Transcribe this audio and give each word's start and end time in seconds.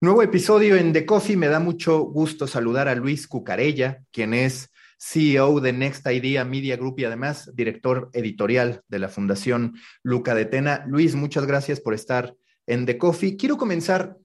Nuevo 0.00 0.22
episodio 0.22 0.76
en 0.76 0.92
The 0.92 1.04
Coffee. 1.04 1.36
Me 1.36 1.48
da 1.48 1.58
mucho 1.58 2.02
gusto 2.02 2.46
saludar 2.46 2.86
a 2.86 2.94
Luis 2.94 3.26
Cucarella, 3.26 4.04
quien 4.12 4.32
es 4.32 4.70
CEO 4.96 5.58
de 5.58 5.72
Next 5.72 6.06
Idea 6.06 6.44
Media 6.44 6.76
Group 6.76 7.00
y 7.00 7.04
además 7.04 7.50
director 7.56 8.08
editorial 8.12 8.82
de 8.86 9.00
la 9.00 9.08
Fundación 9.08 9.74
Luca 10.04 10.36
de 10.36 10.44
Tena. 10.44 10.84
Luis, 10.86 11.16
muchas 11.16 11.46
gracias 11.46 11.80
por 11.80 11.94
estar 11.94 12.36
en 12.68 12.86
The 12.86 12.96
Coffee. 12.96 13.36
Quiero 13.36 13.56
comenzar 13.56 14.16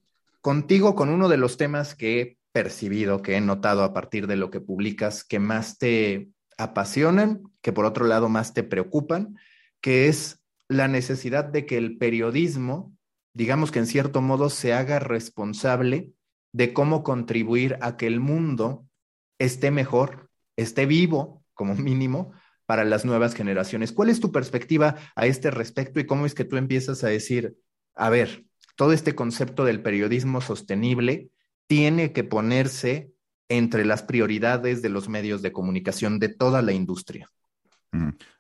contigo 0.41 0.93
con 0.93 1.09
uno 1.09 1.27
de 1.27 1.37
los 1.37 1.57
temas 1.57 1.95
que 1.95 2.21
he 2.21 2.37
percibido, 2.51 3.23
que 3.23 3.35
he 3.35 3.41
notado 3.41 3.81
a 3.81 3.93
partir 3.93 4.27
de 4.27 4.35
lo 4.35 4.51
que 4.51 4.61
publicas, 4.61 5.23
que 5.23 5.39
más 5.39 5.79
te 5.79 6.29
apasionan, 6.55 7.41
que 7.63 7.73
por 7.73 7.85
otro 7.85 8.05
lado 8.05 8.29
más 8.29 8.53
te 8.53 8.61
preocupan, 8.61 9.39
que 9.81 10.07
es 10.07 10.43
la 10.67 10.87
necesidad 10.87 11.45
de 11.45 11.65
que 11.65 11.77
el 11.77 11.97
periodismo 11.97 12.93
digamos 13.33 13.71
que 13.71 13.79
en 13.79 13.87
cierto 13.87 14.21
modo 14.21 14.49
se 14.49 14.73
haga 14.73 14.99
responsable 14.99 16.11
de 16.51 16.73
cómo 16.73 17.03
contribuir 17.03 17.77
a 17.81 17.97
que 17.97 18.07
el 18.07 18.19
mundo 18.19 18.85
esté 19.39 19.71
mejor, 19.71 20.29
esté 20.55 20.85
vivo 20.85 21.43
como 21.53 21.75
mínimo 21.75 22.33
para 22.65 22.85
las 22.85 23.05
nuevas 23.05 23.33
generaciones. 23.33 23.91
¿Cuál 23.91 24.09
es 24.09 24.19
tu 24.19 24.31
perspectiva 24.31 24.95
a 25.15 25.25
este 25.25 25.51
respecto 25.51 25.99
y 25.99 26.05
cómo 26.05 26.25
es 26.25 26.33
que 26.33 26.45
tú 26.45 26.57
empiezas 26.57 27.03
a 27.03 27.09
decir, 27.09 27.57
a 27.95 28.09
ver, 28.09 28.45
todo 28.75 28.93
este 28.93 29.15
concepto 29.15 29.65
del 29.65 29.81
periodismo 29.81 30.41
sostenible 30.41 31.29
tiene 31.67 32.13
que 32.13 32.23
ponerse 32.23 33.11
entre 33.49 33.85
las 33.85 34.03
prioridades 34.03 34.81
de 34.81 34.89
los 34.89 35.09
medios 35.09 35.41
de 35.41 35.51
comunicación 35.51 36.19
de 36.19 36.29
toda 36.29 36.61
la 36.61 36.71
industria? 36.71 37.29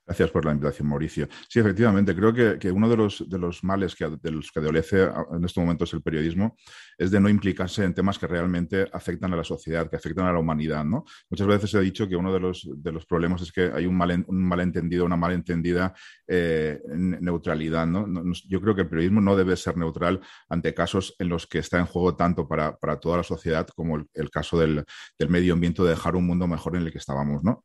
Gracias 0.05 0.31
por 0.31 0.43
la 0.43 0.51
invitación, 0.51 0.89
Mauricio. 0.89 1.29
Sí, 1.47 1.59
efectivamente, 1.59 2.13
creo 2.13 2.33
que, 2.33 2.59
que 2.59 2.69
uno 2.69 2.89
de 2.89 2.97
los, 2.97 3.23
de 3.29 3.37
los 3.37 3.63
males 3.63 3.95
que, 3.95 4.09
de 4.21 4.31
los 4.31 4.51
que 4.51 4.59
adolece 4.59 5.03
en 5.03 5.45
estos 5.45 5.61
momentos 5.63 5.93
el 5.93 6.01
periodismo 6.01 6.57
es 6.97 7.09
de 7.09 7.21
no 7.21 7.29
implicarse 7.29 7.85
en 7.85 7.93
temas 7.93 8.19
que 8.19 8.27
realmente 8.27 8.85
afectan 8.91 9.33
a 9.33 9.37
la 9.37 9.45
sociedad, 9.45 9.89
que 9.89 9.95
afectan 9.95 10.25
a 10.25 10.33
la 10.33 10.39
humanidad. 10.39 10.83
¿no? 10.83 11.05
Muchas 11.29 11.47
veces 11.47 11.73
he 11.75 11.79
dicho 11.79 12.09
que 12.09 12.17
uno 12.17 12.33
de 12.33 12.41
los, 12.41 12.69
de 12.75 12.91
los 12.91 13.05
problemas 13.05 13.43
es 13.43 13.53
que 13.53 13.71
hay 13.73 13.85
un, 13.85 13.95
mal, 13.95 14.25
un 14.27 14.43
malentendido, 14.43 15.05
una 15.05 15.15
malentendida 15.15 15.93
eh, 16.27 16.81
neutralidad. 16.85 17.87
¿no? 17.87 18.05
Yo 18.45 18.59
creo 18.59 18.75
que 18.75 18.81
el 18.81 18.89
periodismo 18.89 19.21
no 19.21 19.37
debe 19.37 19.55
ser 19.55 19.77
neutral 19.77 20.19
ante 20.49 20.73
casos 20.73 21.15
en 21.17 21.29
los 21.29 21.47
que 21.47 21.59
está 21.59 21.79
en 21.79 21.85
juego 21.85 22.17
tanto 22.17 22.45
para, 22.45 22.75
para 22.75 22.99
toda 22.99 23.17
la 23.17 23.23
sociedad 23.23 23.67
como 23.73 23.95
el, 23.95 24.05
el 24.15 24.29
caso 24.29 24.59
del, 24.59 24.83
del 25.17 25.29
medio 25.29 25.53
ambiente, 25.53 25.81
de 25.81 25.91
dejar 25.91 26.17
un 26.17 26.27
mundo 26.27 26.45
mejor 26.45 26.75
en 26.75 26.81
el 26.83 26.91
que 26.91 26.97
estábamos. 26.97 27.41
¿no? 27.41 27.63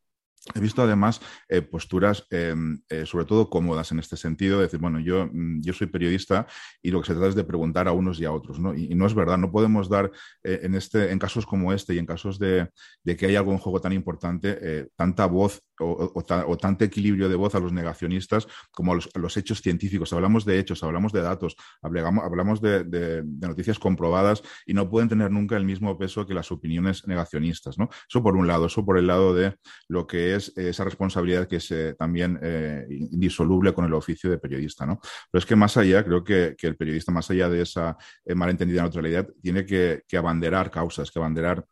He 0.54 0.60
visto 0.60 0.82
además 0.82 1.20
eh, 1.48 1.62
posturas, 1.62 2.26
eh, 2.30 2.54
eh, 2.88 3.04
sobre 3.06 3.24
todo 3.24 3.50
cómodas 3.50 3.92
en 3.92 3.98
este 3.98 4.16
sentido, 4.16 4.58
de 4.58 4.64
decir, 4.64 4.80
bueno, 4.80 4.98
yo, 4.98 5.28
yo, 5.60 5.72
soy 5.72 5.88
periodista 5.88 6.46
y 6.82 6.90
lo 6.90 7.00
que 7.00 7.08
se 7.08 7.12
trata 7.12 7.28
es 7.28 7.34
de 7.34 7.44
preguntar 7.44 7.88
a 7.88 7.92
unos 7.92 8.20
y 8.20 8.24
a 8.24 8.32
otros, 8.32 8.58
¿no? 8.58 8.74
Y, 8.74 8.94
no 8.94 9.06
es 9.06 9.14
verdad, 9.14 9.38
no 9.38 9.52
podemos 9.52 9.88
dar 9.88 10.10
en, 10.42 10.74
este, 10.74 11.12
en 11.12 11.18
casos 11.18 11.46
como 11.46 11.72
este 11.72 11.94
y 11.94 11.98
en 11.98 12.06
casos 12.06 12.38
de, 12.38 12.68
de 13.04 13.16
que 13.16 13.26
hay 13.26 13.36
algo 13.36 13.52
en 13.52 13.58
juego 13.58 13.80
tan 13.80 13.92
importante, 13.92 14.88
tanta 14.96 15.26
voz 15.26 15.62
o, 15.80 16.12
o, 16.14 16.22
ta, 16.22 16.44
o, 16.46 16.56
tanto 16.56 16.84
equilibrio 16.84 17.28
de 17.28 17.36
voz 17.36 17.54
a 17.54 17.60
los 17.60 17.72
negacionistas 17.72 18.46
como 18.70 18.92
a 18.92 18.96
los, 18.96 19.36
hechos 19.36 19.60
científicos. 19.60 20.12
Hablamos 20.12 20.44
de 20.44 20.58
hechos, 20.58 20.82
hablamos 20.82 21.12
de 21.12 21.22
datos, 21.22 21.56
hablamos, 21.82 22.24
hablamos 22.24 22.60
de, 22.60 23.24
noticias 23.40 23.78
comprobadas 23.78 24.42
y 24.66 24.74
no 24.74 24.88
pueden 24.88 25.08
tener 25.08 25.30
nunca 25.30 25.56
el 25.56 25.64
mismo 25.64 25.96
peso 25.98 26.26
que 26.26 26.34
las 26.34 26.50
opiniones 26.52 27.06
negacionistas, 27.06 27.78
¿no? 27.78 27.88
Eso 28.08 28.22
por 28.22 28.36
un 28.36 28.46
lado, 28.46 28.66
eso 28.66 28.84
por 28.84 28.98
el 28.98 29.06
lado 29.06 29.34
de 29.34 29.56
lo 29.88 30.06
que 30.06 30.34
es 30.34 30.52
esa 30.56 30.84
responsabilidad 30.84 31.46
que 31.46 31.56
es 31.56 31.70
eh, 31.70 31.94
también 31.98 32.38
eh, 32.42 32.86
indisoluble 32.88 33.72
con 33.72 33.84
el 33.84 33.94
oficio 33.94 34.30
de 34.30 34.38
periodista, 34.38 34.86
¿no? 34.86 35.00
Pero 35.30 35.38
es 35.40 35.46
que 35.46 35.56
más 35.56 35.76
allá, 35.76 36.04
creo 36.04 36.24
que, 36.24 36.54
que 36.56 36.66
el 36.66 36.76
periodista, 36.76 37.12
más 37.12 37.30
allá 37.30 37.48
de 37.48 37.62
esa 37.62 37.96
eh, 38.24 38.34
malentendida 38.34 38.82
neutralidad, 38.82 39.28
tiene 39.42 39.64
que 39.64 40.02
abanderar 40.16 40.70
causas, 40.70 41.10
que 41.10 41.18
abanderar 41.18 41.64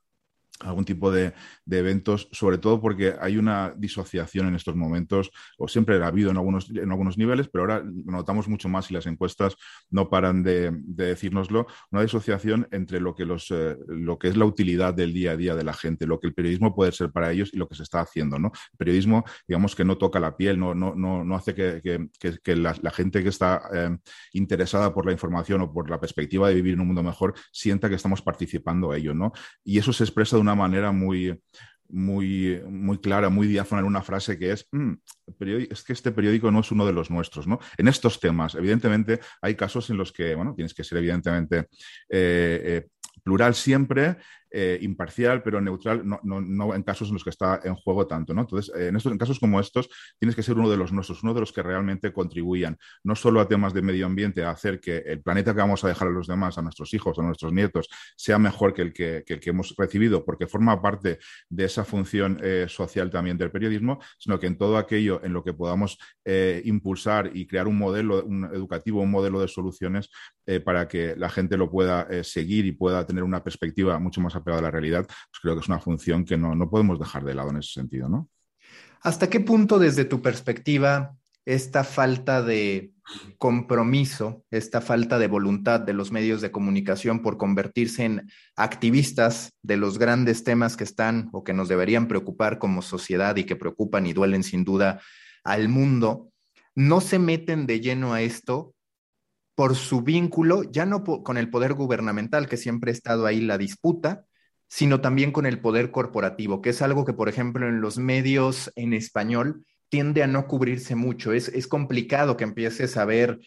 algún 0.61 0.84
tipo 0.84 1.11
de, 1.11 1.34
eventos, 1.71 2.28
sobre 2.33 2.59
todo 2.59 2.81
porque 2.81 3.15
hay 3.21 3.37
una 3.37 3.75
disociación 3.77 4.49
en 4.49 4.55
estos 4.55 4.77
momentos, 4.77 5.31
o 5.59 5.69
siempre 5.69 6.03
ha 6.03 6.06
habido 6.06 6.31
en 6.31 6.37
algunos, 6.37 6.71
en 6.71 6.91
algunos 6.91 7.19
niveles, 7.19 7.49
pero 7.49 7.65
ahora 7.65 7.83
notamos 7.84 8.49
mucho 8.49 8.69
más 8.69 8.91
y 8.91 8.95
las 8.95 9.06
encuestas 9.06 9.56
no 9.91 10.09
paran 10.09 10.43
de, 10.43 10.71
de 10.72 11.06
decírnoslo, 11.06 11.66
una 11.91 12.03
disociación 12.03 12.69
entre 12.71 13.00
lo 13.00 13.15
que, 13.15 13.25
los, 13.25 13.50
eh, 13.50 13.77
lo 13.89 14.19
que 14.19 14.28
es 14.28 14.37
la 14.37 14.45
utilidad 14.45 14.95
del 14.95 15.12
día 15.12 15.33
a 15.33 15.37
día 15.37 15.55
de 15.55 15.65
la 15.65 15.75
gente, 15.75 16.06
lo 16.06 16.21
que 16.21 16.28
el 16.28 16.34
periodismo 16.34 16.75
puede 16.75 16.93
ser 16.93 17.11
para 17.11 17.33
ellos 17.33 17.50
y 17.53 17.56
lo 17.56 17.69
que 17.69 17.75
se 17.75 17.83
está 17.83 18.00
haciendo. 18.00 18.39
¿no? 18.39 18.53
El 18.72 18.78
periodismo, 18.78 19.25
digamos 19.47 19.75
que 19.75 19.84
no 19.84 19.99
toca 19.99 20.21
la 20.21 20.37
piel, 20.37 20.59
no, 20.59 20.75
no, 20.75 20.95
no, 20.95 21.25
no 21.25 21.34
hace 21.34 21.55
que, 21.55 21.81
que, 22.43 22.56
la, 22.56 22.75
gente 22.91 23.22
que 23.22 23.28
está 23.28 23.62
eh, 23.75 23.97
interesada 24.33 24.95
por 24.95 25.06
la 25.06 25.12
información 25.12 25.61
o 25.61 25.72
por 25.72 25.91
la 25.91 26.00
perspectiva 26.00 26.49
de 26.49 26.55
vivir 26.55 26.75
en 26.75 26.81
un 26.81 26.89
mundo 26.89 27.03
mejor 27.03 27.34
sienta 27.53 27.89
que 27.89 27.97
estamos 27.97 28.22
participando 28.22 28.91
a 28.91 28.97
ello. 28.97 29.15
¿no? 29.15 29.33
Y 29.65 29.78
eso 29.78 29.93
se 29.93 30.05
expresa 30.05 30.37
de 30.37 30.43
una 30.47 30.55
manera 30.55 30.93
muy, 30.93 31.39
muy, 31.89 32.61
muy 32.69 32.99
clara, 32.99 33.29
muy 33.29 33.47
diáfana 33.47 33.81
en 33.81 33.87
una 33.87 34.03
frase 34.03 34.39
que 34.39 34.53
es, 34.53 34.69
mmm, 34.73 34.95
es 35.71 35.83
que 35.83 35.93
este 35.93 36.12
periódico 36.12 36.51
no 36.51 36.61
es 36.61 36.71
uno 36.71 36.87
de 36.87 36.93
los 36.93 37.11
nuestros, 37.11 37.47
¿no? 37.47 37.59
En 37.77 37.89
estos 37.89 38.21
temas, 38.21 38.55
evidentemente, 38.55 39.21
hay 39.43 39.55
casos 39.55 39.91
en 39.91 39.97
los 39.97 40.12
que, 40.12 40.34
bueno, 40.34 40.55
tienes 40.55 40.75
que 40.75 40.84
ser 40.84 40.99
evidentemente 40.99 41.69
eh, 42.09 42.62
eh, 42.65 42.87
plural 43.23 43.55
siempre, 43.55 44.19
eh, 44.59 44.78
imparcial, 44.81 45.43
pero 45.43 45.61
neutral, 45.61 46.00
no, 46.09 46.19
no, 46.22 46.41
no, 46.41 46.75
en 46.75 46.83
casos 46.83 47.09
en 47.09 47.15
los 47.15 47.22
que 47.22 47.28
está 47.28 47.61
en 47.62 47.75
juego 47.75 48.06
tanto. 48.06 48.33
¿no? 48.33 48.41
Entonces, 48.41 48.75
eh, 48.75 48.89
en, 48.89 48.97
estos, 48.97 49.12
en 49.12 49.19
casos 49.19 49.39
como 49.39 49.61
estos, 49.61 49.91
tienes 50.19 50.34
que 50.34 50.43
ser 50.43 50.56
uno 50.56 50.71
de 50.71 50.78
los 50.78 50.93
nuestros, 50.93 51.22
uno 51.22 51.34
de 51.34 51.41
los 51.41 51.53
que 51.53 51.62
realmente 51.62 52.11
contribuyan, 52.11 52.78
no 53.05 53.15
solo 53.15 53.43
a 53.43 53.49
temas 53.49 53.75
de 53.75 53.83
medio 53.83 54.06
ambiente, 54.06 54.43
a 54.43 54.53
hacer 54.53 54.81
que 54.81 54.97
el 54.97 55.21
planeta 55.21 55.53
que 55.53 55.61
vamos 55.61 55.84
a 55.84 55.89
dejar 55.89 56.09
a 56.09 56.11
los 56.11 56.27
demás, 56.27 56.56
a 56.56 56.62
nuestros 56.62 56.95
hijos, 56.95 57.19
a 57.19 57.22
nuestros 57.22 57.53
nietos, 57.53 57.91
sea 58.16 58.39
mejor 58.39 58.72
que 58.72 58.81
el 58.81 58.95
que, 58.95 59.25
el 59.27 59.41
que 59.41 59.50
hemos 59.50 59.75
recibido, 59.77 60.25
porque 60.25 60.47
forma 60.47 60.81
parte 60.81 61.19
de 61.50 61.65
esa 61.65 61.84
función 61.84 62.39
eh, 62.43 62.65
social 62.66 63.11
también 63.11 63.37
del 63.37 63.50
periodismo, 63.50 63.99
sino 64.19 64.41
que 64.41 64.47
en 64.47 64.56
todo 64.56 64.78
aquello 64.78 65.22
en 65.22 65.34
lo 65.34 65.45
que 65.45 65.53
podamos 65.53 65.99
impulsar 66.65 67.31
y 67.34 67.47
crear 67.47 67.69
un 67.69 67.78
modelo 67.78 68.27
educativo, 68.53 69.03
un 69.03 69.11
modelo 69.11 69.39
de 69.41 69.49
soluciones 69.49 70.11
para 70.65 70.89
que 70.89 71.15
la 71.15 71.28
gente 71.28 71.56
lo 71.56 71.71
pueda 71.71 72.09
seguir 72.25 72.66
y 72.66 72.72
pueda 72.72 73.06
tener 73.06 73.22
una 73.22 73.45
perspectiva 73.45 73.99
mucho 73.99 74.21
más 74.21 74.34
apegada 74.47 74.61
a 74.61 74.62
la 74.62 74.71
realidad, 74.71 75.05
pues 75.07 75.41
creo 75.43 75.55
que 75.55 75.61
es 75.61 75.69
una 75.69 75.81
función 75.81 76.25
que 76.25 76.37
no, 76.37 76.55
no 76.55 76.71
podemos 76.71 76.99
dejar 76.99 77.25
de 77.25 77.34
lado 77.34 77.51
en 77.51 77.59
ese 77.59 77.73
sentido, 77.73 78.09
¿no? 78.09 78.29
¿Hasta 79.03 79.29
qué 79.29 79.41
punto, 79.41 79.79
desde 79.79 80.05
tu 80.05 80.23
perspectiva, 80.23 81.17
esta 81.45 81.84
falta 81.84 82.43
de 82.43 82.93
compromiso, 83.39 84.45
esta 84.51 84.81
falta 84.81 85.19
de 85.19 85.29
voluntad 85.29 85.81
de 85.81 85.93
los 85.93 86.11
medios 86.11 86.41
de 86.41 86.51
comunicación 86.51 87.23
por 87.23 87.37
convertirse 87.37 88.05
en 88.05 88.29
activistas 88.57 89.53
de 89.62 89.77
los 89.77 89.99
grandes 89.99 90.43
temas 90.43 90.77
que 90.77 90.84
están 90.84 91.28
o 91.33 91.45
que 91.45 91.53
nos 91.53 91.69
deberían 91.69 92.09
preocupar 92.09 92.59
como 92.59 92.83
sociedad 92.83 93.37
y 93.37 93.45
que 93.45 93.55
preocupan 93.55 94.07
y 94.07 94.13
duelen 94.13 94.43
sin 94.43 94.65
duda 94.65 95.01
al 95.45 95.69
mundo, 95.69 96.33
no 96.75 97.01
se 97.01 97.21
meten 97.21 97.67
de 97.67 97.81
lleno 97.81 98.13
a 98.13 98.22
esto 98.22 98.75
por 99.54 99.77
su 99.77 100.03
vínculo, 100.03 100.65
ya 100.65 100.84
no 100.84 101.03
con 101.04 101.39
el 101.39 101.48
poder 101.48 101.75
gubernamental, 101.75 102.48
que 102.48 102.57
siempre 102.57 102.91
ha 102.91 102.95
estado 102.95 103.25
ahí 103.25 103.41
la 103.41 103.57
disputa, 103.57 104.27
sino 104.68 105.01
también 105.01 105.33
con 105.33 105.47
el 105.47 105.60
poder 105.60 105.91
corporativo, 105.91 106.60
que 106.60 106.71
es 106.71 106.83
algo 106.83 107.04
que, 107.04 107.13
por 107.13 107.28
ejemplo, 107.28 107.68
en 107.68 107.80
los 107.80 107.98
medios 107.98 108.72
en 108.77 108.92
español 108.92 109.65
tiende 109.89 110.22
a 110.22 110.27
no 110.27 110.47
cubrirse 110.47 110.97
mucho. 110.97 111.33
Es, 111.33 111.48
es 111.48 111.66
complicado 111.66 112.36
que 112.36 112.45
empieces 112.45 112.97
a 112.97 113.04
ver 113.04 113.41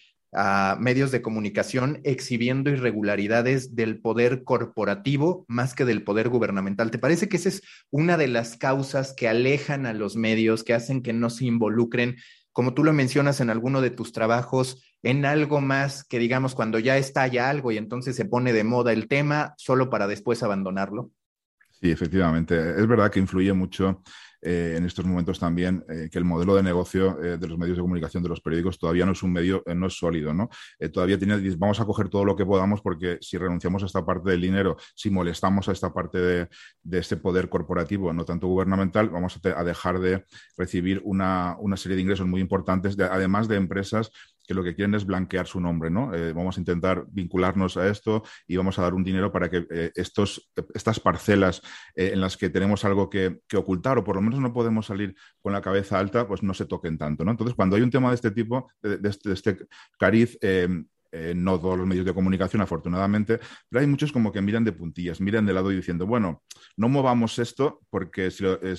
medios 0.79 1.11
de 1.11 1.21
comunicación 1.21 2.01
exhibiendo 2.03 2.69
irregularidades 2.69 3.75
del 3.75 3.99
poder 3.99 4.43
corporativo 4.43 5.45
más 5.47 5.73
que 5.73 5.85
del 5.85 6.03
poder 6.03 6.29
gubernamental. 6.29 6.91
¿Te 6.91 6.99
parece 6.99 7.27
que 7.27 7.37
esa 7.37 7.49
es 7.49 7.63
una 7.89 8.15
de 8.15 8.27
las 8.27 8.55
causas 8.55 9.13
que 9.13 9.27
alejan 9.27 9.85
a 9.85 9.93
los 9.93 10.15
medios, 10.15 10.63
que 10.63 10.75
hacen 10.75 11.01
que 11.01 11.13
no 11.13 11.29
se 11.31 11.45
involucren, 11.45 12.17
como 12.51 12.73
tú 12.73 12.83
lo 12.83 12.93
mencionas 12.93 13.41
en 13.41 13.49
alguno 13.49 13.81
de 13.81 13.89
tus 13.89 14.11
trabajos, 14.11 14.83
en 15.03 15.25
algo 15.25 15.61
más 15.61 16.03
que 16.03 16.19
digamos 16.19 16.55
cuando 16.55 16.79
ya 16.79 16.97
estalla 16.97 17.49
algo 17.49 17.71
y 17.71 17.77
entonces 17.77 18.15
se 18.15 18.25
pone 18.25 18.53
de 18.53 18.63
moda 18.63 18.91
el 18.91 19.07
tema 19.07 19.53
solo 19.57 19.89
para 19.89 20.07
después 20.07 20.43
abandonarlo? 20.43 21.11
Sí, 21.81 21.91
efectivamente. 21.91 22.55
Es 22.57 22.87
verdad 22.87 23.09
que 23.09 23.19
influye 23.19 23.53
mucho 23.53 24.01
eh, 24.41 24.75
en 24.77 24.85
estos 24.85 25.05
momentos 25.05 25.39
también 25.39 25.83
que 26.11 26.17
el 26.17 26.25
modelo 26.25 26.55
de 26.55 26.63
negocio 26.63 27.15
de 27.15 27.47
los 27.47 27.57
medios 27.57 27.77
de 27.77 27.81
comunicación 27.81 28.23
de 28.23 28.29
los 28.29 28.41
periódicos 28.41 28.77
todavía 28.77 29.05
no 29.05 29.13
es 29.13 29.23
un 29.23 29.33
medio, 29.33 29.63
no 29.75 29.87
es 29.87 29.97
sólido, 29.97 30.33
¿no? 30.33 30.49
todavía 30.91 31.17
tiene, 31.17 31.37
vamos 31.57 31.79
a 31.79 31.85
coger 31.85 32.09
todo 32.09 32.25
lo 32.25 32.35
que 32.35 32.45
podamos 32.45 32.81
porque 32.81 33.17
si 33.21 33.37
renunciamos 33.37 33.83
a 33.83 33.85
esta 33.85 34.05
parte 34.05 34.31
del 34.31 34.41
dinero, 34.41 34.77
si 34.95 35.09
molestamos 35.09 35.67
a 35.69 35.71
esta 35.71 35.93
parte 35.93 36.19
de, 36.19 36.49
de 36.83 36.99
este 36.99 37.17
poder 37.17 37.49
corporativo, 37.49 38.13
no 38.13 38.25
tanto 38.25 38.47
gubernamental, 38.47 39.09
vamos 39.09 39.39
a, 39.43 39.63
dejar 39.63 39.99
de 39.99 40.25
recibir 40.57 41.01
una, 41.03 41.55
una, 41.59 41.77
serie 41.77 41.95
de 41.95 42.03
ingresos 42.03 42.27
muy 42.27 42.41
importantes, 42.41 42.97
además 42.99 43.47
de 43.47 43.55
empresas 43.55 44.11
que 44.49 44.55
lo 44.55 44.63
que 44.63 44.73
quieren 44.73 44.95
es 44.95 45.05
blanquear 45.05 45.45
su 45.45 45.61
nombre, 45.61 45.91
¿no? 45.91 46.11
Eh, 46.11 46.33
vamos 46.33 46.57
a 46.57 46.59
intentar 46.59 47.05
vincularnos 47.11 47.77
a 47.77 47.87
esto 47.87 48.23
y 48.47 48.57
vamos 48.57 48.79
a 48.79 48.81
dar 48.81 48.95
un 48.95 49.03
dinero 49.03 49.31
para 49.31 49.47
que 49.47 49.67
eh, 49.69 49.91
estos, 49.93 50.51
estas 50.73 50.99
parcelas 50.99 51.61
eh, 51.93 52.09
en 52.13 52.19
las 52.19 52.35
que 52.35 52.49
tenemos 52.49 52.83
algo 52.83 53.11
que, 53.11 53.41
ocultar 53.55 53.99
o 53.99 54.03
por 54.03 54.15
lo 54.15 54.23
menos 54.23 54.39
no 54.39 54.51
podemos 54.51 54.87
salir 54.87 55.13
con 55.39 55.53
la 55.53 55.61
cabeza 55.61 55.99
alta, 55.99 56.27
pues 56.27 56.41
no 56.41 56.55
se 56.55 56.65
toquen 56.65 56.97
tanto, 56.97 57.23
¿no? 57.23 57.29
Entonces, 57.29 57.55
cuando 57.55 57.75
hay 57.75 57.83
un 57.83 57.91
tema 57.91 58.09
de 58.09 58.15
este 58.15 58.31
tipo, 58.31 58.71
de, 58.81 59.07
este, 59.07 59.29
de 59.29 59.35
este, 59.35 59.57
cariz, 59.99 60.35
eh, 61.11 61.33
no 61.35 61.59
todos 61.59 61.77
los 61.77 61.87
medios 61.87 62.05
de 62.05 62.13
comunicación, 62.13 62.61
afortunadamente, 62.61 63.39
pero 63.67 63.81
hay 63.81 63.87
muchos 63.87 64.11
como 64.11 64.31
que 64.31 64.41
miran 64.41 64.63
de 64.63 64.71
puntillas, 64.71 65.19
miran 65.19 65.45
de 65.45 65.53
lado 65.53 65.71
y 65.71 65.75
diciendo, 65.75 66.05
bueno, 66.05 66.43
no 66.77 66.89
movamos 66.89 67.39
esto 67.39 67.81
porque 67.89 68.29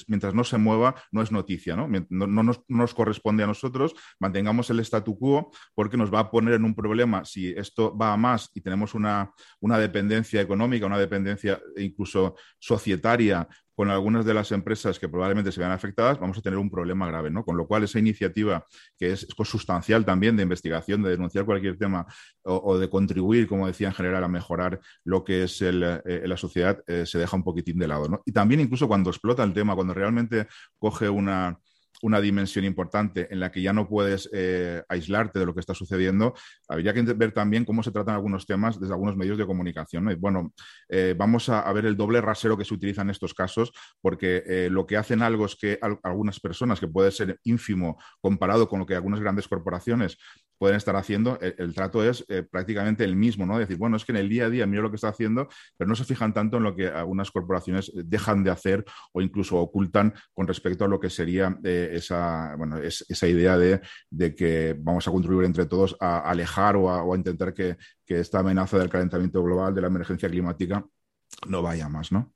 mientras 0.06 0.34
no 0.34 0.44
se 0.44 0.58
mueva 0.58 0.94
no 1.10 1.22
es 1.22 1.32
noticia, 1.32 1.76
¿no? 1.76 1.88
No, 2.08 2.42
nos, 2.42 2.94
corresponde 2.94 3.42
a 3.42 3.46
nosotros, 3.46 3.94
mantengamos 4.18 4.70
el 4.70 4.80
statu 4.80 5.18
quo 5.18 5.50
porque 5.74 5.96
nos 5.96 6.12
va 6.12 6.20
a 6.20 6.30
poner 6.30 6.54
en 6.54 6.64
un 6.64 6.74
problema 6.74 7.24
si 7.24 7.48
esto 7.48 7.96
va 7.96 8.12
a 8.12 8.16
más 8.16 8.50
y 8.54 8.60
tenemos 8.60 8.94
una, 8.94 9.32
una 9.60 9.78
dependencia 9.78 10.40
económica, 10.40 10.86
una 10.86 10.98
dependencia 10.98 11.60
incluso 11.76 12.36
societaria 12.58 13.48
con 13.80 13.88
algunas 13.88 14.26
de 14.26 14.34
las 14.34 14.52
empresas 14.52 14.98
que 14.98 15.08
probablemente 15.08 15.50
se 15.50 15.58
vean 15.58 15.72
afectadas, 15.72 16.20
vamos 16.20 16.36
a 16.36 16.42
tener 16.42 16.58
un 16.58 16.68
problema 16.68 17.06
grave, 17.06 17.30
¿no? 17.30 17.46
Con 17.46 17.56
lo 17.56 17.66
cual, 17.66 17.82
esa 17.82 17.98
iniciativa 17.98 18.66
que 18.98 19.12
es 19.12 19.26
sustancial 19.42 20.04
también 20.04 20.36
de 20.36 20.42
investigación, 20.42 21.02
de 21.02 21.08
denunciar 21.08 21.46
cualquier 21.46 21.78
tema 21.78 22.04
o, 22.42 22.76
de 22.76 22.90
contribuir, 22.90 23.46
como 23.46 23.66
decía 23.66 23.88
en 23.88 23.94
general, 23.94 24.22
a 24.22 24.28
mejorar 24.28 24.80
lo 25.02 25.24
que 25.24 25.44
es 25.44 25.62
eh, 25.62 25.72
la 25.72 26.36
sociedad, 26.36 26.78
eh, 26.86 27.06
se 27.06 27.18
deja 27.18 27.34
un 27.34 27.42
poquitín 27.42 27.78
de 27.78 27.88
lado, 27.88 28.06
¿no? 28.06 28.20
Y 28.26 28.32
también 28.32 28.60
incluso 28.60 28.86
cuando 28.86 29.08
explota 29.08 29.42
el 29.44 29.54
tema, 29.54 29.74
cuando 29.74 29.94
realmente 29.94 30.46
coge 30.78 31.08
una, 31.08 31.58
una 32.02 32.20
dimensión 32.20 32.64
importante 32.64 33.28
en 33.30 33.40
la 33.40 33.50
que 33.50 33.62
ya 33.62 33.72
no 33.72 33.88
puedes 33.88 34.28
eh, 34.32 34.82
aislarte 34.88 35.38
de 35.38 35.46
lo 35.46 35.54
que 35.54 35.60
está 35.60 35.74
sucediendo, 35.74 36.34
habría 36.68 36.94
que 36.94 37.02
ver 37.02 37.32
también 37.32 37.64
cómo 37.64 37.82
se 37.82 37.90
tratan 37.90 38.14
algunos 38.14 38.46
temas 38.46 38.80
desde 38.80 38.92
algunos 38.92 39.16
medios 39.16 39.38
de 39.38 39.46
comunicación. 39.46 40.16
bueno, 40.18 40.52
eh, 40.88 41.14
vamos 41.16 41.48
a, 41.48 41.70
ver 41.72 41.86
el 41.86 41.96
doble 41.96 42.20
rasero 42.20 42.56
que 42.56 42.64
se 42.64 42.74
utiliza 42.74 43.02
en 43.02 43.10
estos 43.10 43.34
casos, 43.34 43.72
porque 44.00 44.42
eh, 44.46 44.68
lo 44.70 44.86
que 44.86 44.96
hacen 44.96 45.22
algo 45.22 45.46
es 45.46 45.56
que 45.56 45.78
algunas 46.02 46.40
personas, 46.40 46.80
que 46.80 46.88
puede 46.88 47.10
ser 47.10 47.38
ínfimo 47.44 47.98
comparado 48.20 48.68
con 48.68 48.80
lo 48.80 48.86
que 48.86 48.94
algunas 48.94 49.20
grandes 49.20 49.48
corporaciones 49.48 50.18
pueden 50.60 50.76
estar 50.76 50.94
haciendo, 50.94 51.38
el, 51.40 51.72
trato 51.72 52.04
es 52.04 52.22
prácticamente 52.50 53.02
el 53.02 53.16
mismo, 53.16 53.46
¿no? 53.46 53.58
Decir, 53.58 53.78
bueno, 53.78 53.96
es 53.96 54.04
que 54.04 54.12
en 54.12 54.18
el 54.18 54.28
día 54.28 54.44
a 54.44 54.50
día 54.50 54.66
miro 54.66 54.82
lo 54.82 54.90
que 54.90 54.96
está 54.96 55.08
haciendo, 55.08 55.48
pero 55.78 55.88
no 55.88 55.96
se 55.96 56.04
fijan 56.04 56.34
tanto 56.34 56.58
en 56.58 56.64
lo 56.64 56.76
que 56.76 56.88
algunas 56.88 57.30
corporaciones 57.30 57.90
dejan 57.94 58.44
de 58.44 58.50
hacer 58.50 58.84
o 59.12 59.22
incluso 59.22 59.56
ocultan 59.56 60.12
con 60.34 60.46
respecto 60.46 60.84
a 60.84 60.88
lo 60.88 61.00
que 61.00 61.08
sería 61.08 61.58
esa, 61.64 62.54
bueno, 62.56 62.76
es, 62.76 63.06
esa 63.08 63.26
idea 63.26 63.56
de, 63.56 63.80
que 64.34 64.76
vamos 64.78 65.08
a 65.08 65.10
contribuir 65.10 65.46
entre 65.46 65.64
todos 65.64 65.96
a 65.98 66.18
alejar 66.18 66.76
o 66.76 67.12
a, 67.12 67.16
intentar 67.16 67.54
que, 67.54 67.78
esta 68.06 68.40
amenaza 68.40 68.76
del 68.76 68.90
calentamiento 68.90 69.40
global, 69.40 69.72
de 69.72 69.82
la 69.82 69.86
emergencia 69.86 70.28
climática, 70.28 70.84
no 71.46 71.62
vaya 71.62 71.88
más, 71.88 72.10
¿no? 72.10 72.34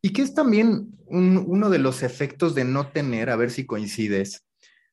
Y 0.00 0.14
que 0.14 0.22
es 0.22 0.32
también 0.32 0.96
uno 1.08 1.68
de 1.68 1.78
los 1.78 2.02
efectos 2.02 2.54
de 2.54 2.64
no 2.64 2.86
tener, 2.86 3.28
a 3.28 3.36
ver 3.36 3.50
si 3.50 3.66
coincides, 3.66 4.47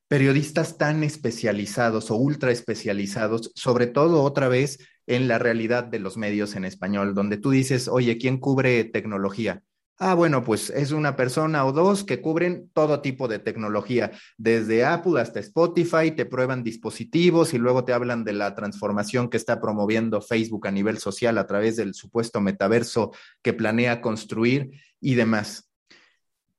periodistas 0.08 0.78
tan 0.78 1.02
especializados 1.02 2.10
o 2.10 2.16
ultra 2.16 2.50
especializados, 2.50 3.52
sobre 3.54 3.86
todo 3.86 4.22
otra 4.22 4.48
vez 4.48 4.78
en 5.06 5.28
la 5.28 5.38
realidad 5.38 5.84
de 5.84 5.98
los 5.98 6.16
medios 6.16 6.54
en 6.56 6.64
español, 6.64 7.14
donde 7.14 7.36
tú 7.36 7.50
dices, 7.50 7.88
oye, 7.88 8.18
¿quién 8.18 8.38
cubre 8.38 8.84
tecnología? 8.84 9.62
Ah, 9.98 10.12
bueno, 10.12 10.44
pues 10.44 10.68
es 10.68 10.92
una 10.92 11.16
persona 11.16 11.64
o 11.64 11.72
dos 11.72 12.04
que 12.04 12.20
cubren 12.20 12.70
todo 12.74 13.00
tipo 13.00 13.28
de 13.28 13.38
tecnología, 13.38 14.10
desde 14.36 14.84
Apple 14.84 15.18
hasta 15.18 15.40
Spotify, 15.40 16.10
te 16.14 16.26
prueban 16.26 16.62
dispositivos 16.62 17.54
y 17.54 17.58
luego 17.58 17.82
te 17.82 17.94
hablan 17.94 18.22
de 18.22 18.34
la 18.34 18.54
transformación 18.54 19.30
que 19.30 19.38
está 19.38 19.58
promoviendo 19.58 20.20
Facebook 20.20 20.66
a 20.66 20.70
nivel 20.70 20.98
social 20.98 21.38
a 21.38 21.46
través 21.46 21.76
del 21.76 21.94
supuesto 21.94 22.42
metaverso 22.42 23.12
que 23.40 23.54
planea 23.54 24.02
construir 24.02 24.70
y 25.00 25.14
demás. 25.14 25.70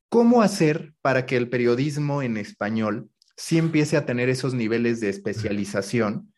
¿Cómo 0.09 0.41
hacer 0.41 0.95
para 1.01 1.27
que 1.27 1.37
el 1.37 1.47
periodismo 1.47 2.23
en 2.23 2.37
español 2.37 3.11
sí 3.37 3.57
empiece 3.57 3.95
a 3.95 4.05
tener 4.05 4.27
esos 4.27 4.53
niveles 4.53 4.99
de 4.99 5.09
especialización 5.09 6.33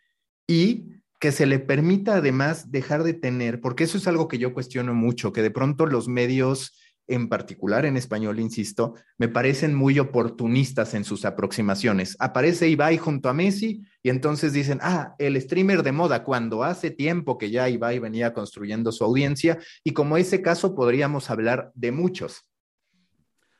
y 0.47 0.89
que 1.19 1.31
se 1.31 1.45
le 1.45 1.59
permita 1.59 2.17
además 2.17 2.71
dejar 2.71 3.03
de 3.03 3.13
tener, 3.13 3.59
porque 3.59 3.85
eso 3.85 3.97
es 3.97 4.07
algo 4.07 4.27
que 4.27 4.37
yo 4.37 4.53
cuestiono 4.53 4.93
mucho, 4.93 5.33
que 5.33 5.41
de 5.41 5.51
pronto 5.51 5.85
los 5.85 6.07
medios 6.07 6.77
en 7.09 7.27
particular 7.27 7.85
en 7.85 7.97
español, 7.97 8.39
insisto, 8.39 8.93
me 9.17 9.27
parecen 9.27 9.73
muy 9.73 9.97
oportunistas 9.97 10.93
en 10.93 11.03
sus 11.03 11.25
aproximaciones. 11.25 12.15
Aparece 12.19 12.69
Ibai 12.69 12.97
junto 12.97 13.29
a 13.29 13.33
Messi 13.33 13.81
y 14.03 14.09
entonces 14.09 14.53
dicen, 14.53 14.77
ah, 14.83 15.15
el 15.17 15.41
streamer 15.41 15.81
de 15.81 15.91
moda, 15.91 16.23
cuando 16.23 16.63
hace 16.63 16.91
tiempo 16.91 17.39
que 17.39 17.49
ya 17.49 17.67
Ibai 17.67 17.97
venía 17.97 18.31
construyendo 18.31 18.91
su 18.91 19.03
audiencia 19.03 19.57
y 19.83 19.91
como 19.91 20.17
ese 20.17 20.43
caso 20.43 20.75
podríamos 20.75 21.31
hablar 21.31 21.71
de 21.73 21.91
muchos. 21.91 22.45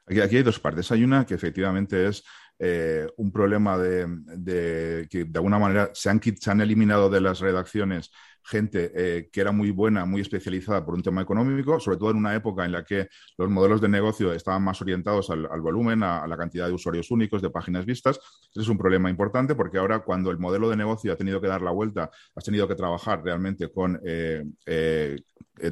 Aquí, 0.06 0.20
hay 0.20 0.44
dos 0.44 0.60
partes. 0.60 0.92
Hay 0.92 1.04
una 1.04 1.26
que 1.26 1.36
efectivamente 1.36 2.08
es 2.08 2.24
eh, 2.60 3.08
un 3.18 3.32
problema 3.32 3.78
de, 3.78 5.08
que 5.10 5.26
de 5.26 5.38
alguna 5.40 5.60
manera 5.60 5.90
se 5.94 6.10
han, 6.10 6.22
se 6.22 6.52
han 6.52 6.62
eliminado 6.62 7.10
de 7.10 7.22
las 7.22 7.40
redacciones 7.40 8.12
gente 8.50 8.92
eh, 8.96 9.30
que 9.32 9.42
era 9.42 9.52
muy 9.52 9.72
buena, 9.72 10.06
muy 10.06 10.22
especializada 10.22 10.84
por 10.84 10.96
un 10.96 11.04
tema 11.04 11.22
económico, 11.22 11.80
sobre 11.80 11.98
todo 11.98 12.12
en 12.12 12.18
una 12.18 12.36
época 12.36 12.66
en 12.66 12.72
la 12.72 12.84
que 12.84 13.08
los 13.38 13.50
modelos 13.50 13.80
de 13.80 13.90
negocio 13.90 14.34
estaban 14.34 14.64
más 14.64 14.82
orientados 14.82 15.30
al, 15.30 15.62
volumen, 15.62 16.04
a, 16.04 16.26
la 16.28 16.38
cantidad 16.38 16.68
de 16.68 16.74
usuarios 16.74 17.12
únicos, 17.12 17.42
de 17.42 17.50
páginas 17.50 17.86
vistas. 17.86 18.20
Ese 18.52 18.62
es 18.62 18.70
un 18.70 18.78
problema 18.78 19.10
importante 19.10 19.56
porque 19.56 19.78
ahora 19.78 20.00
cuando 20.00 20.32
el 20.32 20.40
modelo 20.40 20.70
de 20.70 20.78
negocio 20.78 21.14
ha 21.14 21.16
tenido 21.16 21.40
que 21.40 21.48
dar 21.48 21.62
la 21.62 21.72
vuelta, 21.72 22.10
has 22.36 22.44
tenido 22.44 22.68
que 22.68 22.76
trabajar 22.76 23.24
realmente 23.24 23.72
con 23.72 24.00
eh, 24.04 24.44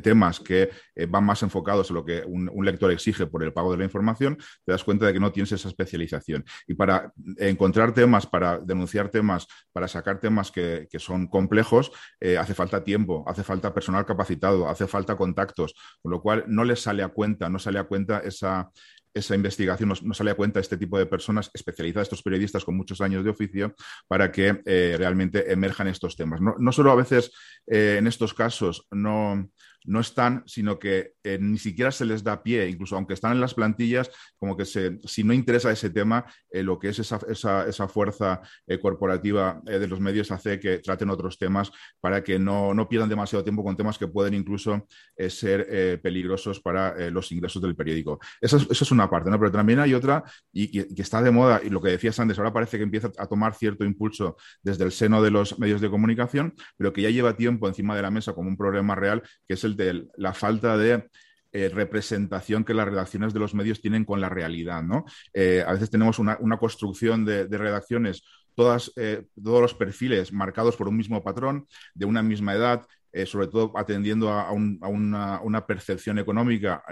temas 0.01 0.39
que 0.39 0.69
van 1.09 1.23
más 1.23 1.43
enfocados 1.43 1.89
en 1.89 1.95
lo 1.95 2.05
que 2.05 2.23
un, 2.25 2.65
lector 2.65 2.91
exige 2.91 3.27
por 3.27 3.43
el 3.43 3.53
pago 3.53 3.71
de 3.71 3.77
la 3.77 3.83
información, 3.85 4.37
te 4.65 4.71
das 4.71 4.83
cuenta 4.83 5.05
de 5.05 5.13
que 5.13 5.19
no 5.19 5.31
tienes 5.31 5.51
esa 5.51 5.69
especialización. 5.69 6.43
Y 6.67 6.73
para 6.73 7.13
encontrar 7.37 7.93
temas, 7.93 8.25
para 8.25 8.59
denunciar 8.59 9.09
temas, 9.09 9.47
para 9.71 9.87
sacar 9.87 10.19
temas 10.19 10.51
que, 10.51 10.87
que 10.89 10.99
son 10.99 11.27
complejos, 11.27 11.91
hace 12.39 12.53
falta 12.53 12.83
tiempo, 12.83 13.23
hace 13.27 13.43
falta 13.43 13.73
personal 13.73 14.05
capacitado, 14.05 14.67
hace 14.67 14.87
falta 14.87 15.15
contactos, 15.15 15.75
con 16.01 16.11
lo 16.11 16.21
cual 16.21 16.43
no 16.47 16.63
les 16.63 16.81
sale 16.81 17.03
a 17.03 17.09
cuenta, 17.09 17.49
no 17.49 17.59
sale 17.59 17.79
a 17.79 17.83
cuenta 17.85 18.19
esa, 18.19 18.69
esa 19.13 19.35
investigación, 19.35 19.93
no, 20.03 20.13
sale 20.13 20.31
a 20.31 20.35
cuenta 20.35 20.59
este 20.59 20.77
tipo 20.77 20.97
de 20.97 21.05
personas 21.05 21.49
especializadas, 21.53 22.07
estos 22.07 22.23
periodistas 22.23 22.63
con 22.63 22.77
muchos 22.77 23.01
años 23.01 23.23
de 23.23 23.29
oficio, 23.29 23.73
para 24.07 24.31
que 24.31 24.61
eh, 24.65 24.95
realmente 24.97 25.51
emerjan 25.51 25.87
estos 25.87 26.15
temas. 26.15 26.41
No, 26.41 26.55
no 26.57 26.71
solo 26.71 26.91
a 26.91 26.95
veces 26.95 27.31
eh, 27.67 27.95
en 27.99 28.07
estos 28.07 28.33
casos 28.33 28.87
no 28.91 29.49
no 29.87 30.01
están, 30.01 30.43
sino 30.45 30.77
que 30.77 31.13
eh, 31.23 31.37
ni 31.39 31.57
siquiera 31.57 31.91
se 31.91 32.05
les 32.05 32.23
da 32.23 32.43
pie, 32.43 32.69
incluso 32.69 32.95
aunque 32.95 33.13
están 33.13 33.31
en 33.31 33.41
las 33.41 33.53
plantillas, 33.53 34.11
como 34.37 34.55
que 34.55 34.65
si 34.65 35.23
no 35.23 35.33
interesa 35.33 35.71
ese 35.71 35.89
tema, 35.89 36.25
eh, 36.51 36.61
lo 36.61 36.77
que 36.77 36.89
es 36.89 36.99
esa, 36.99 37.87
fuerza 37.87 38.41
eh, 38.67 38.79
corporativa 38.79 39.61
de 39.63 39.87
los 39.87 39.99
medios 39.99 40.29
hace 40.31 40.59
que 40.59 40.79
traten 40.79 41.09
otros 41.09 41.37
temas 41.37 41.71
para 42.01 42.23
que 42.23 42.37
no, 42.37 42.87
pierdan 42.89 43.09
demasiado 43.09 43.43
tiempo 43.43 43.63
con 43.63 43.77
temas 43.77 43.97
que 43.97 44.07
pueden 44.07 44.33
incluso 44.33 44.87
ser 45.29 45.99
peligrosos 46.01 46.59
para 46.59 47.09
los 47.09 47.31
ingresos 47.31 47.61
del 47.61 47.75
periódico. 47.75 48.19
Esa 48.41 48.57
es, 48.57 48.91
una 48.91 49.09
parte, 49.09 49.29
¿no? 49.29 49.39
pero 49.39 49.51
también 49.51 49.79
hay 49.79 49.93
otra 49.93 50.23
y, 50.51 50.67
que 50.67 51.01
está 51.01 51.21
de 51.21 51.31
moda, 51.31 51.61
y 51.63 51.69
lo 51.69 51.81
que 51.81 51.89
decías 51.89 52.19
antes, 52.19 52.37
ahora 52.37 52.53
parece 52.53 52.77
que 52.77 52.83
empieza 52.83 53.11
a 53.17 53.27
tomar 53.27 53.53
cierto 53.55 53.85
impulso 53.85 54.37
desde 54.61 54.83
el 54.83 54.91
seno 54.91 55.21
de 55.21 55.31
los 55.31 55.59
medios 55.59 55.81
de 55.81 55.89
comunicación, 55.89 56.53
pero 56.77 56.93
que 56.93 57.01
ya 57.01 57.09
lleva 57.09 57.35
tiempo 57.35 57.67
encima 57.67 57.95
de 57.95 58.01
la 58.01 58.11
mesa 58.11 58.33
como 58.33 58.49
un 58.49 58.57
problema 58.57 58.95
real, 58.95 59.21
que 59.47 59.53
es 59.53 59.63
el 59.63 59.76
de 59.77 60.07
la 60.17 60.33
falta 60.33 60.77
de 60.77 61.07
eh, 61.53 61.69
representación 61.69 62.65
que 62.65 62.73
las 62.73 62.87
redacciones 62.87 63.33
de 63.33 63.39
los 63.39 63.55
medios 63.55 63.81
tienen 63.81 64.03
con 64.03 64.19
la 64.19 64.29
realidad. 64.29 64.83
¿no? 64.83 65.05
Eh, 65.33 65.63
a 65.65 65.71
veces 65.73 65.89
tenemos 65.89 66.19
una, 66.19 66.37
construcción 66.59 67.23
de, 67.23 67.47
redacciones, 67.47 68.21
todas, 68.53 68.91
eh, 68.97 69.23
todos 69.41 69.61
los 69.61 69.73
perfiles 69.73 70.33
marcados 70.33 70.75
por 70.75 70.89
un 70.89 70.97
mismo 70.97 71.23
patrón, 71.23 71.65
de 71.95 72.05
una 72.05 72.21
misma 72.21 72.53
edad, 72.53 72.85
sobre 73.25 73.47
todo 73.47 73.71
atendiendo 73.75 74.29
a, 74.29 74.51
una, 74.51 75.65
percepción 75.65 76.19
económica 76.19 76.83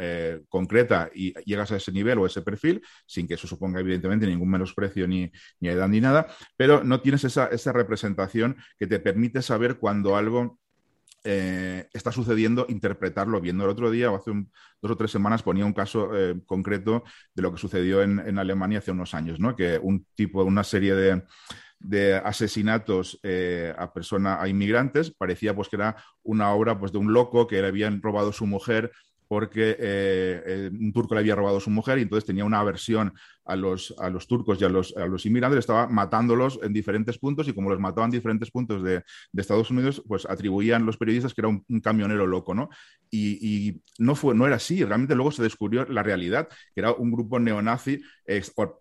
concreta 0.49 1.11
y 1.13 1.33
llegas 1.43 1.71
a 1.71 1.75
ese 1.75 1.91
nivel 1.91 2.17
o 2.17 2.25
ese 2.25 2.41
perfil, 2.41 2.81
sin 3.05 3.27
que 3.27 3.35
eso 3.35 3.45
suponga 3.45 3.79
evidentemente 3.81 4.25
ningún 4.25 4.49
menosprecio 4.49 5.07
ni, 5.07 5.31
edad 5.61 5.87
ni 5.87 6.01
nada, 6.01 6.25
pero 6.57 6.83
no 6.83 6.99
tienes 7.01 7.25
esa 7.25 7.71
representación 7.73 8.57
que 8.79 8.87
te 8.87 8.97
permite 8.99 9.43
saber 9.43 9.77
cuando 9.77 10.15
algo 10.15 10.57
eh, 11.27 11.89
está 11.91 12.11
sucediendo 12.11 12.67
interpretarlo 12.69 13.41
viendo. 13.41 13.63
El 13.63 13.71
otro 13.71 13.89
día, 13.89 14.11
o 14.11 14.15
hace 14.15 14.31
dos 14.79 14.91
o 14.91 14.95
tres 14.95 15.09
semanas, 15.09 15.41
ponía 15.41 15.65
un 15.65 15.73
caso 15.73 16.15
eh, 16.15 16.39
concreto 16.45 17.03
de 17.33 17.41
lo 17.41 17.51
que 17.51 17.57
sucedió 17.57 18.03
en, 18.03 18.37
Alemania 18.37 18.77
hace 18.77 18.91
unos 18.91 19.15
años, 19.15 19.39
¿no? 19.39 19.55
que 19.55 19.79
un 19.81 20.05
tipo, 20.13 20.43
una 20.43 20.63
serie 20.63 20.93
de, 20.93 22.15
asesinatos 22.23 23.19
eh, 23.23 23.73
a 23.75 23.91
personas, 23.91 24.37
a 24.39 24.47
inmigrantes, 24.47 25.09
parecía 25.09 25.55
pues 25.55 25.67
que 25.67 25.77
era 25.77 25.95
una 26.21 26.51
obra 26.51 26.79
pues, 26.79 26.91
de 26.91 26.99
un 26.99 27.11
loco 27.11 27.47
que 27.47 27.59
le 27.59 27.67
habían 27.67 28.03
robado 28.03 28.31
su 28.31 28.45
mujer 28.45 28.91
porque 29.27 30.69
un 30.71 30.93
turco 30.93 31.15
le 31.15 31.21
había 31.21 31.33
robado 31.33 31.59
su 31.59 31.71
mujer 31.71 31.97
y 31.97 32.03
entonces 32.03 32.27
tenía 32.27 32.45
una 32.45 32.59
aversión 32.59 33.13
a 33.45 33.55
los, 33.55 33.93
a 33.99 34.09
los 34.09 34.27
turcos 34.27 34.59
y 34.59 34.65
a 34.65 34.69
los, 34.69 34.95
a 34.97 35.05
los, 35.05 35.25
inmigrantes, 35.25 35.59
estaba 35.59 35.87
matándolos 35.87 36.59
en 36.63 36.73
diferentes 36.73 37.17
puntos 37.17 37.47
y 37.47 37.53
como 37.53 37.69
los 37.69 37.79
mataban 37.79 38.09
en 38.09 38.17
diferentes 38.17 38.51
puntos 38.51 38.83
de, 38.83 39.03
de 39.31 39.41
Estados 39.41 39.69
Unidos, 39.71 40.03
pues 40.07 40.25
atribuían 40.25 40.85
los 40.85 40.97
periodistas 40.97 41.33
que 41.33 41.41
era 41.41 41.49
un, 41.49 41.63
camionero 41.81 42.25
loco, 42.25 42.53
¿no? 42.53 42.69
Y, 43.11 43.81
no, 43.97 44.15
fue, 44.15 44.35
no 44.35 44.45
era 44.45 44.57
así, 44.57 44.83
realmente 44.83 45.15
luego 45.15 45.31
se 45.31 45.43
descubrió 45.43 45.85
la 45.85 46.03
realidad, 46.03 46.49
que 46.73 46.81
era 46.81 46.91
un 46.91 47.11
grupo 47.11 47.39
neonazi 47.39 48.01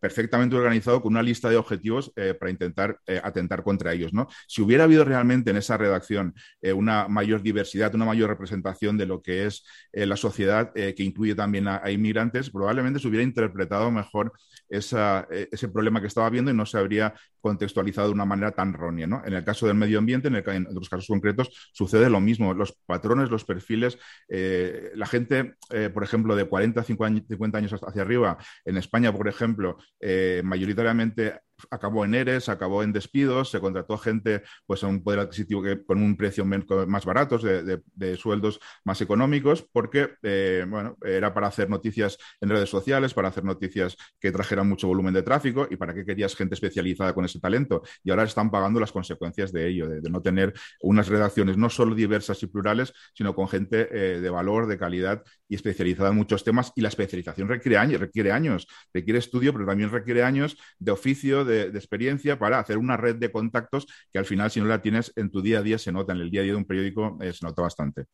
perfectamente 0.01 0.57
organizado 0.57 1.03
con 1.03 1.13
una 1.13 1.23
lista 1.23 1.51
de 1.51 1.57
objetivos 1.57 2.13
eh, 2.17 2.35
para 2.35 2.51
intentar 2.51 2.99
eh, 3.07 3.21
atentar 3.23 3.63
contra 3.63 3.93
ellos, 3.93 4.13
¿no? 4.13 4.29
Si 4.49 4.63
hubiera 4.63 4.85
habido 4.85 5.05
realmente 5.05 5.51
en 5.51 5.59
esa 5.59 5.77
redacción 5.77 6.35
eh, 6.63 6.73
una 6.73 7.07
mayor 7.09 7.43
diversidad, 7.43 7.95
una 7.95 8.07
mayor 8.07 8.31
representación 8.31 8.97
de 8.97 9.07
lo 9.07 9.23
que 9.23 9.47
es 9.47 9.65
la 9.93 10.17
sociedad, 10.17 10.73
que 10.73 11.03
incluye 11.03 11.35
también 11.35 11.69
a, 11.69 11.81
a 11.83 11.91
inmigrantes, 11.91 12.51
probablemente 12.51 12.99
se 12.99 13.07
hubiera 13.07 13.23
interpretado 13.23 13.91
mejor 13.91 14.33
e, 14.69 14.79
ese 15.53 15.69
problema 15.69 16.01
que 16.01 16.07
estaba 16.07 16.31
viendo 16.31 16.51
y 16.51 16.55
no 16.55 16.67
se 16.67 16.79
habría 16.79 17.15
contextualizado 17.41 18.09
de 18.09 18.15
una 18.15 18.25
manera 18.25 18.53
tan 18.53 18.75
errónea. 18.75 19.07
¿no? 19.07 19.23
En 19.25 19.35
el 19.35 19.45
caso 19.45 19.67
del 19.67 19.77
medio 19.77 19.99
ambiente, 19.99 20.29
en, 20.29 20.37
el, 20.37 20.49
en 20.49 20.65
casos 20.89 21.07
concretos, 21.07 21.71
sucede 21.73 22.09
lo 22.09 22.21
mismo. 22.21 22.55
Los 22.55 22.73
patrones, 22.87 23.31
los 23.31 23.45
perfiles, 23.45 23.99
eh, 24.29 24.91
la 24.95 25.07
gente, 25.07 25.57
eh, 25.71 25.91
por 25.93 26.05
ejemplo, 26.05 26.37
de 26.37 26.47
40, 26.47 26.83
50 26.83 27.59
años 27.59 27.75
hacia 27.75 28.03
arriba, 28.03 28.39
en 28.65 28.79
España, 28.79 29.13
por 29.13 29.29
ejemplo, 29.29 29.77
eh, 30.01 30.41
mayoritariamente 30.45 31.41
acabó 31.71 32.05
en 32.05 32.15
ERES, 32.15 32.49
acabó 32.49 32.83
en 32.83 32.93
despidos, 32.93 33.51
se 33.51 33.61
contrató 33.61 33.99
gente 33.99 34.43
pues, 34.67 34.83
a 34.85 34.87
un 34.87 35.03
poder 35.03 35.21
adquisitivo 35.21 35.63
que, 35.63 35.85
con 35.85 36.03
un 36.03 36.17
precio 36.17 36.45
más 36.45 37.05
barato, 37.05 37.39
de, 37.39 38.17
sueldos 38.17 38.61
más 38.85 39.01
económicos, 39.01 39.67
porque 39.73 40.11
eh, 40.23 40.65
bueno, 40.69 40.97
era 41.05 41.35
para 41.35 41.49
hacer 41.49 41.69
noticias 41.69 42.19
en 42.41 42.49
redes 42.49 42.71
sociales, 42.71 43.15
para 43.15 43.29
hacer 43.29 43.45
noticias 43.45 43.97
que 44.21 44.33
trajeran 44.33 44.69
mucho 44.69 44.89
volumen 44.89 45.15
de 45.15 45.23
tráfico 45.23 45.67
y 45.71 45.77
para 45.77 45.95
qué 45.95 46.05
querías 46.05 46.37
gente 46.37 46.55
especializada 46.55 47.13
con 47.13 47.25
ese 47.25 47.41
talento. 47.41 47.83
Y 48.03 48.11
ahora 48.11 48.25
están 48.25 48.51
pagando 48.51 48.81
las 48.81 48.93
consecuencias 48.93 49.53
de 49.53 49.69
ello, 49.69 49.89
de, 49.89 50.11
no 50.11 50.23
tener 50.23 50.55
unas 50.81 51.09
redacciones 51.09 51.57
no 51.57 51.71
solo 51.71 51.95
diversas 51.95 52.43
y 52.43 52.47
plurales, 52.47 52.93
sino 53.15 53.35
con 53.35 53.49
gente 53.49 53.89
eh, 53.91 54.21
de 54.21 54.31
valor, 54.31 54.67
de 54.67 54.79
calidad 54.79 55.23
y 55.49 55.57
especializada 55.57 56.11
en 56.11 56.17
muchos 56.17 56.45
temas. 56.45 56.73
Y 56.77 56.81
la 56.83 56.89
especialización 56.89 57.49
requiere 57.49 57.79
años, 57.79 58.01
requiere 58.01 58.33
años, 58.33 58.67
requiere 58.93 59.19
estudio, 59.19 59.53
pero 59.53 59.67
también 59.67 59.91
requiere 59.91 60.23
años 60.23 60.57
de 60.79 60.93
oficio, 60.93 61.45
de, 61.45 61.54
experiencia 61.63 62.39
para 62.39 62.59
hacer 62.59 62.79
una 62.79 62.97
red 62.97 63.17
de 63.17 63.33
contactos 63.33 63.87
que 64.13 64.19
al 64.19 64.27
final, 64.27 64.51
si 64.51 64.61
no 64.61 64.67
la 64.67 64.83
tienes 64.83 65.13
en 65.17 65.31
tu 65.31 65.43
día 65.43 65.59
a 65.59 65.63
día, 65.63 65.79
se 65.79 65.93
nota. 65.93 66.13
En 66.13 66.21
el 66.21 66.31
día 66.31 66.41
a 66.41 66.45
día 66.45 66.53
de 66.53 66.59
un 66.59 66.65
periódico 66.65 67.19
eh, 67.21 67.33
se 67.33 67.45
nota 67.45 67.63
bastante. 67.63 68.05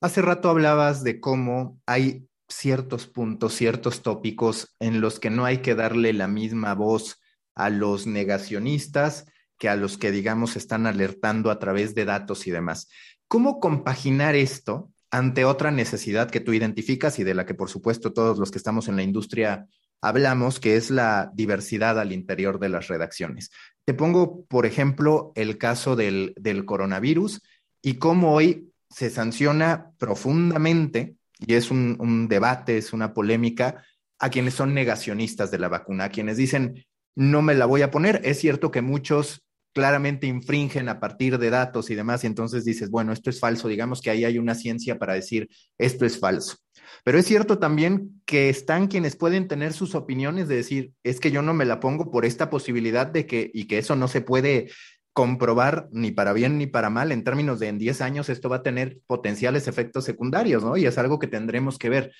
Hace 0.00 0.22
rato 0.22 0.48
hablabas 0.48 1.04
de 1.04 1.20
cómo 1.20 1.78
hay 1.86 2.26
ciertos 2.48 3.06
puntos, 3.06 3.54
ciertos 3.54 4.02
tópicos 4.02 4.74
en 4.80 5.00
los 5.00 5.20
que 5.20 5.30
no 5.30 5.44
hay 5.44 5.58
que 5.58 5.74
darle 5.74 6.12
la 6.12 6.26
misma 6.26 6.74
voz 6.74 7.20
a 7.54 7.70
los 7.70 8.06
negacionistas 8.06 9.26
que 9.58 9.68
a 9.68 9.76
los 9.76 9.98
que, 9.98 10.10
digamos, 10.10 10.56
están 10.56 10.86
alertando 10.86 11.50
a 11.50 11.58
través 11.58 11.94
de 11.94 12.06
datos 12.06 12.46
y 12.46 12.50
demás. 12.50 12.88
¿Cómo 13.28 13.60
compaginar 13.60 14.34
esto 14.34 14.90
ante 15.10 15.44
otra 15.44 15.70
necesidad 15.70 16.30
que 16.30 16.40
tú 16.40 16.52
identificas 16.52 17.18
y 17.18 17.24
de 17.24 17.34
la 17.34 17.44
que, 17.44 17.54
por 17.54 17.68
supuesto, 17.68 18.12
todos 18.12 18.38
los 18.38 18.50
que 18.50 18.58
estamos 18.58 18.88
en 18.88 18.96
la 18.96 19.02
industria 19.02 19.66
hablamos, 20.00 20.60
que 20.60 20.76
es 20.76 20.90
la 20.90 21.30
diversidad 21.34 21.98
al 21.98 22.12
interior 22.12 22.58
de 22.58 22.68
las 22.68 22.88
redacciones. 22.88 23.50
Te 23.84 23.94
pongo, 23.94 24.44
por 24.46 24.66
ejemplo, 24.66 25.32
el 25.34 25.58
caso 25.58 25.96
del, 25.96 26.34
coronavirus 26.66 27.42
y 27.82 27.94
cómo 27.94 28.34
hoy 28.34 28.72
se 28.88 29.10
sanciona 29.10 29.92
profundamente, 29.98 31.16
y 31.38 31.54
es 31.54 31.70
un, 31.70 31.96
un, 32.00 32.28
debate, 32.28 32.76
es 32.76 32.92
una 32.92 33.14
polémica, 33.14 33.84
a 34.18 34.30
quienes 34.30 34.54
son 34.54 34.74
negacionistas 34.74 35.50
de 35.50 35.58
la 35.58 35.68
vacuna, 35.68 36.04
a 36.04 36.10
quienes 36.10 36.36
dicen, 36.36 36.84
no 37.16 37.42
me 37.42 37.54
la 37.54 37.66
voy 37.66 37.82
a 37.82 37.90
poner. 37.90 38.20
Es 38.24 38.38
cierto 38.38 38.70
que 38.70 38.82
muchos 38.82 39.42
claramente 39.72 40.26
infringen 40.26 40.88
a 40.88 41.00
partir 41.00 41.38
de 41.38 41.50
datos 41.50 41.90
y 41.90 41.94
demás, 41.94 42.24
y 42.24 42.26
entonces 42.26 42.64
dices, 42.64 42.90
bueno, 42.90 43.12
esto 43.12 43.30
es 43.30 43.38
falso, 43.38 43.68
digamos 43.68 44.00
que 44.00 44.10
ahí 44.10 44.24
hay 44.24 44.38
una 44.38 44.54
ciencia 44.54 44.98
para 44.98 45.14
decir, 45.14 45.48
esto 45.78 46.04
es 46.04 46.18
falso. 46.18 46.56
Pero 47.04 47.18
es 47.18 47.26
cierto 47.26 47.58
también 47.58 48.20
que 48.26 48.48
están 48.48 48.88
quienes 48.88 49.16
pueden 49.16 49.48
tener 49.48 49.72
sus 49.72 49.94
opiniones 49.94 50.48
de 50.48 50.56
decir, 50.56 50.92
es 51.02 51.20
que 51.20 51.30
yo 51.30 51.42
no 51.42 51.54
me 51.54 51.64
la 51.64 51.80
pongo 51.80 52.10
por 52.10 52.24
esta 52.24 52.50
posibilidad 52.50 53.06
de 53.06 53.26
que, 53.26 53.50
y 53.54 53.66
que 53.66 53.78
eso 53.78 53.96
no 53.96 54.08
se 54.08 54.20
puede 54.20 54.68
comprobar 55.12 55.88
ni 55.92 56.12
para 56.12 56.32
bien 56.32 56.56
ni 56.58 56.66
para 56.66 56.88
mal 56.88 57.10
en 57.12 57.24
términos 57.24 57.58
de 57.58 57.68
en 57.68 57.78
10 57.78 58.00
años 58.00 58.28
esto 58.28 58.48
va 58.48 58.56
a 58.56 58.62
tener 58.62 59.00
potenciales 59.06 59.66
efectos 59.66 60.04
secundarios, 60.04 60.62
¿no? 60.62 60.76
Y 60.76 60.86
es 60.86 60.98
algo 60.98 61.18
que 61.18 61.26
tendremos 61.26 61.78
que 61.78 61.88
ver. 61.88 62.12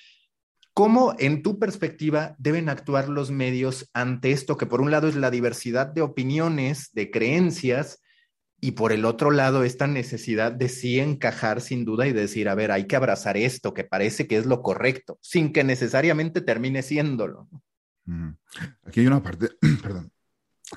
¿Cómo, 0.73 1.15
en 1.19 1.43
tu 1.43 1.59
perspectiva, 1.59 2.35
deben 2.39 2.69
actuar 2.69 3.09
los 3.09 3.29
medios 3.29 3.89
ante 3.93 4.31
esto, 4.31 4.57
que 4.57 4.65
por 4.65 4.81
un 4.81 4.89
lado 4.89 5.07
es 5.07 5.15
la 5.15 5.29
diversidad 5.29 5.87
de 5.87 6.01
opiniones, 6.01 6.91
de 6.93 7.11
creencias, 7.11 8.01
y 8.63 8.71
por 8.71 8.91
el 8.91 9.05
otro 9.05 9.31
lado, 9.31 9.63
esta 9.63 9.87
necesidad 9.87 10.51
de 10.51 10.69
sí 10.69 10.99
encajar 10.99 11.61
sin 11.61 11.83
duda 11.83 12.07
y 12.07 12.13
decir, 12.13 12.47
a 12.47 12.55
ver, 12.55 12.71
hay 12.71 12.85
que 12.85 12.95
abrazar 12.95 13.35
esto 13.35 13.73
que 13.73 13.83
parece 13.83 14.27
que 14.27 14.37
es 14.37 14.45
lo 14.45 14.61
correcto, 14.61 15.17
sin 15.19 15.51
que 15.51 15.63
necesariamente 15.63 16.41
termine 16.41 16.83
siéndolo. 16.83 17.49
Aquí 18.85 18.99
hay 18.99 19.07
una 19.07 19.23
parte, 19.23 19.49
perdón, 19.81 20.11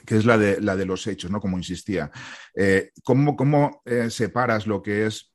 que 0.07 0.17
es 0.17 0.25
la 0.25 0.39
de, 0.39 0.61
la 0.63 0.77
de 0.77 0.87
los 0.87 1.07
hechos, 1.07 1.31
¿no? 1.31 1.41
Como 1.41 1.59
insistía. 1.59 2.11
Eh, 2.55 2.91
¿Cómo, 3.03 3.83
eh, 3.85 4.09
separas 4.11 4.67
lo 4.67 4.83
que 4.83 5.07
es 5.07 5.33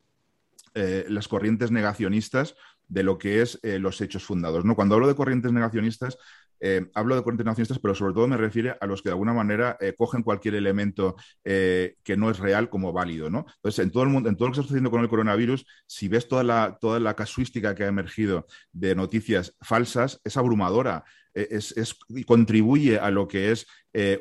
eh, 0.73 1.05
las 1.07 1.27
corrientes 1.27 1.71
negacionistas 1.71 2.55
de 2.89 3.03
lo 3.03 3.17
que 3.17 3.41
es 3.41 3.60
los 3.63 4.01
hechos 4.01 4.24
fundados? 4.25 4.65
¿no? 4.65 4.75
Cuando 4.75 4.96
hablo 4.96 5.08
de 5.08 5.15
corrientes 5.15 5.53
negacionistas, 5.53 6.17
eh, 6.60 6.88
hablo 6.93 7.15
de 7.15 7.24
corrientes 7.24 7.46
nacionalistas, 7.46 7.79
pero 7.79 7.96
sobre 7.96 8.13
todo 8.13 8.27
me 8.27 8.38
refiere 8.38 8.75
a 8.79 8.86
los 8.86 9.01
que 9.01 9.10
de 9.10 9.13
alguna 9.13 9.34
manera 9.34 9.77
eh, 9.79 9.93
cogen 9.98 10.24
cualquier 10.24 10.55
elemento 10.55 11.15
eh, 11.43 11.96
que 12.03 12.17
no 12.17 12.29
es 12.29 12.39
real 12.39 12.69
como 12.69 12.91
válido. 12.91 13.29
¿no? 13.29 13.46
Entonces, 13.55 13.84
en 13.84 13.91
todo 13.91 14.03
el 14.03 14.10
mundo, 14.10 14.29
en 14.29 14.36
todo 14.36 14.48
lo 14.48 14.53
que 14.53 14.60
está 14.60 14.67
sucediendo 14.67 14.91
con 14.91 15.01
el 15.01 15.10
coronavirus, 15.10 15.65
si 15.88 16.08
ves 16.08 16.27
toda 16.27 16.43
la, 16.43 16.77
toda 16.79 17.00
la 17.00 17.15
casuística 17.15 17.75
que 17.75 17.84
ha 17.84 17.88
emergido 17.88 18.46
de 18.72 18.96
noticias 18.96 19.55
falsas, 19.62 20.19
es 20.24 20.38
abrumadora. 20.38 21.03
Es, 21.50 21.72
es, 21.77 21.96
contribuye 22.25 23.00
a 23.00 23.12
lo 23.12 23.27
que 23.27 23.51
es 23.51 23.67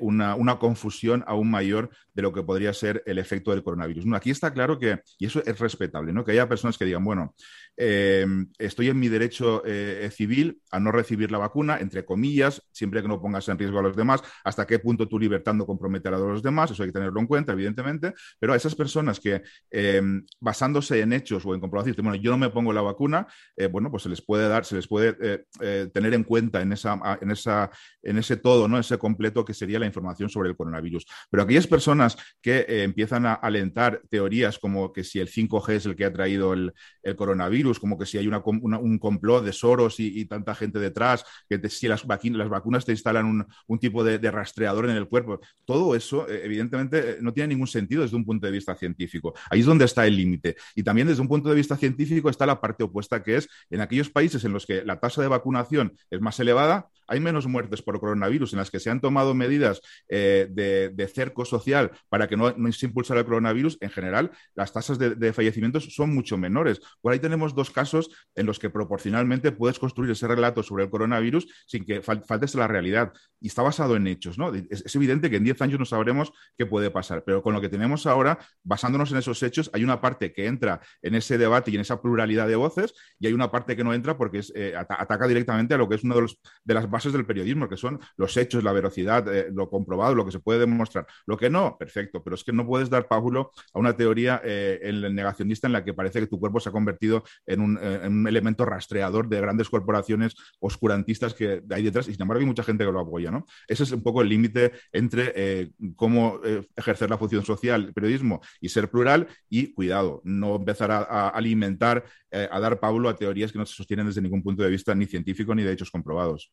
una, 0.01 0.35
una, 0.35 0.59
confusión 0.59 1.23
aún 1.27 1.51
mayor 1.51 1.91
de 2.15 2.23
lo 2.23 2.33
que 2.33 2.43
podría 2.43 2.73
ser 2.73 3.03
el 3.05 3.19
efecto 3.19 3.51
del 3.51 3.63
coronavirus. 3.63 4.07
aquí 4.15 4.31
está 4.31 4.51
claro 4.51 4.79
que, 4.79 5.03
y 5.19 5.27
eso 5.27 5.43
es 5.45 5.59
respetable, 5.59 6.11
¿no? 6.11 6.25
que 6.25 6.33
haya 6.33 6.49
personas 6.49 6.79
que 6.79 6.87
digan, 6.87 7.05
bueno, 7.05 7.35
estoy 7.77 8.89
en 8.89 8.99
mi 8.99 9.09
derecho 9.09 9.63
civil 10.11 10.63
a 10.71 10.81
no 10.81 10.91
recibir 10.91 11.31
la 11.31 11.37
vacuna, 11.37 11.79
entre 11.81 12.07
comillas, 12.07 12.63
siempre 12.73 13.03
que 13.03 13.09
no 13.09 13.21
pongas 13.21 13.47
en 13.51 13.59
riesgo 13.59 13.79
a 13.79 13.83
los 13.83 13.95
demás, 13.95 14.23
hasta 14.43 14.67
qué 14.67 14.79
punto 14.79 15.07
tu 15.07 15.19
libertad 15.19 15.53
no 15.53 15.67
comprometerá 15.67 16.17
a 16.17 16.21
los 16.21 16.43
demás, 16.43 16.71
eso 16.71 16.83
hay 16.83 16.89
que 16.89 16.95
tenerlo 16.95 17.21
en 17.21 17.27
cuenta, 17.27 17.53
evidentemente, 17.53 18.15
pero 18.39 18.53
a 18.53 18.57
esas 18.57 18.75
personas 18.75 19.21
que 19.21 19.43
eh, 19.71 20.03
basándose 20.41 21.01
en 21.01 21.13
hechos 21.13 21.45
o 21.45 21.55
en 21.55 21.61
comprobaciones, 21.61 22.03
bueno, 22.03 22.17
yo 22.17 22.31
no 22.31 22.39
me 22.39 22.51
pongo 22.51 22.73
la 22.73 22.83
vacuna, 22.83 23.27
eh, 23.57 23.67
bueno, 23.67 23.91
pues 23.91 24.03
se 24.03 24.09
les 24.09 24.23
puede 24.23 24.49
dar, 24.49 24.65
se 24.65 24.77
les 24.77 24.87
puede 24.87 25.17
eh, 25.61 25.89
tener 25.93 26.15
en 26.15 26.25
cuenta 26.25 26.61
en, 26.61 26.73
esa, 26.73 26.99
en, 27.21 27.31
esa, 27.31 27.71
en 28.03 28.19
ese 28.19 28.37
todo, 28.37 28.69
¿no? 28.69 28.79
ese 28.79 28.99
completo 28.99 29.45
que 29.45 29.55
sería 29.55 29.79
la 29.79 29.87
información 29.87 30.29
sobre 30.29 30.51
el 30.51 30.57
coronavirus. 30.57 31.07
Pero 31.31 31.43
aquellas 31.43 31.67
personas 31.67 32.17
que 32.43 32.83
empiezan 32.83 33.27
a 33.27 33.35
alentar 33.35 34.03
teorías 34.11 34.59
como 34.59 34.93
que 34.93 35.05
si 35.05 35.21
el 35.21 35.29
5G 35.29 35.73
es 35.73 35.87
el 35.87 35.97
que 35.97 36.05
ha 36.05 36.13
traído 36.13 36.53
el, 36.53 36.73
coronavirus, 37.17 37.81
como 37.81 37.99
que 37.99 38.05
si 38.05 38.19
hay 38.19 38.27
una, 38.27 38.43
un 38.45 38.99
complot 38.99 39.43
de 39.43 39.55
Soros 39.55 39.99
y, 39.99 40.27
tanta 40.27 40.55
gente 40.55 40.79
detrás, 40.79 41.25
que 41.49 41.59
si 41.71 41.89
las 41.89 42.05
las 42.07 42.49
vacunas 42.49 42.85
te 42.85 42.93
instalan 42.93 43.47
un, 43.67 43.79
tipo 43.79 44.05
de, 44.05 44.19
rastreador 44.31 44.91
en 44.91 44.97
el 44.97 45.09
cuerpo. 45.09 45.41
Todo 45.65 45.95
eso, 45.95 46.29
eh, 46.29 46.43
evidentemente, 46.45 47.13
eh, 47.13 47.17
no 47.21 47.33
tiene 47.33 47.49
ningún 47.49 47.67
sentido 47.67 48.03
desde 48.03 48.17
un 48.17 48.25
punto 48.25 48.47
de 48.47 48.53
vista 48.53 48.75
científico. 48.75 49.35
Ahí 49.51 49.61
es 49.61 49.67
donde 49.67 49.85
está 49.85 50.07
el 50.07 50.17
límite. 50.17 50.57
Y 50.75 50.83
también 50.83 51.09
desde 51.09 51.23
un 51.23 51.29
punto 51.29 51.49
de 51.49 51.55
vista 51.55 51.77
científico 51.77 52.29
está 52.29 52.47
la 52.47 52.61
parte 52.61 52.85
opuesta, 52.85 53.23
que 53.23 53.37
es 53.37 53.49
en 53.71 53.81
aquellos 53.81 54.11
países 54.11 54.45
en 54.45 54.53
los 54.53 54.67
que 54.67 54.85
la 54.85 55.01
tasa 55.01 55.23
de 55.23 55.29
vacunación 55.29 55.95
es 56.11 56.21
más 56.21 56.39
elevada, 56.41 56.88
hay 57.09 57.21
menos 57.21 57.47
muertes 57.47 57.83
por 57.83 57.99
coronavirus 57.99 58.53
en 58.53 58.59
las 58.59 58.71
que 58.71 58.79
se 58.79 58.91
han 58.91 59.01
tomado 59.01 59.35
medidas 59.35 59.81
eh, 60.09 60.47
de, 60.51 61.09
cerco 61.09 61.45
social 61.45 61.91
para 62.09 62.29
que 62.29 62.37
no, 62.37 62.55
se 62.73 62.87
impulsara 62.87 63.21
el 63.21 63.27
coronavirus, 63.27 63.79
en 63.81 63.91
general 63.91 64.31
las 64.55 64.73
tasas 64.73 64.99
de, 64.99 65.33
fallecimientos 65.33 65.95
son 65.95 66.15
mucho 66.15 66.37
menores. 66.37 66.81
Por 67.01 67.13
ahí 67.13 67.19
tenemos 67.19 67.55
dos 67.55 67.71
casos 67.71 68.11
en 68.35 68.47
los 68.47 68.59
que 68.59 68.71
proporcionalmente 68.71 69.53
puedes 69.53 69.79
construir 69.79 70.11
ese 70.11 70.29
relato 70.29 70.63
sobre 70.63 70.85
el 70.85 70.91
coronavirus 70.91 71.49
sin 71.67 71.85
que 71.85 72.03
faltes 72.03 72.55
la 72.55 72.69
realidad. 72.69 73.13
Y 73.41 73.49
está 73.49 73.63
basado 73.63 73.97
en 73.97 74.07
hechos, 74.07 74.37
¿no? 74.37 74.53
Es, 74.55 74.95
evidente 74.95 75.31
que 75.31 75.37
en 75.37 75.45
10 75.45 75.63
años 75.63 75.79
no 75.79 75.85
sabremos 75.85 76.33
qué 76.57 76.67
puede 76.67 76.91
pasar, 76.91 77.23
pero 77.25 77.43
con 77.43 77.55
lo 77.55 77.61
que 77.61 77.69
tenemos 77.69 78.07
ahora, 78.07 78.39
basándonos 78.65 79.13
en 79.13 79.19
esos 79.19 79.43
hechos, 79.43 79.71
hay 79.73 79.85
una 79.85 80.01
parte 80.01 80.33
que 80.33 80.47
entra 80.47 80.81
en 81.03 81.15
ese 81.15 81.39
debate 81.39 81.71
y 81.71 81.77
en 81.77 81.81
esa 81.81 82.03
pluralidad 82.03 82.49
de 82.49 82.57
voces 82.57 82.95
y 83.19 83.29
hay 83.29 83.33
una 83.33 83.51
parte 83.51 83.77
que 83.77 83.85
no 83.85 83.95
entra 83.95 84.17
porque 84.19 84.41
eh, 84.55 84.75
ataca 84.77 85.27
directamente 85.27 85.75
a 85.75 85.79
lo 85.79 85.89
que 85.89 85.95
es 85.95 86.05
una 86.05 86.17
de, 86.17 86.27
de 86.65 86.75
las 86.79 86.91
bases 86.91 87.13
del 87.13 87.27
periodismo, 87.27 87.69
que 87.69 87.77
son 87.77 87.99
los 88.17 88.37
hechos, 88.37 88.63
la 88.63 88.73
velocidad, 88.73 89.27
eh, 89.35 89.49
lo 89.53 89.69
comprobado, 89.69 90.15
lo 90.15 90.25
que 90.25 90.31
se 90.31 90.39
puede 90.39 90.61
demostrar. 90.61 91.07
Lo 91.27 91.37
que 91.37 91.51
no, 91.51 91.77
perfecto, 91.77 92.23
pero 92.23 92.35
es 92.35 92.45
que 92.45 92.53
no 92.53 92.67
puedes 92.67 92.89
dar 92.89 93.09
pábulo 93.09 93.51
a 93.73 93.79
una 93.79 93.97
teoría 93.97 94.41
eh, 94.45 94.79
el 94.83 95.15
negacionista 95.15 95.67
en 95.67 95.73
la 95.73 95.85
que 95.85 95.93
parece 95.93 96.21
que 96.21 96.27
tu 96.29 96.39
cuerpo 96.39 96.61
se 96.61 96.69
ha 96.69 96.73
convertido 96.73 97.25
en 97.47 97.61
un, 97.61 97.79
eh, 97.79 98.01
en 98.05 98.13
un, 98.13 98.29
elemento 98.29 98.65
rastreador 98.65 99.29
de 99.29 99.41
grandes 99.41 99.69
corporaciones 99.69 100.37
oscurantistas 100.61 101.35
que 101.35 101.63
hay 101.71 101.83
detrás 101.83 102.09
y 102.09 102.13
sin 102.13 102.23
embargo 102.23 102.41
hay 102.41 102.47
mucha 102.47 102.63
gente 102.63 102.85
que 102.85 102.93
lo 102.93 103.01
apoya. 103.01 103.31
¿no? 103.31 103.45
Ese 103.67 103.83
es 103.83 103.93
un 103.93 104.03
poco 104.03 104.23
el 104.23 104.29
límite 104.29 104.73
entre 104.93 105.73
cómo 105.97 106.41
ejercer 106.77 107.11
la 107.11 107.19
función 107.19 107.45
social, 107.45 107.87
el 107.87 107.95
periodismo 107.95 108.41
y 108.61 108.69
ser 108.69 108.91
plural 108.91 109.27
y 109.49 109.73
cuidado, 109.73 110.21
no 110.25 110.57
empezar 110.57 110.91
a, 110.91 110.99
a 110.99 111.29
alimentar, 111.31 112.05
a 112.31 112.61
dar 112.61 112.79
pábulo 112.79 113.09
a 113.09 113.17
teorías 113.17 113.51
que 113.51 113.59
no 113.59 113.67
se 113.67 113.75
sostienen 113.75 114.07
desde 114.07 114.21
ningún 114.21 114.43
punto 114.43 114.63
de 114.63 114.71
vista 114.71 114.95
ni 114.95 115.07
científico 115.07 115.55
ni 115.55 115.63
de 115.63 115.73
hechos 115.73 115.91
comprobados. 115.91 116.53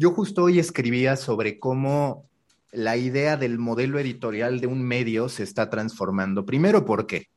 Yo 0.00 0.12
justo 0.12 0.44
hoy 0.44 0.60
escribía 0.60 1.16
sobre 1.16 1.58
cómo 1.58 2.30
la 2.70 2.96
idea 2.96 3.36
del 3.36 3.58
modelo 3.58 3.98
editorial 3.98 4.60
de 4.60 4.68
un 4.68 4.80
medio 4.80 5.28
se 5.28 5.42
está 5.42 5.70
transformando. 5.70 6.46
Primero, 6.46 6.84
¿por 6.84 7.08
qué? 7.08 7.30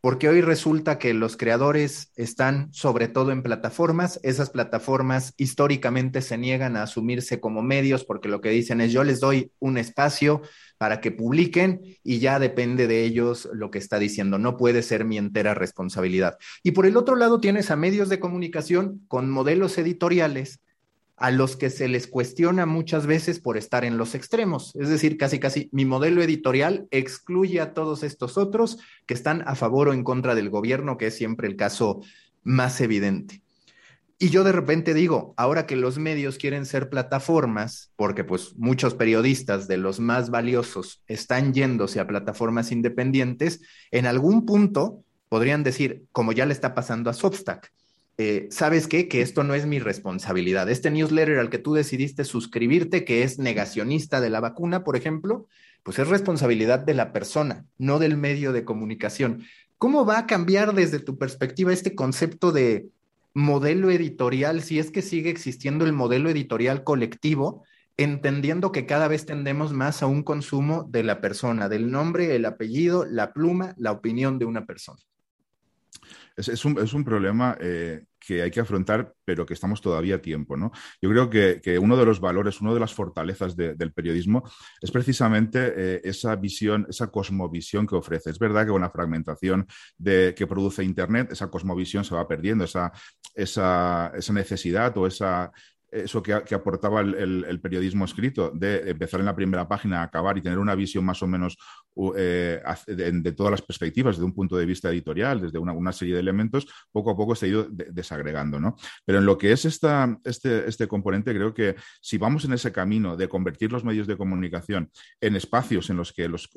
Porque 0.00 0.26
hoy 0.30 0.40
resulta 0.40 0.98
que 0.98 1.12
los 1.12 1.36
creadores 1.36 2.12
están 2.16 2.72
sobre 2.72 3.08
todo 3.08 3.32
en 3.32 3.42
plataformas. 3.42 4.18
Esas 4.22 4.48
plataformas 4.48 5.34
históricamente 5.36 6.22
se 6.22 6.38
niegan 6.38 6.76
a 6.76 6.84
asumirse 6.84 7.38
como 7.38 7.60
medios 7.60 8.06
porque 8.06 8.30
lo 8.30 8.40
que 8.40 8.48
dicen 8.48 8.80
es 8.80 8.92
yo 8.92 9.04
les 9.04 9.20
doy 9.20 9.52
un 9.58 9.76
espacio 9.76 10.40
para 10.78 11.02
que 11.02 11.10
publiquen 11.10 11.82
y 12.02 12.18
ya 12.18 12.38
depende 12.38 12.86
de 12.86 13.04
ellos 13.04 13.46
lo 13.52 13.70
que 13.70 13.78
está 13.78 13.98
diciendo. 13.98 14.38
No 14.38 14.56
puede 14.56 14.82
ser 14.82 15.04
mi 15.04 15.18
entera 15.18 15.52
responsabilidad. 15.52 16.38
Y 16.62 16.70
por 16.70 16.86
el 16.86 16.96
otro 16.96 17.14
lado 17.14 17.40
tienes 17.40 17.70
a 17.70 17.76
medios 17.76 18.08
de 18.08 18.20
comunicación 18.20 19.04
con 19.06 19.28
modelos 19.28 19.76
editoriales 19.76 20.60
a 21.16 21.30
los 21.30 21.56
que 21.56 21.70
se 21.70 21.88
les 21.88 22.06
cuestiona 22.06 22.66
muchas 22.66 23.06
veces 23.06 23.40
por 23.40 23.56
estar 23.56 23.84
en 23.84 23.96
los 23.96 24.14
extremos. 24.14 24.74
Es 24.76 24.88
decir, 24.88 25.16
casi 25.16 25.38
casi 25.38 25.68
mi 25.72 25.84
modelo 25.84 26.22
editorial 26.22 26.86
excluye 26.90 27.60
a 27.60 27.72
todos 27.72 28.02
estos 28.02 28.36
otros 28.36 28.78
que 29.06 29.14
están 29.14 29.42
a 29.46 29.54
favor 29.54 29.88
o 29.88 29.92
en 29.92 30.04
contra 30.04 30.34
del 30.34 30.50
gobierno, 30.50 30.98
que 30.98 31.06
es 31.06 31.16
siempre 31.16 31.48
el 31.48 31.56
caso 31.56 32.00
más 32.42 32.80
evidente. 32.80 33.42
Y 34.18 34.30
yo 34.30 34.44
de 34.44 34.52
repente 34.52 34.94
digo, 34.94 35.34
ahora 35.36 35.66
que 35.66 35.76
los 35.76 35.98
medios 35.98 36.38
quieren 36.38 36.64
ser 36.64 36.88
plataformas, 36.88 37.92
porque 37.96 38.24
pues 38.24 38.54
muchos 38.56 38.94
periodistas 38.94 39.68
de 39.68 39.76
los 39.76 40.00
más 40.00 40.30
valiosos 40.30 41.02
están 41.06 41.52
yéndose 41.52 42.00
a 42.00 42.06
plataformas 42.06 42.72
independientes, 42.72 43.60
en 43.90 44.06
algún 44.06 44.46
punto 44.46 45.02
podrían 45.28 45.62
decir, 45.64 46.04
como 46.12 46.32
ya 46.32 46.46
le 46.46 46.54
está 46.54 46.74
pasando 46.74 47.10
a 47.10 47.12
Substack, 47.12 47.70
eh, 48.18 48.48
¿sabes 48.50 48.88
qué? 48.88 49.08
Que 49.08 49.20
esto 49.20 49.44
no 49.44 49.54
es 49.54 49.66
mi 49.66 49.78
responsabilidad. 49.78 50.70
Este 50.70 50.90
newsletter 50.90 51.38
al 51.38 51.50
que 51.50 51.58
tú 51.58 51.74
decidiste 51.74 52.24
suscribirte, 52.24 53.04
que 53.04 53.22
es 53.22 53.38
negacionista 53.38 54.20
de 54.20 54.30
la 54.30 54.40
vacuna, 54.40 54.84
por 54.84 54.96
ejemplo, 54.96 55.48
pues 55.82 55.98
es 55.98 56.08
responsabilidad 56.08 56.80
de 56.80 56.94
la 56.94 57.12
persona, 57.12 57.66
no 57.78 57.98
del 57.98 58.16
medio 58.16 58.52
de 58.52 58.64
comunicación. 58.64 59.44
¿Cómo 59.78 60.06
va 60.06 60.18
a 60.18 60.26
cambiar 60.26 60.74
desde 60.74 60.98
tu 60.98 61.18
perspectiva 61.18 61.72
este 61.72 61.94
concepto 61.94 62.52
de 62.52 62.88
modelo 63.34 63.90
editorial, 63.90 64.62
si 64.62 64.78
es 64.78 64.90
que 64.90 65.02
sigue 65.02 65.28
existiendo 65.28 65.84
el 65.84 65.92
modelo 65.92 66.30
editorial 66.30 66.84
colectivo, 66.84 67.64
entendiendo 67.98 68.72
que 68.72 68.86
cada 68.86 69.08
vez 69.08 69.26
tendemos 69.26 69.74
más 69.74 70.02
a 70.02 70.06
un 70.06 70.22
consumo 70.22 70.84
de 70.88 71.02
la 71.02 71.20
persona, 71.20 71.68
del 71.68 71.90
nombre, 71.90 72.34
el 72.34 72.46
apellido, 72.46 73.04
la 73.04 73.34
pluma, 73.34 73.74
la 73.76 73.92
opinión 73.92 74.38
de 74.38 74.46
una 74.46 74.64
persona? 74.64 75.02
Es, 76.36 76.64
un, 76.64 77.04
problema 77.04 77.56
eh, 77.60 78.04
que 78.20 78.42
hay 78.42 78.50
que 78.50 78.60
afrontar, 78.60 79.14
pero 79.24 79.46
que 79.46 79.54
estamos 79.54 79.80
todavía 79.80 80.16
a 80.16 80.20
tiempo. 80.20 80.56
¿no? 80.56 80.70
Yo 81.00 81.08
creo 81.08 81.30
que, 81.30 81.78
uno 81.78 81.96
de 81.96 82.04
los 82.04 82.20
valores, 82.20 82.60
una 82.60 82.74
de 82.74 82.80
las 82.80 82.92
fortalezas 82.92 83.56
del 83.56 83.92
periodismo 83.92 84.42
es 84.80 84.90
precisamente 84.90 85.72
eh, 85.76 86.00
esa 86.04 86.36
visión, 86.36 86.86
esa 86.90 87.06
cosmovisión 87.08 87.86
que 87.86 87.96
ofrece. 87.96 88.30
Es 88.30 88.38
verdad 88.38 88.66
que 88.66 88.72
con 88.72 88.82
la 88.82 88.90
fragmentación 88.90 89.66
de, 89.96 90.34
que 90.36 90.46
produce 90.46 90.84
Internet, 90.84 91.32
esa 91.32 91.48
cosmovisión 91.48 92.04
se 92.04 92.14
va 92.14 92.28
perdiendo, 92.28 92.64
esa, 92.64 92.92
esa, 93.34 94.12
esa 94.14 94.32
necesidad 94.32 94.96
o 94.98 95.06
esa 95.06 95.50
eso 96.04 96.22
que, 96.22 96.32
aportaba 96.32 97.00
el, 97.00 97.60
periodismo 97.60 98.04
escrito, 98.04 98.50
de 98.54 98.90
empezar 98.90 99.20
en 99.20 99.26
la 99.26 99.34
primera 99.34 99.66
página, 99.66 100.02
acabar 100.02 100.36
y 100.36 100.42
tener 100.42 100.58
una 100.58 100.74
visión 100.74 101.04
más 101.04 101.22
o 101.22 101.26
menos 101.26 101.56
eh, 102.16 102.62
de, 102.86 103.32
todas 103.32 103.50
las 103.50 103.62
perspectivas, 103.62 104.16
desde 104.16 104.26
un 104.26 104.34
punto 104.34 104.56
de 104.56 104.66
vista 104.66 104.90
editorial, 104.90 105.40
desde 105.40 105.58
una, 105.58 105.92
serie 105.92 106.14
de 106.14 106.20
elementos, 106.20 106.66
poco 106.92 107.10
a 107.10 107.16
poco 107.16 107.34
se 107.34 107.46
ha 107.46 107.48
ido 107.48 107.66
desagregando. 107.70 108.60
¿no? 108.60 108.76
Pero 109.04 109.18
en 109.18 109.26
lo 109.26 109.38
que 109.38 109.52
es 109.52 109.64
esta, 109.64 110.18
este, 110.24 110.68
este 110.68 110.86
componente, 110.86 111.34
creo 111.34 111.54
que 111.54 111.76
si 112.00 112.18
vamos 112.18 112.44
en 112.44 112.52
ese 112.52 112.72
camino 112.72 113.16
de 113.16 113.28
convertir 113.28 113.72
los 113.72 113.84
medios 113.84 114.06
de 114.06 114.16
comunicación 114.16 114.90
en 115.20 115.36
espacios 115.36 115.88
en 115.90 115.96
los 115.96 116.12
que 116.12 116.28
los, 116.28 116.48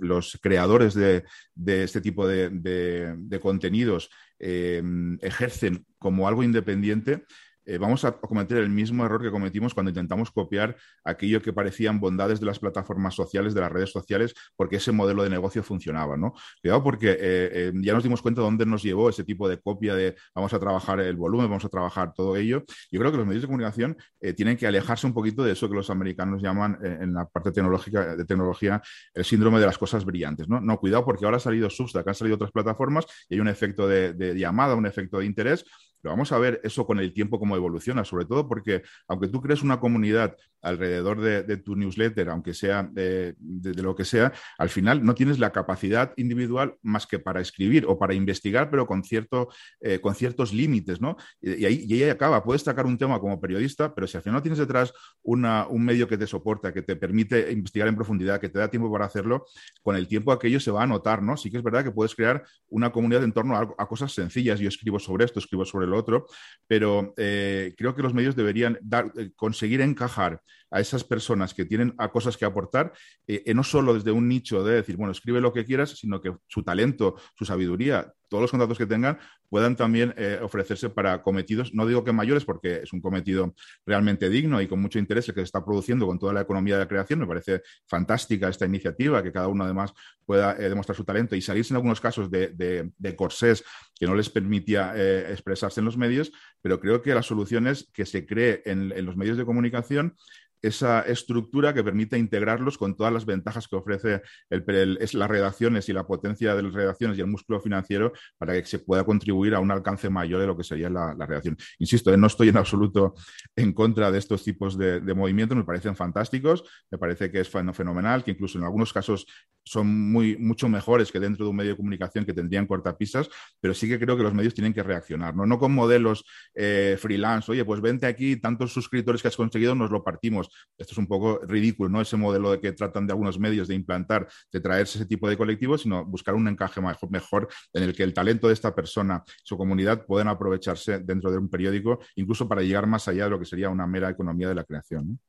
creadores 0.41 0.93
de, 0.93 1.23
este 1.65 2.01
tipo 2.01 2.27
de, 2.27 3.39
contenidos 3.41 4.09
eh, 4.39 4.83
ejercen 5.21 5.85
como 5.97 6.27
algo 6.27 6.43
independiente, 6.43 7.25
eh, 7.65 7.77
vamos 7.77 8.05
a 8.05 8.13
cometer 8.13 8.57
el 8.57 8.69
mismo 8.69 9.05
error 9.05 9.21
que 9.21 9.31
cometimos 9.31 9.73
cuando 9.73 9.89
intentamos 9.89 10.31
copiar 10.31 10.75
aquello 11.03 11.41
que 11.41 11.53
parecían 11.53 11.99
bondades 11.99 12.39
de 12.39 12.45
las 12.45 12.59
plataformas 12.59 13.15
sociales, 13.15 13.53
de 13.53 13.61
las 13.61 13.71
redes 13.71 13.91
sociales, 13.91 14.33
porque 14.55 14.77
ese 14.77 14.91
modelo 14.91 15.23
de 15.23 15.29
negocio 15.29 15.61
funcionaba, 15.63 16.17
¿no? 16.17 16.33
Cuidado 16.61 16.83
porque 16.83 17.11
eh, 17.11 17.17
eh, 17.19 17.71
ya 17.75 17.93
nos 17.93 18.03
dimos 18.03 18.21
cuenta 18.21 18.41
de 18.41 18.45
dónde 18.45 18.65
nos 18.65 18.83
llevó 18.83 19.09
ese 19.09 19.23
tipo 19.23 19.47
de 19.47 19.59
copia 19.59 19.95
de 19.95 20.15
vamos 20.33 20.53
a 20.53 20.59
trabajar 20.59 20.99
el 20.99 21.15
volumen, 21.15 21.47
vamos 21.47 21.65
a 21.65 21.69
trabajar 21.69 22.13
todo 22.13 22.35
ello. 22.35 22.63
Yo 22.91 22.99
creo 22.99 23.11
que 23.11 23.17
los 23.17 23.27
medios 23.27 23.43
de 23.43 23.47
comunicación 23.47 23.97
tienen 24.35 24.57
que 24.57 24.67
alejarse 24.67 25.07
un 25.07 25.13
poquito 25.13 25.43
de 25.43 25.53
eso 25.53 25.69
que 25.69 25.75
los 25.75 25.89
americanos 25.89 26.41
llaman 26.41 26.77
en 26.81 27.13
la 27.13 27.25
parte 27.25 27.51
tecnológica 27.51 28.15
de 28.15 28.25
tecnología 28.25 28.81
el 29.13 29.25
síndrome 29.25 29.59
de 29.59 29.65
las 29.65 29.77
cosas 29.77 30.05
brillantes, 30.05 30.47
¿no? 30.47 30.59
No, 30.59 30.77
cuidado 30.77 31.05
porque 31.05 31.25
ahora 31.25 31.37
ha 31.37 31.39
salido 31.39 31.69
Substack, 31.69 32.07
han 32.07 32.15
salido 32.15 32.35
otras 32.35 32.51
plataformas 32.51 33.05
y 33.29 33.35
hay 33.35 33.39
un 33.39 33.47
efecto 33.47 33.87
de 33.87 34.35
llamada, 34.37 34.75
un 34.75 34.85
efecto 34.85 35.19
de 35.19 35.25
interés 35.25 35.65
pero 36.01 36.13
vamos 36.13 36.31
a 36.31 36.37
ver 36.39 36.61
eso 36.63 36.85
con 36.85 36.99
el 36.99 37.13
tiempo 37.13 37.39
cómo 37.39 37.55
evoluciona, 37.55 38.05
sobre 38.05 38.25
todo 38.25 38.47
porque 38.47 38.83
aunque 39.07 39.27
tú 39.27 39.41
crees 39.41 39.61
una 39.63 39.79
comunidad 39.79 40.35
alrededor 40.61 41.21
de, 41.21 41.57
tu 41.57 41.75
newsletter, 41.75 42.29
aunque 42.29 42.53
sea 42.53 42.83
de, 42.91 43.35
lo 43.39 43.95
que 43.95 44.05
sea, 44.05 44.33
al 44.57 44.69
final 44.69 45.03
no 45.03 45.15
tienes 45.15 45.39
la 45.39 45.51
capacidad 45.51 46.13
individual 46.17 46.75
más 46.81 47.07
que 47.07 47.19
para 47.19 47.41
escribir 47.41 47.85
o 47.87 47.97
para 47.97 48.13
investigar, 48.13 48.69
pero 48.69 48.85
con, 48.85 49.03
cierto, 49.03 49.49
eh, 49.81 49.99
con 49.99 50.15
ciertos 50.15 50.53
límites, 50.53 51.01
¿no? 51.01 51.15
Y, 51.41 51.65
ahí, 51.65 51.85
y, 51.87 52.03
ahí, 52.03 52.09
acaba. 52.09 52.43
Puedes 52.43 52.63
sacar 52.63 52.85
un 52.85 52.97
tema 52.97 53.19
como 53.19 53.39
periodista, 53.39 53.93
pero 53.93 54.07
si 54.07 54.17
al 54.17 54.23
final 54.23 54.35
no 54.35 54.41
tienes 54.41 54.59
detrás 54.59 54.93
una, 55.23 55.67
un 55.67 55.85
medio 55.85 56.07
que 56.07 56.17
te 56.17 56.27
soporta, 56.27 56.73
que 56.73 56.81
te 56.81 56.95
permite 56.95 57.51
investigar 57.51 57.87
en 57.87 57.95
profundidad, 57.95 58.39
que 58.39 58.49
te 58.49 58.59
da 58.59 58.69
tiempo 58.69 58.91
para 58.91 59.05
hacerlo, 59.05 59.45
con 59.81 59.95
el 59.95 60.07
tiempo 60.07 60.31
aquello 60.31 60.59
se 60.59 60.71
va 60.71 60.83
a 60.83 60.87
notar, 60.87 61.21
¿no? 61.21 61.37
Sí 61.37 61.49
que 61.49 61.57
es 61.57 61.63
verdad 61.63 61.83
que 61.83 61.91
puedes 61.91 62.15
crear 62.15 62.43
una 62.67 62.91
comunidad 62.91 63.23
en 63.23 63.31
torno 63.31 63.55
a, 63.55 63.61
a 63.77 63.87
cosas 63.87 64.11
sencillas. 64.11 64.59
Yo 64.59 64.67
escribo 64.67 64.99
sobre 64.99 65.25
esto, 65.25 65.39
escribo 65.39 65.65
sobre 65.65 65.87
lo 65.89 65.97
otro, 65.97 66.27
pero 66.67 67.13
eh, 67.17 67.73
creo 67.77 67.95
que 67.95 68.01
los 68.03 68.13
medios 68.13 68.35
deberían 68.35 68.79
eh, 69.17 69.31
conseguir 69.35 69.81
encajar 69.81 70.41
a 70.71 70.79
esas 70.79 71.03
personas 71.03 71.53
que 71.53 71.65
tienen 71.65 71.93
a 71.97 72.11
cosas 72.11 72.37
que 72.37 72.45
aportar, 72.45 72.93
eh, 73.27 73.53
no 73.53 73.63
solo 73.63 73.93
desde 73.93 74.11
un 74.11 74.27
nicho 74.27 74.63
de 74.63 74.75
decir, 74.75 74.97
bueno, 74.97 75.11
escribe 75.11 75.41
lo 75.41 75.53
que 75.53 75.65
quieras, 75.65 75.91
sino 75.91 76.21
que 76.21 76.35
su 76.47 76.63
talento, 76.63 77.15
su 77.35 77.45
sabiduría, 77.45 78.13
todos 78.29 78.41
los 78.41 78.51
contratos 78.51 78.77
que 78.77 78.85
tengan 78.85 79.17
puedan 79.49 79.75
también 79.75 80.13
eh, 80.15 80.39
ofrecerse 80.41 80.89
para 80.89 81.23
cometidos, 81.23 81.73
no 81.73 81.87
digo 81.87 82.03
que 82.03 82.11
mayores, 82.11 82.45
porque 82.45 82.81
es 82.83 82.93
un 82.93 83.01
cometido 83.01 83.55
realmente 83.85 84.29
digno 84.29 84.61
y 84.61 84.67
con 84.67 84.79
mucho 84.79 84.99
interés 84.99 85.27
el 85.27 85.33
que 85.33 85.41
se 85.41 85.45
está 85.45 85.65
produciendo 85.65 86.05
con 86.05 86.19
toda 86.19 86.33
la 86.33 86.41
economía 86.41 86.75
de 86.75 86.81
la 86.81 86.87
creación. 86.87 87.19
Me 87.19 87.25
parece 87.25 87.63
fantástica 87.87 88.47
esta 88.47 88.67
iniciativa, 88.67 89.23
que 89.23 89.31
cada 89.31 89.47
uno 89.47 89.63
además 89.63 89.91
pueda 90.23 90.55
eh, 90.57 90.69
demostrar 90.69 90.95
su 90.95 91.03
talento 91.03 91.35
y 91.35 91.41
salirse 91.41 91.73
en 91.73 91.77
algunos 91.77 91.99
casos 91.99 92.29
de, 92.29 92.91
corsés 93.17 93.63
que 93.99 94.05
no 94.05 94.13
les 94.13 94.29
permitía 94.29 94.93
eh, 94.95 95.31
expresarse 95.31 95.81
en 95.81 95.85
los 95.85 95.97
medios, 95.97 96.31
pero 96.61 96.79
creo 96.79 97.01
que 97.01 97.15
la 97.15 97.23
solución 97.23 97.65
es 97.65 97.89
que 97.91 98.05
se 98.05 98.27
cree 98.27 98.61
en 98.65 99.05
los 99.05 99.17
medios 99.17 99.37
de 99.37 99.45
comunicación 99.45 100.15
esa 100.61 101.01
estructura 101.01 101.73
que 101.73 101.83
permita 101.83 102.17
integrarlos 102.17 102.77
con 102.77 102.95
todas 102.95 103.13
las 103.13 103.25
ventajas 103.25 103.67
que 103.67 103.75
ofrece 103.75 104.21
es 104.49 105.13
las 105.13 105.29
redacciones 105.29 105.87
y 105.89 105.93
la 105.93 106.05
potencia 106.05 106.55
de 106.55 106.63
las 106.63 106.73
redacciones 106.73 107.17
y 107.17 107.21
el 107.21 107.27
músculo 107.27 107.59
financiero 107.59 108.13
para 108.37 108.53
que 108.53 108.65
se 108.65 108.79
pueda 108.79 109.03
contribuir 109.03 109.55
a 109.55 109.59
un 109.59 109.71
alcance 109.71 110.09
mayor 110.09 110.41
de 110.41 110.47
lo 110.47 110.57
que 110.57 110.63
sería 110.63 110.89
la, 110.89 111.13
redacción. 111.13 111.57
Insisto, 111.77 112.13
eh, 112.13 112.17
no 112.17 112.27
estoy 112.27 112.49
en 112.49 112.57
absoluto 112.57 113.15
en 113.55 113.73
contra 113.73 114.11
de 114.11 114.19
estos 114.19 114.43
tipos 114.43 114.77
de, 114.77 115.01
movimientos, 115.13 115.57
me 115.57 115.63
parecen 115.63 115.95
fantásticos, 115.95 116.63
me 116.91 116.97
parece 116.97 117.31
que 117.31 117.41
es 117.41 117.49
fenomenal, 117.49 118.23
que 118.23 118.31
incluso 118.31 118.57
en 118.57 118.63
algunos 118.63 118.93
casos 118.93 119.25
son 119.63 119.87
muy, 120.11 120.37
mucho 120.37 120.67
mejores 120.67 121.11
que 121.11 121.19
dentro 121.19 121.45
de 121.45 121.51
un 121.51 121.55
medio 121.55 121.71
de 121.71 121.77
comunicación 121.77 122.25
que 122.25 122.33
tendrían 122.33 122.65
cortapisas, 122.65 123.29
pero 123.59 123.73
sí 123.73 123.87
que 123.87 123.99
creo 123.99 124.17
que 124.17 124.23
los 124.23 124.33
medios 124.33 124.53
tienen 124.53 124.73
que 124.73 124.81
reaccionar, 124.81 125.35
no, 125.35 125.45
no 125.45 125.59
con 125.59 125.73
modelos 125.73 126.25
eh, 126.55 126.97
freelance, 126.99 127.51
oye, 127.51 127.63
pues 127.65 127.81
vente 127.81 128.07
aquí, 128.07 128.37
tantos 128.37 128.73
suscriptores 128.73 129.21
que 129.21 129.27
has 129.27 129.35
conseguido, 129.35 129.75
nos 129.75 129.91
lo 129.91 130.03
partimos. 130.03 130.48
Esto 130.77 130.93
es 130.93 130.97
un 130.97 131.07
poco 131.07 131.39
ridículo, 131.45 131.89
¿no? 131.89 132.01
Ese 132.01 132.17
modelo 132.17 132.51
de 132.51 132.59
que 132.59 132.71
tratan 132.71 133.07
de 133.07 133.13
algunos 133.13 133.39
medios 133.39 133.67
de 133.67 133.75
implantar, 133.75 134.27
de 134.51 134.59
traerse 134.59 134.99
ese 134.99 135.07
tipo 135.07 135.29
de 135.29 135.37
colectivos, 135.37 135.81
sino 135.81 136.05
buscar 136.05 136.35
un 136.35 136.47
encaje 136.47 136.81
mejor, 137.09 137.47
en 137.73 137.83
el 137.83 137.93
que 137.93 138.03
el 138.03 138.13
talento 138.13 138.47
de 138.47 138.53
esta 138.53 138.73
persona, 138.73 139.23
su 139.43 139.57
comunidad, 139.57 140.05
puedan 140.05 140.27
aprovecharse 140.27 140.99
dentro 140.99 141.31
de 141.31 141.37
un 141.37 141.49
periódico, 141.49 141.99
incluso 142.15 142.47
para 142.47 142.61
llegar 142.61 142.87
más 142.87 143.07
allá 143.07 143.25
de 143.25 143.29
lo 143.31 143.39
que 143.39 143.45
sería 143.45 143.69
una 143.69 143.87
mera 143.87 144.09
economía 144.09 144.47
de 144.49 144.55
la 144.55 144.63
creación. 144.63 145.19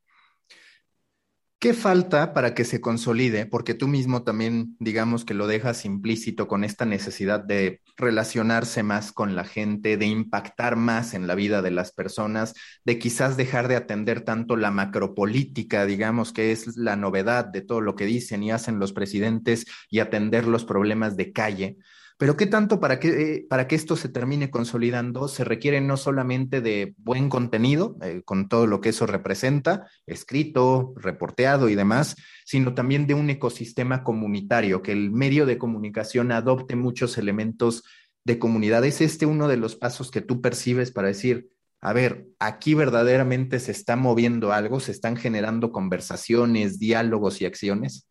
¿Qué 1.61 1.75
falta 1.75 2.33
para 2.33 2.55
que 2.55 2.65
se 2.65 2.81
consolide? 2.81 3.45
Porque 3.45 3.75
tú 3.75 3.87
mismo 3.87 4.23
también, 4.23 4.77
digamos 4.79 5.27
que 5.27 5.35
lo 5.35 5.47
dejas 5.47 5.85
implícito 5.85 6.49
con 6.49 6.65
esta 6.65 6.87
necesidad 6.87 7.39
de 7.45 7.83
relacionarse 7.99 8.83
más 8.83 9.13
con 9.13 9.37
la 9.37 9.45
gente, 9.45 9.99
de 9.99 10.07
impactar 10.07 10.77
más 10.77 11.13
en 11.13 11.27
la 11.27 11.35
vida 11.35 11.61
de 11.61 11.71
las 11.71 11.93
personas, 11.93 12.55
de 12.87 12.99
quizás 12.99 13.37
dejar 13.37 13.69
de 13.69 13.77
atender 13.77 14.23
tanto 14.23 14.57
la 14.57 14.71
macropolítica, 14.71 15.85
digamos 15.85 16.33
que 16.33 16.51
es 16.51 16.79
la 16.79 16.97
novedad 16.97 17.45
de 17.45 17.61
todo 17.61 17.83
lo 17.83 17.95
que 17.95 18.07
dicen 18.07 18.43
y 18.43 18.53
hacen 18.53 18.79
los 18.79 18.95
presidentes 18.95 19.67
y 19.91 19.99
atender 19.99 20.47
los 20.47 20.65
problemas 20.65 21.19
de 21.19 21.31
calle. 21.31 21.77
Pero 22.21 22.37
¿qué 22.37 22.45
tanto 22.45 22.81
para 22.81 23.01
que, 23.01 23.47
para 23.49 23.67
que 23.67 23.75
esto 23.75 23.97
se 23.97 24.11
termine 24.11 24.51
consolidando 24.51 25.27
se 25.27 25.43
requiere 25.43 25.81
no 25.81 25.97
solamente 25.97 26.61
de 26.61 26.95
buen 26.99 27.31
contenido, 27.31 27.97
eh, 28.03 28.21
con 28.27 28.47
todo 28.47 28.67
lo 28.67 28.83
que 28.83 28.91
eso 28.91 29.07
representa, 29.07 29.89
escrito, 30.05 30.93
reporteado 30.97 31.71
y 31.71 31.77
demás, 31.77 32.17
sino 32.45 32.75
también 32.75 33.07
de 33.07 33.15
un 33.15 33.31
ecosistema 33.31 34.05
comunitario, 34.05 34.83
que 34.83 34.93
el 34.93 35.11
medio 35.11 35.47
de 35.47 35.57
comunicación 35.57 36.31
adopte 36.31 36.77
muchos 36.77 37.17
elementos 37.17 37.85
de 38.27 38.39
comunidad? 38.39 38.85
¿Es 38.85 39.01
este 39.01 39.25
uno 39.25 39.49
de 39.49 39.57
los 39.57 39.77
pasos 39.77 40.11
que 40.11 40.21
tú 40.21 40.43
percibes 40.43 40.91
para 40.91 41.09
decir, 41.09 41.49
a 41.81 41.95
ver, 41.95 42.27
aquí 42.39 42.75
verdaderamente 42.75 43.59
se 43.61 43.73
está 43.73 43.97
moviendo 43.97 44.53
algo, 44.53 44.79
se 44.81 44.93
están 44.93 45.17
generando 45.17 45.73
conversaciones, 45.73 46.79
diálogos 46.79 47.41
y 47.41 47.47
acciones? 47.47 48.10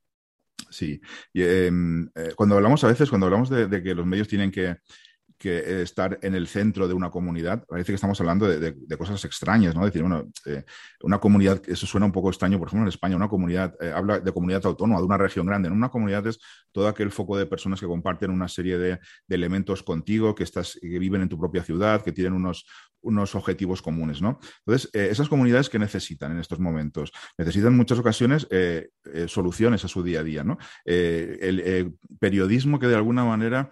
Sí. 0.70 1.02
Em, 1.34 2.10
eh, 2.16 2.34
cuando 2.36 2.56
hablamos 2.56 2.84
a 2.84 2.88
veces, 2.88 3.10
cuando 3.10 3.28
hablamos 3.28 3.50
de, 3.50 3.84
que 3.84 3.96
los 3.96 4.06
medios 4.06 4.28
tienen 4.28 4.52
que, 4.52 4.78
estar 5.48 6.20
en 6.22 6.36
el 6.36 6.48
centro 6.48 6.88
de 6.88 6.94
una 6.94 7.10
comunidad, 7.10 7.64
parece 7.66 7.92
que 7.92 7.96
estamos 7.96 8.20
hablando 8.20 8.48
de, 8.48 8.98
cosas 8.98 9.24
extrañas, 9.26 9.76
¿no? 9.76 9.86
decir, 9.86 10.02
bueno, 10.02 10.30
eh, 10.46 10.64
una 11.02 11.20
comunidad, 11.20 11.62
eso 11.68 11.88
suena 11.88 12.06
un 12.06 12.12
poco 12.12 12.30
extraño, 12.30 12.60
por 12.60 12.68
ejemplo, 12.68 12.84
en 12.84 12.90
España, 12.90 13.16
una 13.16 13.30
comunidad, 13.30 13.74
eh, 13.80 13.92
habla 13.92 14.20
de 14.20 14.32
comunidad 14.32 14.66
autónoma, 14.66 15.00
de 15.00 15.06
una 15.06 15.18
región 15.18 15.46
grande. 15.46 15.68
En 15.68 15.74
una 15.74 15.90
comunidad 15.90 16.28
es 16.28 16.40
todo 16.72 16.88
aquel 16.88 17.12
foco 17.12 17.38
de 17.38 17.46
personas 17.46 17.80
que 17.80 17.86
comparten 17.86 18.32
una 18.32 18.48
serie 18.48 18.78
de, 18.78 19.00
elementos 19.30 19.84
contigo, 19.84 20.36
que, 20.36 20.44
estás, 20.44 20.78
que 20.82 21.00
viven 21.00 21.22
en 21.22 21.30
tu 21.30 21.40
propia 21.40 21.64
ciudad, 21.64 22.04
que 22.04 22.12
tienen 22.12 22.34
unos, 22.34 22.66
unos 23.02 23.36
objetivos 23.36 23.82
comunes, 23.82 24.22
¿no? 24.22 24.40
Entonces, 24.66 24.90
eh, 24.94 25.08
esas 25.12 25.30
comunidades 25.30 25.70
que 25.70 25.80
necesitan 25.80 26.34
en 26.34 26.40
estos 26.40 26.60
momentos, 26.60 27.12
necesitan 27.38 27.72
en 27.72 27.78
muchas 27.78 28.00
ocasiones 28.00 28.48
soluciones 29.28 29.86
a 29.86 29.88
su 29.88 30.04
día 30.04 30.20
a 30.20 30.24
día, 30.24 30.44
¿no? 30.44 30.58
el 30.86 31.94
periodismo 32.20 32.80
que 32.80 32.88
de 32.88 32.96
alguna 32.96 33.24
manera 33.24 33.72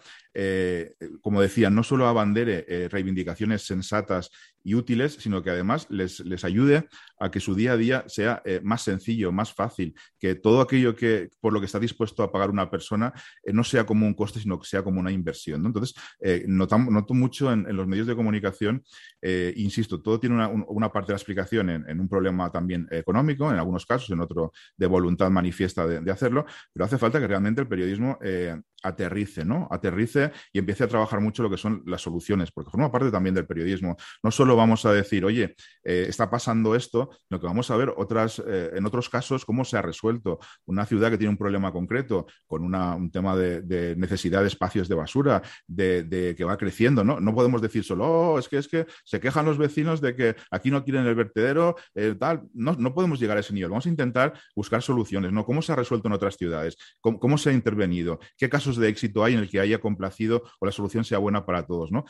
como 1.21 1.41
decía, 1.41 1.69
no 1.69 1.83
solo 1.83 2.07
abandere 2.07 2.87
reivindicaciones 2.89 3.63
sensatas 3.63 4.29
y 4.63 4.75
útiles, 4.75 5.17
sino 5.19 5.41
que 5.41 5.49
además 5.49 5.87
les, 5.89 6.19
les 6.21 6.43
ayude 6.43 6.87
a 7.19 7.31
que 7.31 7.39
su 7.39 7.55
día 7.55 7.73
a 7.73 7.77
día 7.77 8.03
sea 8.07 8.41
eh, 8.45 8.59
más 8.63 8.83
sencillo, 8.83 9.31
más 9.31 9.53
fácil, 9.53 9.95
que 10.19 10.35
todo 10.35 10.61
aquello 10.61 10.95
que 10.95 11.29
por 11.39 11.53
lo 11.53 11.59
que 11.59 11.65
está 11.65 11.79
dispuesto 11.79 12.23
a 12.23 12.31
pagar 12.31 12.49
una 12.49 12.69
persona 12.69 13.13
eh, 13.43 13.53
no 13.53 13.63
sea 13.63 13.85
como 13.85 14.05
un 14.05 14.13
coste, 14.13 14.39
sino 14.39 14.59
que 14.59 14.67
sea 14.67 14.83
como 14.83 14.99
una 14.99 15.11
inversión. 15.11 15.65
Entonces, 15.65 15.95
eh, 16.19 16.45
noto, 16.47 16.77
mucho 17.13 17.51
en, 17.51 17.65
los 17.75 17.87
medios 17.87 18.07
de 18.07 18.15
comunicación, 18.15 18.83
insisto, 19.55 20.01
todo 20.01 20.19
tiene 20.19 20.35
una, 20.67 20.91
parte 20.91 21.07
de 21.07 21.13
la 21.13 21.17
explicación 21.17 21.69
en, 21.69 21.99
un 21.99 22.07
problema 22.07 22.49
también 22.51 22.87
económico, 22.91 23.51
en 23.51 23.57
algunos 23.57 23.85
casos, 23.85 24.09
en 24.11 24.21
otro 24.21 24.51
de 24.75 24.87
voluntad 24.87 25.29
manifiesta 25.29 25.85
de, 25.85 26.11
hacerlo, 26.11 26.45
pero 26.73 26.85
hace 26.85 26.97
falta 26.97 27.19
que 27.19 27.27
realmente 27.27 27.61
el 27.61 27.67
periodismo 27.67 28.17
aterrice, 28.83 29.43
¿no? 29.43 29.67
Aterrice 29.71 30.31
y 30.53 30.59
empiece 30.59 30.83
a 30.83 30.87
trabajar 30.87 31.19
mucho 31.19 31.43
lo 31.43 31.49
que 31.49 31.57
son 31.57 31.83
las 31.85 32.01
soluciones, 32.01 32.51
porque 32.51 32.71
forma 32.71 32.91
parte 32.91 33.11
también 33.11 33.35
del 33.35 33.45
periodismo. 33.45 33.97
No 34.23 34.31
solo 34.31 34.46
vamos 34.55 34.85
a 34.85 34.91
decir, 34.91 35.25
oye, 35.25 35.55
está 35.83 36.29
pasando 36.29 36.75
esto, 36.75 37.09
lo 37.29 37.39
que 37.39 37.47
vamos 37.47 37.71
a 37.71 37.77
ver 37.77 37.93
otras, 37.95 38.39
eh, 38.45 38.71
en 38.73 38.85
otros 38.85 39.09
casos 39.09 39.45
cómo 39.45 39.63
se 39.63 39.77
ha 39.77 39.81
resuelto. 39.81 40.39
Una 40.65 40.85
ciudad 40.85 41.09
que 41.09 41.17
tiene 41.17 41.31
un 41.31 41.37
problema 41.37 41.71
concreto, 41.71 42.27
con 42.45 42.63
un 42.63 43.11
tema 43.11 43.35
de, 43.35 43.95
necesidad 43.97 44.41
de 44.41 44.47
espacios 44.47 44.87
de 44.87 44.95
basura, 44.95 45.41
de, 45.67 46.35
que 46.37 46.43
va 46.43 46.57
creciendo, 46.57 47.03
¿no? 47.03 47.19
No 47.19 47.33
podemos 47.33 47.61
decir 47.61 47.83
solo, 47.83 48.05
oh, 48.05 48.39
es 48.39 48.47
que 48.49 48.57
es 48.57 48.67
que 48.67 48.85
se 49.03 49.19
quejan 49.19 49.45
los 49.45 49.57
vecinos 49.57 50.01
de 50.01 50.15
que 50.15 50.35
aquí 50.51 50.71
no 50.71 50.83
quieren 50.83 51.05
el 51.05 51.15
vertedero, 51.15 51.75
eh, 51.95 52.15
tal. 52.19 52.43
No, 52.53 52.73
no, 52.73 52.93
podemos 52.93 53.19
llegar 53.19 53.37
a 53.37 53.39
ese 53.39 53.53
nivel. 53.53 53.69
Vamos 53.69 53.85
a 53.85 53.89
intentar 53.89 54.33
buscar 54.55 54.81
soluciones, 54.81 55.31
¿no? 55.31 55.45
¿Cómo 55.45 55.61
se 55.61 55.71
ha 55.71 55.75
resuelto 55.75 56.07
en 56.07 56.13
otras 56.13 56.35
ciudades? 56.37 56.77
¿Cómo, 56.99 57.37
se 57.37 57.49
ha 57.49 57.53
intervenido? 57.53 58.19
¿Qué 58.37 58.49
casos 58.49 58.77
de 58.77 58.89
éxito 58.89 59.23
hay 59.23 59.33
en 59.33 59.39
el 59.39 59.49
que 59.49 59.59
haya 59.59 59.79
complacido 59.79 60.43
o 60.59 60.65
la 60.65 60.71
solución 60.71 61.03
sea 61.03 61.17
buena 61.19 61.45
para 61.45 61.65
todos, 61.65 61.91
¿no? 61.91 62.05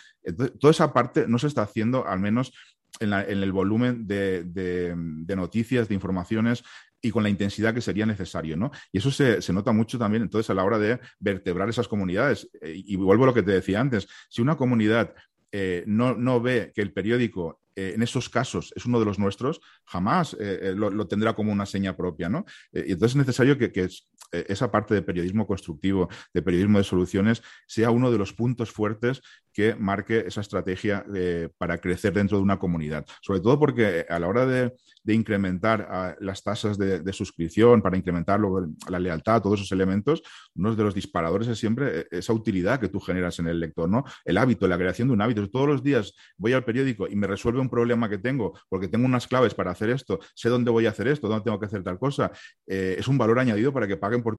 toda 0.60 0.72
esa 0.72 0.94
parte 0.94 1.26
no 1.28 1.38
se 1.40 1.48
está 1.48 1.64
haciendo, 1.64 2.08
al 2.08 2.20
menos 2.20 2.27
en, 2.28 3.14
el 3.14 3.52
volumen 3.52 4.08
de, 4.08 4.96
noticias, 5.36 5.88
de 5.88 5.96
informaciones 5.96 6.64
y 7.02 7.12
con 7.12 7.24
la 7.24 7.30
intensidad 7.30 7.74
que 7.74 7.82
sería 7.82 8.06
necesario, 8.06 8.58
¿no? 8.58 8.72
Y 8.92 8.98
eso 8.98 9.12
se, 9.12 9.54
nota 9.54 9.72
mucho 9.72 10.00
también 10.00 10.24
entonces 10.24 10.50
a 10.50 10.54
la 10.54 10.64
hora 10.64 10.80
de 10.80 11.00
vertebrar 11.20 11.70
esas 11.70 11.88
comunidades. 11.88 12.50
Eh, 12.62 12.74
y, 12.76 12.96
vuelvo 12.96 13.24
a 13.24 13.28
lo 13.28 13.34
que 13.34 13.44
te 13.44 13.52
decía 13.52 13.80
antes, 13.80 14.08
si 14.30 14.42
una 14.42 14.58
comunidad 14.58 15.14
eh, 15.52 15.84
no, 15.88 16.42
ve 16.42 16.72
que 16.74 16.82
el 16.82 16.94
periódico 16.94 17.62
eh, 17.78 17.94
en 17.96 18.02
esos 18.02 18.30
casos 18.30 18.74
es 18.76 18.86
uno 18.86 19.00
de 19.00 19.06
los 19.06 19.20
nuestros, 19.20 19.62
jamás 19.86 20.36
lo, 20.76 21.08
tendrá 21.08 21.34
como 21.34 21.52
una 21.52 21.66
seña 21.66 21.96
propia, 21.96 22.28
¿no? 22.28 22.46
y 22.74 22.92
entonces 22.92 23.12
es 23.12 23.16
necesario 23.16 23.58
que, 23.58 23.72
que, 23.72 23.88
esa 24.32 24.70
parte 24.70 24.94
de 24.94 25.02
periodismo 25.02 25.48
constructivo, 25.48 26.10
de 26.34 26.42
periodismo 26.42 26.80
de 26.80 26.84
soluciones, 26.84 27.42
sea 27.66 27.92
uno 27.92 28.12
de 28.12 28.18
los 28.18 28.34
puntos 28.34 28.72
fuertes 28.72 29.22
que 29.58 29.74
marque 29.74 30.24
esa 30.28 30.42
estrategia 30.42 31.04
eh, 31.16 31.50
para 31.58 31.80
crecer 31.80 32.14
dentro 32.14 32.38
de 32.38 32.44
una 32.44 32.60
comunidad. 32.60 33.08
Sobre 33.24 33.40
todo 33.40 33.58
porque 33.58 34.06
a 34.08 34.20
la 34.20 34.28
hora 34.28 34.46
de, 34.46 34.76
incrementar 35.08 35.88
ah, 35.90 36.16
las 36.20 36.44
tasas 36.44 36.78
de, 36.78 37.12
suscripción, 37.12 37.82
para 37.82 37.98
incrementar 37.98 38.40
la 38.88 39.00
lealtad, 39.00 39.42
todos 39.42 39.62
esos 39.62 39.72
elementos, 39.72 40.22
uno 40.54 40.76
de 40.76 40.84
los 40.84 40.94
disparadores 40.94 41.48
es 41.48 41.58
siempre 41.58 42.02
eh, 42.02 42.08
esa 42.12 42.34
utilidad 42.34 42.80
que 42.80 42.90
tú 42.90 43.00
generas 43.00 43.40
en 43.40 43.48
el 43.48 43.60
lector, 43.60 43.90
¿no? 43.90 44.04
El 44.26 44.38
hábito, 44.38 44.68
la 44.68 44.78
creación 44.78 45.08
de 45.08 45.16
un 45.16 45.24
hábito. 45.24 45.50
Todos 45.50 45.68
los 45.68 45.82
días 45.82 46.14
voy 46.38 46.54
al 46.54 46.64
periódico 46.64 47.08
y 47.08 47.16
me 47.16 47.26
resuelve 47.26 47.60
un 47.60 47.67
problema 47.70 48.10
que 48.10 48.18
tengo 48.18 48.54
porque 48.70 48.88
tengo 48.88 49.06
unas 49.06 49.28
claves 49.28 49.54
para 49.54 49.72
hacer 49.72 49.90
esto, 49.90 50.20
sé 50.36 50.50
dónde 50.50 50.72
voy 50.72 50.86
a 50.86 50.90
hacer 50.90 51.08
esto, 51.08 51.28
dónde 51.28 51.44
tengo 51.44 51.60
que 51.60 51.66
hacer 51.66 51.84
tal 51.84 51.98
cosa. 51.98 52.32
Eh, 52.66 52.96
es 53.00 53.08
un 53.08 53.18
valor 53.18 53.40
añadido 53.40 53.74
para 53.74 53.88
que 53.88 53.98
paguen 53.98 54.24
por 54.24 54.36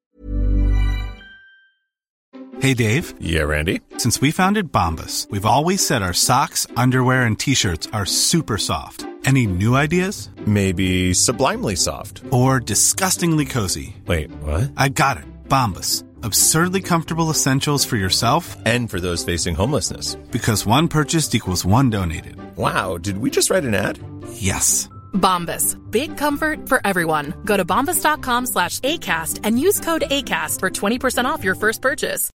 Hey, 2.60 2.74
Dave. 2.74 3.14
Yeah, 3.20 3.44
Randy. 3.44 3.82
Since 3.98 4.20
we 4.20 4.32
founded 4.32 4.72
Bombus, 4.72 5.28
we've 5.30 5.46
always 5.46 5.86
said 5.86 6.02
our 6.02 6.12
socks, 6.12 6.66
underwear, 6.76 7.22
and 7.22 7.38
T-shirts 7.38 7.88
are 7.92 8.04
super 8.04 8.58
soft. 8.58 9.06
Any 9.24 9.46
new 9.46 9.76
ideas? 9.76 10.28
Maybe 10.44 11.14
sublimely 11.14 11.76
soft. 11.76 12.22
Or 12.32 12.58
disgustingly 12.58 13.44
cozy. 13.44 13.96
Wait, 14.06 14.30
what? 14.42 14.72
I 14.76 14.88
got 14.88 15.18
it. 15.18 15.24
Bombus. 15.48 16.02
Absurdly 16.24 16.82
comfortable 16.82 17.30
essentials 17.30 17.84
for 17.84 17.96
yourself 17.96 18.56
and 18.66 18.90
for 18.90 18.98
those 18.98 19.24
facing 19.24 19.54
homelessness. 19.54 20.16
Because 20.32 20.66
one 20.66 20.88
purchased 20.88 21.34
equals 21.34 21.64
one 21.64 21.90
donated. 21.90 22.34
Wow, 22.56 22.98
did 22.98 23.18
we 23.18 23.30
just 23.30 23.50
write 23.50 23.64
an 23.64 23.74
ad? 23.74 24.00
Yes. 24.32 24.88
Bombas. 25.12 25.76
Big 25.92 26.16
comfort 26.16 26.68
for 26.68 26.80
everyone. 26.84 27.34
Go 27.44 27.56
to 27.56 27.64
bombas.com 27.64 28.46
slash 28.46 28.80
ACAST 28.80 29.40
and 29.44 29.60
use 29.60 29.78
code 29.78 30.02
ACAST 30.10 30.58
for 30.58 30.70
20% 30.70 31.24
off 31.24 31.44
your 31.44 31.54
first 31.54 31.82
purchase. 31.82 32.30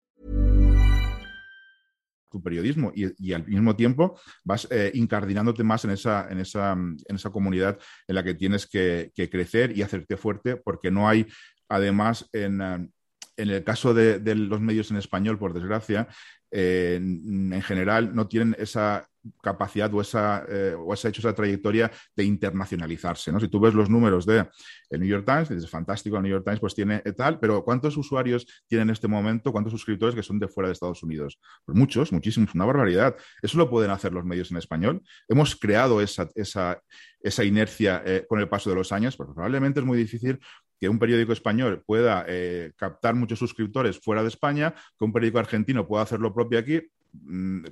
Tu 2.31 2.41
periodismo 2.41 2.93
y, 2.95 3.11
y 3.19 3.33
al 3.33 3.45
mismo 3.47 3.75
tiempo 3.75 4.21
vas 4.45 4.69
eh, 4.71 4.93
incardinándote 4.95 5.65
más 5.65 5.85
en 5.85 5.91
esa, 5.91 6.29
en, 6.31 6.39
esa, 6.39 6.73
en 6.73 7.17
esa 7.17 7.31
comunidad 7.31 7.77
en 8.07 8.15
la 8.15 8.23
que 8.23 8.35
tienes 8.35 8.69
que, 8.69 9.11
que 9.15 9.29
crecer 9.29 9.77
y 9.77 9.83
hacerte 9.83 10.17
fuerte 10.17 10.57
porque 10.57 10.93
no 10.93 11.09
hay, 11.09 11.27
además, 11.69 12.29
en, 12.33 12.61
eh, 12.61 12.89
en 13.37 13.51
el 13.51 13.65
caso 13.65 13.95
de, 13.95 14.21
los 14.35 14.61
medios 14.61 14.91
en 14.91 14.97
español, 14.97 15.39
por 15.39 15.53
desgracia, 15.53 16.09
eh, 16.51 16.97
en, 16.97 17.63
general 17.63 18.15
no 18.15 18.29
tienen 18.29 18.57
esa 18.59 19.10
capacidad 19.43 19.93
o, 19.93 20.01
esa, 20.01 20.45
eh, 20.49 20.75
o 20.77 20.93
esa 20.95 21.09
hecho 21.09 21.21
esa 21.21 21.35
trayectoria 21.35 21.91
de 22.17 22.25
internacionalizarse. 22.25 23.33
¿no? 23.33 23.41
Si 23.41 23.49
tú 23.49 23.61
ves 23.61 23.75
los 23.75 23.91
números 23.91 24.27
de 24.27 24.49
el 24.91 25.01
New 25.01 25.09
York 25.09 25.25
Times, 25.27 25.51
es 25.51 25.69
fantástico, 25.69 26.17
el 26.17 26.23
New 26.23 26.33
York 26.33 26.45
Times 26.45 26.61
pues 26.61 26.75
tiene 26.75 27.01
tal, 27.17 27.39
pero 27.39 27.65
¿cuántos 27.65 27.97
usuarios 27.97 28.47
tienen 28.67 28.89
en 28.89 28.93
este 28.93 29.09
momento, 29.09 29.53
cuántos 29.53 29.73
suscriptores 29.73 30.15
que 30.15 30.23
son 30.23 30.39
de 30.39 30.49
fuera 30.49 30.69
de 30.69 30.73
Estados 30.73 31.03
Unidos? 31.03 31.39
Pues 31.65 31.77
muchos, 31.77 32.13
muchísimos, 32.13 32.55
una 32.55 32.65
barbaridad. 32.65 33.17
Eso 33.43 33.59
lo 33.59 33.69
pueden 33.69 33.91
hacer 33.91 34.13
los 34.13 34.25
medios 34.25 34.51
en 34.51 34.57
español. 34.57 35.03
Hemos 35.29 35.57
creado 35.57 36.01
esa, 36.01 36.29
esa, 36.35 36.81
esa 37.21 37.45
inercia 37.45 38.03
eh, 38.05 38.25
con 38.29 38.41
el 38.41 38.49
paso 38.49 38.71
de 38.71 38.77
los 38.77 38.93
años, 38.93 39.17
pero 39.17 39.35
probablemente 39.35 39.81
es 39.81 39.87
muy 39.87 39.99
difícil 39.99 40.39
que 40.81 40.89
un 40.89 40.99
periódico 40.99 41.33
español 41.33 41.83
pueda 41.87 42.25
eh, 42.27 42.73
captar 42.77 43.15
muchos 43.15 43.39
suscriptores 43.39 44.01
fuera 44.01 44.23
de 44.23 44.29
España, 44.29 44.75
que 44.99 45.05
un 45.05 45.13
periódico 45.13 45.39
argentino 45.39 45.87
pueda 45.87 46.03
hacer 46.03 46.21
lo 46.21 46.33
propio 46.33 46.59
aquí, 46.59 46.81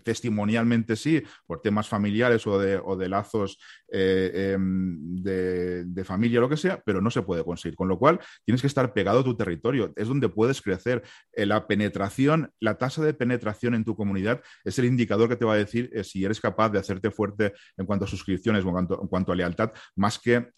testimonialmente 0.02 0.96
sí, 0.96 1.22
por 1.46 1.60
temas 1.60 1.88
familiares 1.88 2.46
o 2.46 2.58
de, 2.58 2.80
o 2.82 2.96
de 2.96 3.08
lazos 3.08 3.58
eh, 3.90 4.52
em, 4.52 5.22
de, 5.22 5.84
de, 5.84 6.04
familia, 6.04 6.40
lo 6.40 6.48
que 6.48 6.56
sea, 6.56 6.82
pero 6.84 7.00
no 7.00 7.10
se 7.10 7.22
puede 7.22 7.44
conseguir. 7.44 7.76
Con 7.76 7.88
lo 7.88 7.98
cual, 7.98 8.20
tienes 8.44 8.60
que 8.60 8.66
estar 8.66 8.92
pegado 8.92 9.20
a 9.20 9.24
tu 9.24 9.36
territorio. 9.36 9.92
Es 9.96 10.08
donde 10.08 10.28
puedes 10.28 10.60
crecer. 10.60 11.02
Eh, 11.32 11.46
la 11.46 11.66
penetración, 11.66 12.50
la 12.60 12.76
tasa 12.76 13.02
de 13.02 13.14
penetración 13.14 13.74
en 13.74 13.84
tu 13.84 13.96
comunidad 13.96 14.42
es 14.64 14.78
el 14.78 14.84
indicador 14.84 15.28
que 15.28 15.36
te 15.36 15.44
va 15.44 15.54
a 15.54 15.56
decir 15.56 15.90
eh, 15.92 16.04
si 16.04 16.24
eres 16.24 16.40
capaz 16.40 16.70
de 16.70 16.78
hacerte 16.78 17.10
fuerte 17.10 17.54
en 17.76 17.86
cuanto 17.86 18.04
a 18.04 18.08
suscripciones 18.08 18.64
o 18.64 18.68
en 18.68 18.72
cuanto, 18.74 19.02
en 19.02 19.08
cuanto 19.08 19.32
a 19.32 19.36
lealtad, 19.36 19.72
más 19.96 20.18
que 20.18 20.48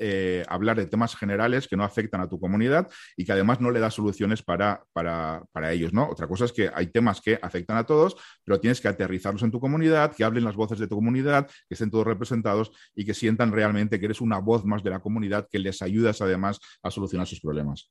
hablar 0.48 0.76
de 0.76 0.86
temas 0.86 1.14
generales 1.16 1.68
que 1.68 1.76
no 1.76 1.84
afectan 1.84 2.20
a 2.20 2.28
tu 2.28 2.38
comunidad 2.40 2.88
y 3.16 3.24
que 3.24 3.32
además 3.32 3.60
no 3.60 3.70
le 3.70 3.80
da 3.80 3.90
soluciones 3.90 4.42
para, 4.42 4.82
para, 4.92 5.42
para 5.52 5.72
ellos. 5.72 5.92
¿no? 5.92 6.08
Otra 6.08 6.26
cosa 6.26 6.44
es 6.44 6.52
que 6.52 6.70
hay 6.72 6.88
temas 6.88 7.20
que 7.20 7.38
afectan 7.40 7.76
a 7.76 7.84
todos, 7.84 8.16
pero 8.44 8.60
tienes 8.60 8.69
que 8.78 8.88
aterrizarlos 8.88 9.42
en 9.42 9.50
tu 9.50 9.58
comunidad, 9.58 10.14
que 10.14 10.22
hablen 10.22 10.44
las 10.44 10.54
voces 10.54 10.78
de 10.78 10.86
tu 10.86 10.96
comunidad, 10.96 11.46
que 11.46 11.74
estén 11.74 11.90
todos 11.90 12.06
representados 12.06 12.70
y 12.94 13.06
que 13.06 13.14
sientan 13.14 13.52
realmente 13.52 13.98
que 13.98 14.04
eres 14.04 14.20
una 14.20 14.38
voz 14.38 14.66
más 14.66 14.82
de 14.82 14.90
la 14.90 15.00
comunidad 15.00 15.48
que 15.50 15.58
les 15.58 15.80
ayudas 15.80 16.20
además 16.20 16.60
a 16.82 16.90
solucionar 16.90 17.26
sus 17.26 17.40
problemas. 17.40 17.90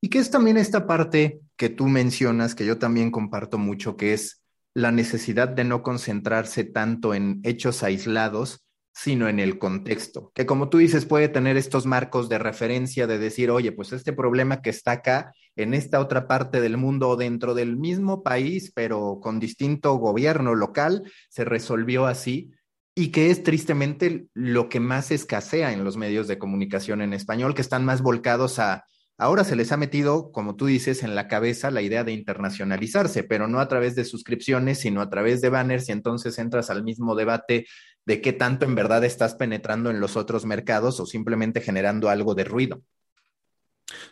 Y 0.00 0.08
que 0.08 0.18
es 0.18 0.30
también 0.30 0.56
esta 0.56 0.86
parte 0.86 1.40
que 1.56 1.70
tú 1.70 1.88
mencionas, 1.88 2.54
que 2.54 2.66
yo 2.66 2.78
también 2.78 3.10
comparto 3.10 3.58
mucho, 3.58 3.96
que 3.96 4.12
es 4.12 4.44
la 4.74 4.92
necesidad 4.92 5.48
de 5.48 5.64
no 5.64 5.82
concentrarse 5.82 6.64
tanto 6.64 7.14
en 7.14 7.40
hechos 7.42 7.82
aislados, 7.82 8.63
sino 8.94 9.28
en 9.28 9.40
el 9.40 9.58
contexto, 9.58 10.30
que 10.34 10.46
como 10.46 10.68
tú 10.68 10.78
dices 10.78 11.04
puede 11.04 11.28
tener 11.28 11.56
estos 11.56 11.84
marcos 11.84 12.28
de 12.28 12.38
referencia 12.38 13.08
de 13.08 13.18
decir, 13.18 13.50
oye, 13.50 13.72
pues 13.72 13.92
este 13.92 14.12
problema 14.12 14.62
que 14.62 14.70
está 14.70 14.92
acá, 14.92 15.32
en 15.56 15.74
esta 15.74 15.98
otra 15.98 16.28
parte 16.28 16.60
del 16.60 16.76
mundo 16.76 17.08
o 17.08 17.16
dentro 17.16 17.54
del 17.54 17.76
mismo 17.76 18.22
país, 18.22 18.72
pero 18.72 19.18
con 19.20 19.40
distinto 19.40 19.94
gobierno 19.96 20.54
local, 20.54 21.10
se 21.28 21.44
resolvió 21.44 22.06
así 22.06 22.52
y 22.94 23.08
que 23.08 23.30
es 23.30 23.42
tristemente 23.42 24.28
lo 24.32 24.68
que 24.68 24.78
más 24.78 25.10
escasea 25.10 25.72
en 25.72 25.82
los 25.82 25.96
medios 25.96 26.28
de 26.28 26.38
comunicación 26.38 27.02
en 27.02 27.14
español, 27.14 27.54
que 27.54 27.62
están 27.62 27.84
más 27.84 28.00
volcados 28.00 28.60
a 28.60 28.84
Ahora 29.16 29.44
se 29.44 29.54
les 29.54 29.70
ha 29.70 29.76
metido, 29.76 30.32
como 30.32 30.56
tú 30.56 30.66
dices, 30.66 31.04
en 31.04 31.14
la 31.14 31.28
cabeza 31.28 31.70
la 31.70 31.82
idea 31.82 32.02
de 32.02 32.10
internacionalizarse, 32.10 33.22
pero 33.22 33.46
no 33.46 33.60
a 33.60 33.68
través 33.68 33.94
de 33.94 34.04
suscripciones, 34.04 34.80
sino 34.80 35.00
a 35.00 35.08
través 35.08 35.40
de 35.40 35.50
banners 35.50 35.88
y 35.88 35.92
entonces 35.92 36.36
entras 36.40 36.68
al 36.68 36.82
mismo 36.82 37.14
debate 37.14 37.64
de 38.06 38.20
qué 38.20 38.32
tanto 38.32 38.66
en 38.66 38.74
verdad 38.74 39.04
estás 39.04 39.34
penetrando 39.34 39.90
en 39.90 40.00
los 40.00 40.16
otros 40.16 40.44
mercados 40.44 41.00
o 41.00 41.06
simplemente 41.06 41.60
generando 41.60 42.08
algo 42.08 42.34
de 42.34 42.44
ruido. 42.44 42.82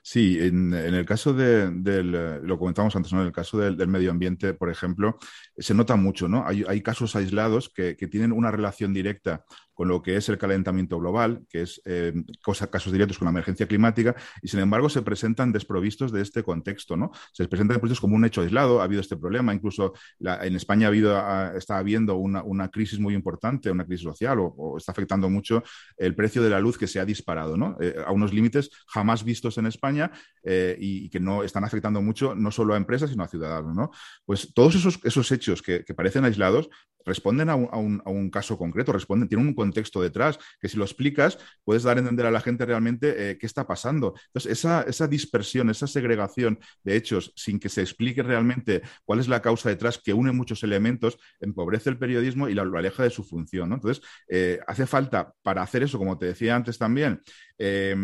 Sí, 0.02 0.38
en, 0.40 0.74
el 0.74 1.06
caso 1.06 1.32
de, 1.32 1.70
del, 1.70 2.12
lo 2.42 2.58
comentamos 2.58 2.94
antes, 2.94 3.12
¿no? 3.12 3.20
En 3.20 3.28
el 3.28 3.32
caso 3.32 3.58
del, 3.58 3.88
medio 3.88 4.10
ambiente, 4.10 4.52
por 4.54 4.70
ejemplo, 4.70 5.18
se 5.56 5.74
nota 5.74 5.96
mucho, 5.96 6.28
¿no? 6.28 6.44
Hay, 6.46 6.82
casos 6.82 7.16
aislados 7.16 7.70
que, 7.74 7.94
tienen 7.94 8.32
una 8.32 8.50
relación 8.50 8.92
directa 8.92 9.44
con 9.82 9.88
lo 9.88 10.00
que 10.00 10.16
es 10.16 10.28
el 10.28 10.38
calentamiento 10.38 10.96
global, 11.00 11.44
que 11.50 11.62
es 11.62 11.82
eh, 11.86 12.12
casos 12.70 12.92
directos 12.92 13.18
con 13.18 13.26
la 13.26 13.30
emergencia 13.30 13.66
climática, 13.66 14.14
y 14.40 14.46
sin 14.46 14.60
embargo 14.60 14.88
se 14.88 15.02
presentan 15.02 15.50
desprovistos 15.50 16.12
de 16.12 16.22
este 16.22 16.44
contexto, 16.44 16.96
¿no? 16.96 17.10
Se 17.32 17.48
presentan 17.48 17.74
desprovistos 17.74 18.00
como 18.00 18.14
un 18.14 18.24
hecho 18.24 18.42
aislado, 18.42 18.80
ha 18.80 18.84
habido 18.84 19.00
este 19.00 19.16
problema, 19.16 19.52
incluso 19.52 19.92
en 20.20 20.54
España 20.54 20.86
ha 20.86 20.90
habido, 20.90 21.56
está 21.56 21.78
habiendo 21.78 22.14
una, 22.14 22.44
una, 22.44 22.68
crisis 22.68 23.00
muy 23.00 23.12
importante, 23.14 23.72
una 23.72 23.84
crisis 23.84 24.04
social, 24.04 24.38
o, 24.40 24.76
está 24.78 24.92
afectando 24.92 25.28
mucho 25.28 25.64
el 25.96 26.14
precio 26.14 26.44
de 26.44 26.50
la 26.50 26.60
luz 26.60 26.78
que 26.78 26.86
se 26.86 27.00
ha 27.00 27.04
disparado, 27.04 27.56
¿no? 27.56 27.76
Eh, 27.80 27.96
a 28.06 28.12
unos 28.12 28.32
límites 28.32 28.70
jamás 28.86 29.24
vistos 29.24 29.58
en 29.58 29.66
España 29.66 30.12
eh, 30.44 30.76
y, 30.78 31.10
que 31.10 31.18
no 31.18 31.42
están 31.42 31.64
afectando 31.64 32.00
mucho 32.00 32.36
no 32.36 32.52
solo 32.52 32.74
a 32.74 32.76
empresas, 32.76 33.10
sino 33.10 33.24
a 33.24 33.26
ciudadanos, 33.26 33.74
¿no? 33.74 33.90
Pues 34.24 34.54
todos 34.54 34.76
esos, 34.76 35.00
esos 35.02 35.32
hechos 35.32 35.60
que 35.60 35.82
parecen 35.96 36.24
aislados 36.24 36.70
responden 37.04 37.48
a 37.48 37.54
un, 37.54 38.02
a, 38.04 38.10
un, 38.10 38.30
caso 38.30 38.56
concreto, 38.56 38.92
responden, 38.92 39.28
tienen 39.28 39.46
un 39.46 39.54
contexto 39.54 40.00
detrás, 40.00 40.38
que 40.60 40.68
si 40.68 40.76
lo 40.76 40.84
explicas, 40.84 41.38
puedes 41.64 41.82
dar 41.82 41.96
a 41.96 42.00
entender 42.00 42.26
a 42.26 42.30
la 42.30 42.40
gente 42.40 42.64
realmente 42.64 43.30
eh, 43.30 43.38
qué 43.38 43.46
está 43.46 43.66
pasando. 43.66 44.14
Entonces, 44.26 44.52
esa, 44.52 44.82
esa, 44.82 45.06
dispersión, 45.06 45.70
esa 45.70 45.86
segregación 45.86 46.58
de 46.84 46.96
hechos 46.96 47.32
sin 47.36 47.58
que 47.58 47.68
se 47.68 47.82
explique 47.82 48.22
realmente 48.22 48.82
cuál 49.04 49.20
es 49.20 49.28
la 49.28 49.42
causa 49.42 49.68
detrás, 49.68 49.98
que 49.98 50.14
une 50.14 50.32
muchos 50.32 50.62
elementos, 50.62 51.18
empobrece 51.40 51.90
el 51.90 51.98
periodismo 51.98 52.48
y 52.48 52.54
lo, 52.54 52.62
aleja 52.76 53.02
de 53.02 53.10
su 53.10 53.24
función. 53.24 53.68
¿no? 53.68 53.76
Entonces, 53.76 54.02
eh, 54.28 54.60
hace 54.66 54.86
falta 54.86 55.32
para 55.42 55.62
hacer 55.62 55.82
eso, 55.82 55.98
como 55.98 56.18
te 56.18 56.26
decía 56.26 56.56
antes 56.56 56.78
también, 56.78 57.20
eh, 57.58 57.94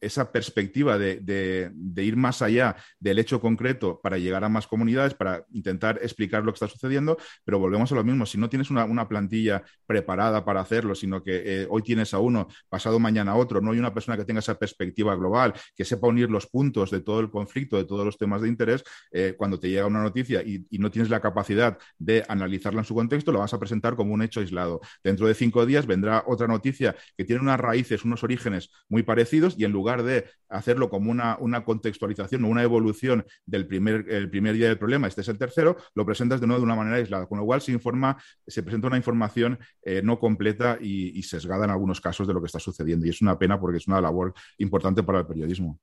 esa 0.00 0.30
perspectiva 0.30 0.98
de, 0.98 1.20
de, 1.20 2.04
ir 2.04 2.16
más 2.16 2.42
allá 2.42 2.76
del 3.00 3.18
hecho 3.18 3.40
concreto 3.40 4.00
para 4.02 4.18
llegar 4.18 4.44
a 4.44 4.48
más 4.48 4.66
comunidades, 4.66 5.14
para 5.14 5.44
intentar 5.50 5.98
explicar 6.02 6.44
lo 6.44 6.52
que 6.52 6.56
está 6.56 6.68
sucediendo, 6.68 7.16
pero 7.44 7.58
volvemos 7.58 7.90
a 7.90 7.94
lo 7.94 8.04
mismo. 8.04 8.26
No 8.38 8.48
tienes 8.48 8.70
una, 8.70 9.08
plantilla 9.08 9.62
preparada 9.86 10.44
para 10.44 10.60
hacerlo, 10.60 10.94
sino 10.94 11.22
que 11.22 11.42
eh, 11.44 11.66
hoy 11.70 11.82
tienes 11.82 12.12
a 12.14 12.18
uno, 12.18 12.48
pasado 12.68 12.98
mañana 12.98 13.32
a 13.32 13.36
otro, 13.36 13.60
no 13.60 13.72
hay 13.72 13.78
una 13.78 13.94
persona 13.94 14.16
que 14.16 14.24
tenga 14.24 14.40
esa 14.40 14.58
perspectiva 14.58 15.14
global, 15.14 15.54
que 15.74 15.84
sepa 15.84 16.08
unir 16.08 16.30
los 16.30 16.46
puntos 16.46 16.90
de 16.90 17.00
todo 17.00 17.20
el 17.20 17.30
conflicto, 17.30 17.76
de 17.76 17.84
todos 17.84 18.04
los 18.04 18.18
temas 18.18 18.42
de 18.42 18.48
interés, 18.48 18.84
eh, 19.12 19.34
cuando 19.36 19.58
te 19.58 19.70
llega 19.70 19.86
una 19.86 20.02
noticia 20.02 20.42
y, 20.42 20.66
y, 20.70 20.78
no 20.78 20.90
tienes 20.90 21.10
la 21.10 21.20
capacidad 21.20 21.78
de 21.98 22.24
analizarla 22.28 22.80
en 22.80 22.84
su 22.84 22.94
contexto, 22.94 23.32
lo 23.32 23.38
vas 23.38 23.54
a 23.54 23.58
presentar 23.58 23.96
como 23.96 24.14
un 24.14 24.22
hecho 24.22 24.40
aislado. 24.40 24.80
Dentro 25.02 25.26
de 25.26 25.34
cinco 25.34 25.64
días 25.64 25.86
vendrá 25.86 26.24
otra 26.26 26.46
noticia 26.46 26.96
que 27.16 27.24
tiene 27.24 27.40
unas 27.42 27.58
raíces, 27.58 28.04
unos 28.04 28.22
orígenes 28.24 28.70
muy 28.88 29.02
parecidos 29.02 29.54
y 29.58 29.64
en 29.64 29.72
lugar 29.72 30.02
de 30.02 30.26
hacerlo 30.48 30.88
como 30.90 31.10
una, 31.10 31.36
una 31.38 31.64
contextualización 31.64 32.44
o 32.44 32.48
una 32.48 32.62
evolución 32.62 33.24
del 33.46 33.66
primer, 33.66 34.06
el 34.08 34.30
primer 34.30 34.54
día 34.54 34.68
del 34.68 34.78
problema, 34.78 35.06
este 35.06 35.20
es 35.20 35.28
el 35.28 35.38
tercero, 35.38 35.76
lo 35.94 36.04
presentas 36.06 36.40
de 36.40 36.46
nuevo 36.46 36.60
de 36.60 36.64
una 36.64 36.76
manera 36.76 36.96
aislada, 36.96 37.26
con 37.26 37.38
lo 37.38 37.44
cual 37.44 37.60
se 37.60 37.72
informa 37.72 38.16
se 38.46 38.62
presenta 38.62 38.88
una 38.88 38.96
información 38.96 39.58
eh, 39.82 40.02
no 40.02 40.18
completa 40.18 40.78
y, 40.80 41.18
y, 41.18 41.22
sesgada 41.22 41.64
en 41.64 41.70
algunos 41.70 42.00
casos 42.00 42.26
de 42.26 42.34
lo 42.34 42.40
que 42.40 42.46
está 42.46 42.58
sucediendo. 42.58 43.06
Y 43.06 43.10
es 43.10 43.22
una 43.22 43.38
pena 43.38 43.60
porque 43.60 43.78
es 43.78 43.86
una 43.86 44.00
labor 44.00 44.34
importante 44.58 45.02
para 45.02 45.20
el 45.20 45.26
periodismo. 45.26 45.78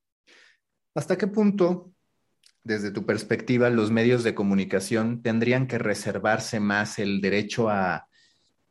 ¿Hasta 0.95 1.17
qué 1.17 1.27
punto, 1.27 1.91
desde 2.63 2.91
tu 2.91 3.05
perspectiva, 3.05 3.69
los 3.69 3.91
medios 3.91 4.23
de 4.23 4.33
comunicación 4.33 5.21
tendrían 5.21 5.67
que 5.67 5.77
reservarse 5.77 6.59
más 6.59 6.99
el 6.99 7.19
derecho 7.21 7.69
a 7.69 8.07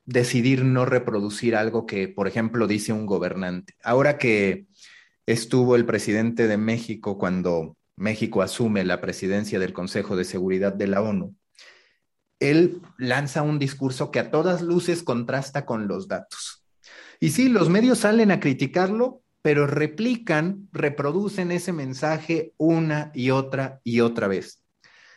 decidir 0.07 0.65
no 0.65 0.85
reproducir 0.85 1.55
algo 1.55 1.87
que, 1.87 2.09
por 2.09 2.27
ejemplo, 2.27 2.67
dice 2.67 2.93
un 2.93 3.05
gobernante? 3.05 3.75
Ahora 3.83 4.17
que 4.17 4.67
estuvo 5.27 5.77
el 5.77 5.87
presidente 5.87 6.47
de 6.47 6.57
México 6.57 7.19
cuando 7.19 7.77
México 7.97 8.43
asume 8.43 8.85
la 8.85 9.01
presidencia 9.01 9.59
del 9.59 9.73
Consejo 9.73 10.17
de 10.17 10.25
Seguridad 10.25 10.73
de 10.73 10.87
la 10.87 11.03
ONU, 11.03 11.37
él 12.40 12.81
lanza 12.99 13.42
un 13.42 13.59
discurso 13.59 14.11
que 14.11 14.18
a 14.18 14.31
todas 14.31 14.62
luces 14.62 15.03
contrasta 15.03 15.64
con 15.66 15.88
los 15.88 16.09
datos. 16.09 16.64
Y 17.20 17.31
sí, 17.31 17.49
los 17.49 17.68
medios 17.68 17.99
salen 17.99 18.31
a 18.31 18.40
criticarlo, 18.40 19.23
pero 19.42 19.66
replican, 19.66 20.68
reproducen 20.73 21.53
ese 21.53 21.73
mensaje 21.73 22.53
una 22.57 23.11
y 23.14 23.31
otra 23.31 23.81
y 23.85 24.01
otra 24.01 24.29
vez. 24.29 24.62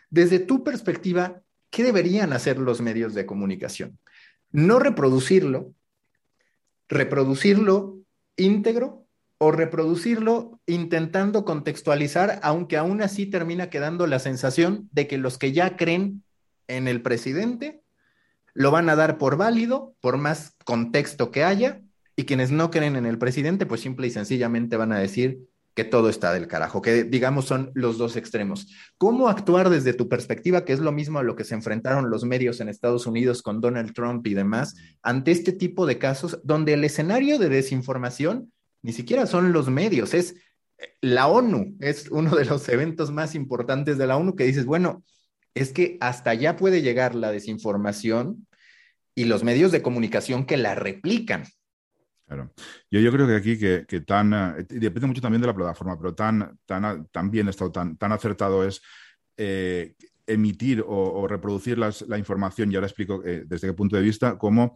Desde 0.10 0.40
tu 0.40 0.64
perspectiva, 0.64 1.42
¿qué 1.70 1.84
deberían 1.84 2.34
hacer 2.34 2.60
los 2.60 2.82
medios 2.82 3.14
de 3.14 3.26
comunicación? 3.26 4.00
No 4.52 4.80
reproducirlo, 4.80 5.74
reproducirlo 6.88 7.98
íntegro 8.38 9.06
o 9.40 9.52
reproducirlo 9.52 10.60
intentando 10.66 11.46
contextualizar, 11.46 12.40
aunque 12.42 12.78
aún 12.78 13.02
así 13.02 13.26
termina 13.26 13.70
quedando 13.70 14.08
la 14.08 14.20
sensación 14.20 14.90
de 14.92 15.08
que 15.08 15.18
los 15.18 15.38
que 15.38 15.52
ya 15.52 15.76
creen 15.76 16.24
en 16.68 16.88
el 16.88 17.02
presidente, 17.02 17.82
lo 18.54 18.72
van 18.72 18.90
a 18.90 18.96
dar 18.96 19.18
por 19.18 19.38
válido, 19.38 19.96
por 20.02 20.18
más 20.18 20.56
contexto 20.66 21.32
que 21.32 21.44
haya, 21.44 21.82
y 22.16 22.26
quienes 22.26 22.52
no 22.52 22.72
creen 22.72 22.96
en 22.96 23.06
el 23.06 23.18
presidente, 23.18 23.66
pues 23.66 23.82
simple 23.82 24.08
y 24.08 24.12
sencillamente 24.12 24.76
van 24.78 24.92
a 24.92 25.00
decir 25.00 25.40
que 25.76 25.84
todo 25.84 26.10
está 26.10 26.34
del 26.34 26.48
carajo, 26.48 26.82
que 26.82 27.04
digamos 27.04 27.46
son 27.46 27.70
los 27.76 28.00
dos 28.00 28.16
extremos. 28.16 28.68
¿Cómo 28.98 29.30
actuar 29.30 29.70
desde 29.70 29.94
tu 29.94 30.10
perspectiva, 30.10 30.66
que 30.66 30.74
es 30.74 30.80
lo 30.80 30.92
mismo 30.92 31.20
a 31.20 31.24
lo 31.24 31.36
que 31.36 31.44
se 31.44 31.54
enfrentaron 31.54 32.10
los 32.10 32.26
medios 32.26 32.60
en 32.60 32.68
Estados 32.68 33.06
Unidos 33.06 33.44
con 33.44 33.62
Donald 33.62 33.94
Trump 33.94 34.26
y 34.26 34.34
demás, 34.34 34.76
ante 35.04 35.30
este 35.30 35.52
tipo 35.52 35.86
de 35.86 36.00
casos 36.00 36.40
donde 36.44 36.74
el 36.74 36.84
escenario 36.84 37.38
de 37.38 37.50
desinformación 37.50 38.52
ni 38.82 38.92
siquiera 38.92 39.28
son 39.28 39.54
los 39.54 39.70
medios, 39.70 40.16
es 40.16 40.34
la 41.00 41.28
ONU, 41.28 41.76
es 41.80 42.10
uno 42.10 42.36
de 42.36 42.46
los 42.46 42.68
eventos 42.70 43.12
más 43.12 43.36
importantes 43.36 44.00
de 44.00 44.08
la 44.08 44.18
ONU 44.18 44.36
que 44.36 44.46
dices, 44.46 44.66
bueno, 44.66 45.04
es 45.58 45.74
que 45.74 45.98
hasta 46.00 46.32
allá 46.32 46.56
puede 46.56 46.82
llegar 46.82 47.16
la 47.16 47.32
desinformación 47.32 48.48
y 49.16 49.26
los 49.26 49.44
medios 49.44 49.72
de 49.72 49.82
comunicación 49.82 50.46
que 50.46 50.58
la 50.58 50.76
replican. 50.76 51.46
Claro. 52.28 52.54
Yo, 52.92 53.12
creo 53.12 53.26
que 53.26 53.36
aquí 53.36 53.58
que, 53.58 54.02
tan, 54.02 54.34
eh, 54.34 54.66
depende 54.70 55.08
mucho 55.08 55.22
también 55.22 55.42
de 55.42 55.48
la 55.48 55.56
plataforma, 55.56 55.98
pero 55.98 56.14
tan, 56.14 56.60
tan, 56.66 57.08
tan 57.08 57.32
bien 57.32 57.48
estado, 57.48 57.72
tan, 57.72 57.98
tan 57.98 58.12
acertado 58.12 58.64
es 58.66 58.82
eh, 59.38 59.96
emitir 60.28 60.84
o, 60.86 61.26
reproducir 61.26 61.78
la 61.78 62.18
información, 62.18 62.70
y 62.70 62.76
ahora 62.76 62.88
explico 62.88 63.24
eh, 63.26 63.44
desde 63.48 63.70
qué 63.70 63.74
punto 63.74 63.96
de 63.96 64.02
vista, 64.02 64.38
como 64.38 64.76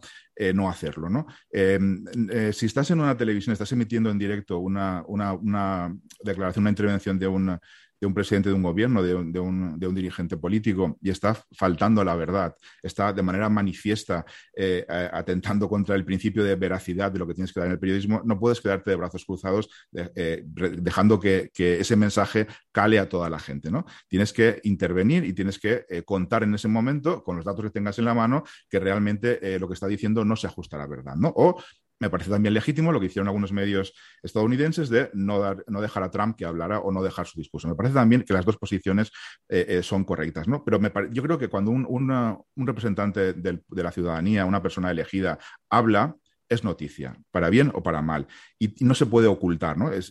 no 0.54 0.70
hacerlo. 0.70 1.10
¿no? 1.10 1.26
Si 1.52 2.66
estás 2.66 2.90
en 2.90 3.00
una 3.00 3.16
televisión, 3.16 3.52
estás 3.52 3.70
emitiendo 3.72 4.10
en 4.10 4.18
directo 4.18 4.58
una, 4.58 5.04
una, 5.06 5.34
una 5.34 5.94
declaración, 6.24 6.62
una 6.62 6.70
intervención 6.70 7.18
de 7.18 7.28
un 7.28 7.58
de 8.02 8.06
un 8.08 8.14
presidente 8.14 8.48
de 8.48 8.56
un 8.56 8.64
gobierno, 8.64 9.00
de 9.00 9.14
un, 9.14 9.78
dirigente 9.94 10.36
político, 10.36 10.98
y 11.00 11.10
está 11.10 11.36
faltando 11.52 12.00
a 12.00 12.04
la 12.04 12.16
verdad, 12.16 12.56
está 12.82 13.12
de 13.12 13.22
manera 13.22 13.48
manifiesta 13.48 14.24
eh, 14.56 14.84
atentando 15.12 15.68
contra 15.68 15.94
el 15.94 16.04
principio 16.04 16.42
de 16.42 16.56
veracidad 16.56 17.12
de 17.12 17.20
lo 17.20 17.28
que 17.28 17.34
tienes 17.34 17.52
que 17.52 17.60
dar 17.60 17.68
en 17.68 17.74
el 17.74 17.78
periodismo, 17.78 18.20
no 18.24 18.40
puedes 18.40 18.60
quedarte 18.60 18.90
de 18.90 18.96
brazos 18.96 19.24
cruzados 19.24 19.68
eh, 19.92 20.42
dejando 20.44 21.20
que, 21.20 21.52
ese 21.54 21.94
mensaje 21.94 22.48
cale 22.72 22.98
a 22.98 23.08
toda 23.08 23.30
la 23.30 23.38
gente. 23.38 23.70
¿no? 23.70 23.86
Tienes 24.08 24.32
que 24.32 24.60
intervenir 24.64 25.24
y 25.24 25.32
tienes 25.32 25.60
que 25.60 25.84
eh, 25.88 26.02
contar 26.02 26.42
en 26.42 26.52
ese 26.56 26.66
momento, 26.66 27.22
con 27.22 27.36
los 27.36 27.44
datos 27.44 27.64
que 27.66 27.70
tengas 27.70 28.00
en 28.00 28.06
la 28.06 28.14
mano, 28.14 28.42
que 28.68 28.80
realmente 28.80 29.60
lo 29.60 29.68
que 29.68 29.74
está 29.74 29.86
diciendo 29.86 30.24
no 30.24 30.34
se 30.34 30.48
ajusta 30.48 30.74
a 30.74 30.80
la 30.80 30.88
verdad. 30.88 31.14
¿no? 31.14 31.32
O 31.36 31.62
me 32.02 32.10
parece 32.10 32.30
también 32.30 32.52
legítimo 32.52 32.90
lo 32.90 32.98
que 32.98 33.06
hicieron 33.06 33.28
algunos 33.28 33.52
medios 33.52 33.94
estadounidenses 34.22 34.88
de 34.88 35.08
no, 35.14 35.38
dar, 35.38 35.64
no 35.68 35.80
dejar 35.80 36.02
a 36.02 36.10
Trump 36.10 36.36
que 36.36 36.44
hablara 36.44 36.80
o 36.80 36.90
no 36.90 37.02
dejar 37.02 37.28
su 37.28 37.38
discurso. 37.38 37.68
Me 37.68 37.76
parece 37.76 37.94
también 37.94 38.22
que 38.22 38.32
las 38.32 38.44
dos 38.44 38.56
posiciones 38.56 39.12
eh, 39.48 39.66
eh, 39.68 39.82
son 39.84 40.04
correctas, 40.04 40.48
¿no? 40.48 40.64
Pero 40.64 40.80
yo 41.10 41.22
creo 41.22 41.38
que 41.38 41.48
cuando 41.48 41.70
un, 41.70 42.42
representante 42.56 43.32
de 43.34 43.82
la 43.82 43.92
ciudadanía, 43.92 44.44
una 44.46 44.62
persona 44.62 44.90
elegida, 44.90 45.38
habla, 45.70 46.16
es 46.52 46.64
noticia, 46.64 47.16
para 47.30 47.50
bien 47.50 47.70
o 47.74 47.82
para 47.82 48.02
mal. 48.02 48.26
Y, 48.58 48.74
no 48.84 48.94
se 48.94 49.06
puede 49.06 49.26
ocultar, 49.26 49.78
¿no? 49.78 49.92
Eh, 49.92 50.02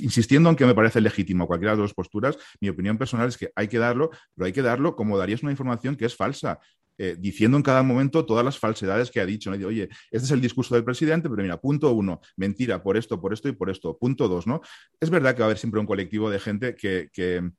insistiendo 0.00 0.50
en 0.50 0.56
que 0.56 0.66
me 0.66 0.74
parece 0.74 1.00
legítimo 1.00 1.46
cualquiera 1.46 1.72
de 1.72 1.78
las 1.78 1.88
dos 1.88 1.94
posturas, 1.94 2.38
mi 2.60 2.68
opinión 2.68 2.98
personal 2.98 3.28
es 3.28 3.36
que 3.36 3.50
hay 3.56 3.68
que 3.68 3.78
darlo, 3.78 4.10
pero 4.34 4.46
hay 4.46 4.52
que 4.52 4.62
darlo 4.62 4.96
como 4.96 5.18
darías 5.18 5.42
una 5.42 5.52
información 5.52 5.96
que 5.96 6.04
es 6.04 6.14
falsa. 6.14 6.60
Eh, 7.00 7.16
diciendo 7.16 7.56
en 7.56 7.62
cada 7.62 7.84
momento 7.84 8.26
todas 8.26 8.44
las 8.44 8.58
falsedades 8.58 9.10
que 9.10 9.20
ha 9.20 9.26
dicho. 9.26 9.50
¿no? 9.50 9.66
Oye, 9.66 9.88
este 10.10 10.26
es 10.26 10.30
el 10.32 10.40
discurso 10.40 10.74
del 10.74 10.82
presidente, 10.82 11.30
pero 11.30 11.42
mira, 11.42 11.60
punto 11.60 11.92
uno, 11.92 12.20
mentira 12.36 12.82
por 12.82 12.96
esto, 12.96 13.20
por 13.20 13.32
esto 13.32 13.48
y 13.48 13.52
por 13.52 13.70
esto. 13.70 13.96
Punto 13.96 14.26
dos, 14.26 14.48
¿no? 14.48 14.60
Es 15.00 15.08
verdad 15.08 15.34
que 15.34 15.40
va 15.40 15.44
a 15.44 15.48
haber 15.48 15.58
siempre 15.58 15.80
un 15.80 15.86
colectivo 15.86 16.28
de 16.28 16.40
gente 16.40 16.74
que, 16.74 17.08
que 17.12 17.50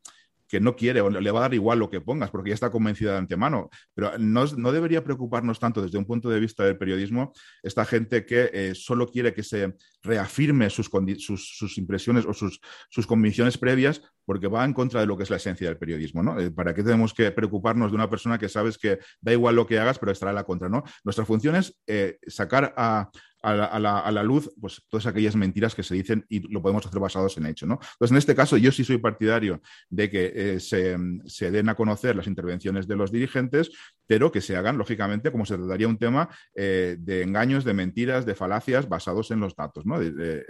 que 0.49 0.59
no 0.59 0.75
quiere 0.75 0.99
o 0.99 1.09
le 1.09 1.31
va 1.31 1.39
a 1.39 1.41
dar 1.43 1.53
igual 1.53 1.79
lo 1.79 1.89
que 1.89 2.01
pongas 2.01 2.31
porque 2.31 2.49
ya 2.49 2.55
está 2.55 2.71
convencida 2.71 3.11
de 3.11 3.19
antemano. 3.19 3.69
Pero 3.93 4.17
no, 4.17 4.71
debería 4.71 5.03
preocuparnos 5.03 5.59
tanto 5.59 5.81
desde 5.81 5.99
un 5.99 6.05
punto 6.05 6.29
de 6.29 6.39
vista 6.39 6.65
del 6.65 6.77
periodismo 6.77 7.31
esta 7.61 7.85
gente 7.85 8.25
que 8.25 8.49
eh, 8.51 8.73
solo 8.75 9.07
quiere 9.07 9.33
que 9.33 9.43
se 9.43 9.75
reafirme 10.01 10.69
sus, 10.71 10.89
sus, 10.89 11.77
impresiones 11.77 12.25
o 12.25 12.33
sus, 12.33 12.59
sus, 12.89 13.05
convicciones 13.05 13.57
previas 13.59 14.01
porque 14.29 14.47
va 14.47 14.63
en 14.63 14.73
contra 14.73 14.99
de 14.99 15.07
lo 15.07 15.17
que 15.17 15.23
es 15.23 15.31
la 15.31 15.37
esencia 15.37 15.67
del 15.67 15.79
periodismo. 15.79 16.21
¿no? 16.21 16.39
Eh, 16.39 16.51
¿Para 16.51 16.75
qué 16.75 16.83
tenemos 16.83 17.15
que 17.15 17.31
preocuparnos 17.31 17.89
de 17.89 17.95
una 17.95 18.11
persona 18.11 18.37
que 18.37 18.47
sabes 18.47 18.77
que 18.77 18.99
da 19.19 19.33
igual 19.33 19.55
lo 19.55 19.65
que 19.65 19.79
hagas, 19.79 19.97
pero 19.97 20.11
estará 20.11 20.29
a 20.29 20.35
la 20.35 20.43
contra? 20.43 20.69
¿no? 20.69 20.83
Nuestra 21.03 21.25
función 21.25 21.55
es 21.55 21.75
eh, 21.87 22.19
sacar 22.27 22.71
a, 22.77 23.09
a 23.41 24.11
la, 24.11 24.23
luz 24.23 24.51
pues, 24.59 24.83
todas 24.89 25.07
aquellas 25.07 25.35
mentiras 25.35 25.73
que 25.73 25.81
se 25.81 25.95
dicen 25.95 26.25
y 26.29 26.41
lo 26.51 26.61
podemos 26.61 26.85
hacer 26.85 26.99
basados 26.99 27.37
en 27.37 27.47
hecho. 27.47 27.65
¿no? 27.65 27.75
Entonces, 27.75 28.11
en 28.11 28.17
este 28.17 28.35
caso, 28.35 28.57
yo 28.57 28.71
sí 28.71 28.83
soy 28.83 28.97
partidario 28.97 29.61
de 29.89 30.09
que 30.09 30.31
eh, 30.35 30.59
se, 30.59 31.51
den 31.51 31.69
a 31.69 31.75
conocer 31.75 32.15
las 32.15 32.27
intervenciones 32.27 32.87
de 32.87 32.97
los 32.97 33.11
dirigentes, 33.11 33.71
pero 34.05 34.31
que 34.31 34.41
se 34.41 34.55
hagan, 34.55 34.77
lógicamente, 34.77 35.31
como 35.31 35.45
se 35.45 35.57
trataría 35.57 35.87
un 35.87 35.97
tema 35.97 36.29
de 36.53 37.21
engaños, 37.23 37.63
de 37.63 37.73
mentiras, 37.73 38.25
de 38.25 38.35
falacias 38.35 38.89
basados 38.89 39.31
en 39.31 39.39
los 39.39 39.55
datos. 39.55 39.85
¿no? 39.85 39.99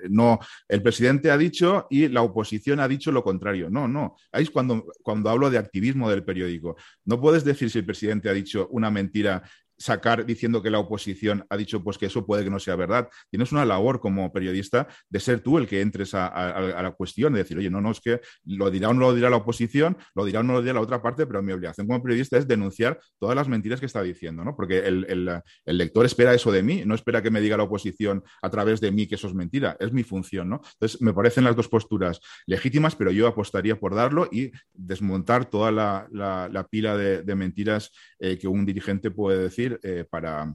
no, 0.09 0.39
el 0.67 0.81
presidente 0.81 1.29
ha 1.29 1.37
dicho 1.37 1.85
y 1.89 2.07
la 2.07 2.21
oposición 2.21 2.79
ha 2.79 2.87
dicho 2.87 3.11
lo 3.11 3.23
contrario. 3.23 3.68
No, 3.71 3.88
no. 3.88 4.15
Ahí 4.32 4.43
es 4.43 4.51
cuando, 4.51 4.86
cuando 5.03 5.29
hablo 5.29 5.49
de 5.49 5.58
activismo 5.58 6.10
del 6.10 6.23
periódico. 6.23 6.75
No 7.05 7.19
puedes 7.19 7.43
decir 7.43 7.69
si 7.69 7.79
el 7.79 7.86
presidente 7.86 8.29
ha 8.29 8.34
dicho 8.34 8.67
una 8.71 8.91
mentira 8.91 9.43
sacar 9.79 10.25
diciendo 10.25 10.61
que 10.61 10.69
la 10.69 10.79
oposición 10.79 11.45
ha 11.49 11.57
dicho 11.57 11.83
pues 11.83 11.97
que 11.97 12.07
eso 12.07 12.25
puede 12.25 12.43
que 12.43 12.49
no 12.49 12.59
sea 12.59 12.75
verdad. 12.75 13.09
Tienes 13.29 13.51
una 13.51 13.65
labor 13.65 13.99
como 13.99 14.31
periodista 14.31 14.87
de 15.09 15.19
ser 15.19 15.39
tú 15.39 15.57
el 15.57 15.67
que 15.67 15.81
entres 15.81 16.13
a, 16.13 16.59
la 16.81 16.91
cuestión, 16.91 17.33
de 17.33 17.39
decir, 17.39 17.57
oye, 17.57 17.69
no, 17.69 17.81
no, 17.81 17.91
es 17.91 18.01
que 18.01 18.19
lo 18.45 18.69
dirá 18.69 18.89
o 18.89 18.93
no 18.93 18.99
lo 19.01 19.13
dirá 19.13 19.29
la 19.29 19.37
oposición, 19.37 19.97
lo 20.15 20.25
dirá 20.25 20.41
o 20.41 20.43
no 20.43 20.53
lo 20.53 20.61
dirá 20.61 20.73
la 20.73 20.81
otra 20.81 21.01
parte, 21.01 21.25
pero 21.25 21.41
mi 21.41 21.53
obligación 21.53 21.87
como 21.87 22.03
periodista 22.03 22.37
es 22.37 22.47
denunciar 22.47 22.99
todas 23.17 23.35
las 23.35 23.47
mentiras 23.47 23.79
que 23.79 23.85
está 23.85 24.03
diciendo, 24.03 24.43
¿no? 24.43 24.55
Porque 24.55 24.79
el, 24.79 25.29
lector 25.65 26.05
espera 26.05 26.33
eso 26.33 26.51
de 26.51 26.61
mí, 26.61 26.83
no 26.85 26.95
espera 26.95 27.21
que 27.21 27.31
me 27.31 27.39
diga 27.39 27.55
la 27.55 27.63
oposición 27.63 28.23
a 28.41 28.49
través 28.49 28.81
de 28.81 28.91
mí 28.91 29.07
que 29.07 29.15
eso 29.15 29.27
es 29.27 29.33
mentira, 29.33 29.77
es 29.79 29.93
mi 29.93 30.03
función, 30.03 30.49
¿no? 30.49 30.61
Entonces, 30.73 31.01
me 31.01 31.13
parecen 31.13 31.45
las 31.45 31.55
dos 31.55 31.69
posturas 31.69 32.19
legítimas, 32.45 32.95
pero 32.95 33.11
yo 33.11 33.27
apostaría 33.27 33.79
por 33.79 33.95
darlo 33.95 34.27
y 34.31 34.51
desmontar 34.73 35.49
toda 35.49 35.71
la, 35.71 36.67
pila 36.69 36.97
de, 36.97 37.35
mentiras 37.35 37.91
eh, 38.19 38.37
que 38.37 38.47
un 38.47 38.65
dirigente 38.65 39.11
puede 39.11 39.41
decir 39.41 39.68
eh, 39.84 40.05
para, 40.10 40.53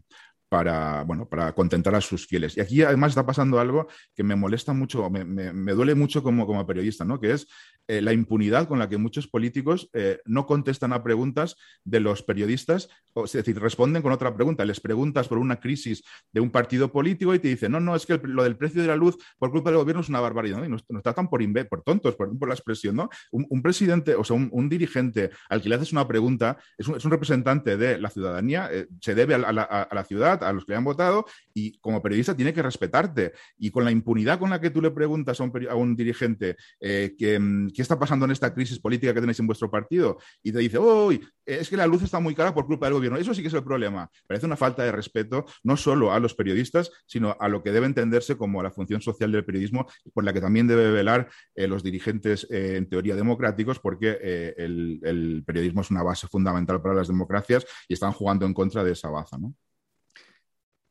para, 0.54 1.02
bueno, 1.02 1.28
para 1.28 1.52
contentar 1.52 1.96
a 1.96 2.00
sus 2.00 2.28
fieles. 2.28 2.56
Y 2.56 2.60
aquí 2.60 2.82
además 2.82 3.10
está 3.10 3.26
pasando 3.26 3.58
algo 3.58 3.88
que 4.14 4.22
me 4.22 4.36
molesta 4.36 4.72
mucho, 4.72 5.10
me, 5.10 5.24
me, 5.24 5.72
duele 5.72 5.96
mucho 5.96 6.22
como, 6.22 6.46
como 6.46 6.64
periodista, 6.64 7.04
¿no? 7.04 7.18
que 7.18 7.32
es 7.32 7.48
eh, 7.88 8.00
la 8.00 8.14
impunidad 8.14 8.66
con 8.66 8.78
la 8.78 8.88
que 8.88 8.96
muchos 8.96 9.26
políticos 9.26 9.90
eh, 9.92 10.20
no 10.24 10.46
contestan 10.46 10.94
a 10.94 11.02
preguntas 11.02 11.56
de 11.84 12.00
los 12.00 12.22
periodistas, 12.22 12.88
o, 13.12 13.24
es 13.24 13.32
decir, 13.32 13.60
responden 13.60 14.00
con 14.00 14.12
otra 14.12 14.34
pregunta. 14.34 14.64
Les 14.64 14.80
preguntas 14.80 15.28
por 15.28 15.36
una 15.38 15.60
crisis 15.60 16.02
de 16.32 16.40
un 16.40 16.50
partido 16.50 16.90
político 16.90 17.34
y 17.34 17.40
te 17.40 17.48
dicen, 17.48 17.72
no, 17.72 17.80
no, 17.80 17.94
es 17.94 18.06
que 18.06 18.18
lo 18.22 18.42
del 18.42 18.56
precio 18.56 18.80
de 18.80 18.88
la 18.88 18.96
luz 18.96 19.18
por 19.38 19.50
culpa 19.50 19.70
del 19.70 19.80
gobierno 19.80 20.00
es 20.00 20.08
una 20.08 20.20
barbaridad, 20.20 20.64
y 20.64 20.68
nos, 20.68 20.86
tratan 21.02 21.28
por, 21.28 21.42
por 21.68 21.82
tontos, 21.82 22.16
por, 22.16 22.38
por, 22.38 22.48
la 22.48 22.54
expresión. 22.54 22.96
¿no? 22.96 23.10
Un, 23.32 23.60
presidente, 23.60 24.14
o 24.14 24.24
sea, 24.24 24.36
un, 24.36 24.68
dirigente 24.68 25.30
al 25.50 25.60
que 25.60 25.68
le 25.68 25.74
haces 25.74 25.92
una 25.92 26.08
pregunta 26.08 26.56
es 26.78 26.88
un, 26.88 27.10
representante 27.10 27.76
de 27.76 27.98
la 27.98 28.08
ciudadanía, 28.08 28.70
eh, 28.72 28.86
se 29.00 29.14
debe 29.14 29.34
a 29.34 29.52
la, 29.52 30.04
ciudad, 30.04 30.43
a 30.48 30.52
los 30.52 30.64
que 30.64 30.72
le 30.72 30.78
han 30.78 30.84
votado, 30.84 31.26
y 31.52 31.78
como 31.78 32.02
periodista 32.02 32.36
tiene 32.36 32.52
que 32.52 32.62
respetarte. 32.62 33.32
Y 33.58 33.70
con 33.70 33.84
la 33.84 33.90
impunidad 33.90 34.38
con 34.38 34.50
la 34.50 34.60
que 34.60 34.70
tú 34.70 34.80
le 34.82 34.90
preguntas 34.90 35.40
a 35.40 35.44
un, 35.44 35.52
a 35.92 35.96
dirigente 35.96 36.56
que 36.80 37.38
mm, 37.40 37.70
¿qué 37.70 37.82
está 37.82 37.98
pasando 37.98 38.24
en 38.24 38.32
esta 38.32 38.52
crisis 38.52 38.78
política 38.78 39.14
que 39.14 39.20
tenéis 39.20 39.40
en 39.40 39.46
vuestro 39.46 39.70
partido? 39.70 40.18
Y 40.42 40.52
te 40.52 40.58
dice, 40.58 40.78
uy, 40.78 41.20
es 41.46 41.68
que 41.68 41.76
la 41.76 41.86
luz 41.86 42.02
está 42.02 42.20
muy 42.20 42.34
cara 42.34 42.54
por 42.54 42.66
culpa 42.66 42.86
del 42.86 42.94
gobierno. 42.94 43.18
Eso 43.18 43.34
sí 43.34 43.42
que 43.42 43.48
es 43.48 43.54
el 43.54 43.64
problema. 43.64 44.10
Parece 44.26 44.46
una 44.46 44.56
falta 44.56 44.82
de 44.82 44.92
respeto 44.92 45.44
no 45.62 45.76
solo 45.76 46.12
a 46.12 46.20
los 46.20 46.34
periodistas, 46.34 46.90
sino 47.06 47.36
a 47.38 47.48
lo 47.48 47.62
que 47.62 47.72
debe 47.72 47.86
entenderse 47.86 48.36
como 48.36 48.62
la 48.62 48.70
función 48.70 49.00
social 49.00 49.32
del 49.32 49.44
periodismo, 49.44 49.86
por 50.12 50.24
la 50.24 50.32
que 50.32 50.40
también 50.40 50.66
debe 50.66 50.90
velar 50.90 51.28
eh, 51.54 51.66
los 51.66 51.82
dirigentes, 51.82 52.46
eh, 52.50 52.76
en 52.76 52.88
teoría, 52.88 53.14
democráticos, 53.14 53.78
porque 53.78 54.18
eh, 54.20 54.54
el, 54.56 55.00
el, 55.02 55.44
periodismo 55.46 55.82
es 55.82 55.90
una 55.90 56.02
base 56.02 56.26
fundamental 56.28 56.80
para 56.80 56.94
las 56.94 57.08
democracias 57.08 57.66
y 57.88 57.94
están 57.94 58.12
jugando 58.12 58.46
en 58.46 58.54
contra 58.54 58.84
de 58.84 58.92
esa 58.92 59.08
baza, 59.08 59.38
¿no? 59.38 59.54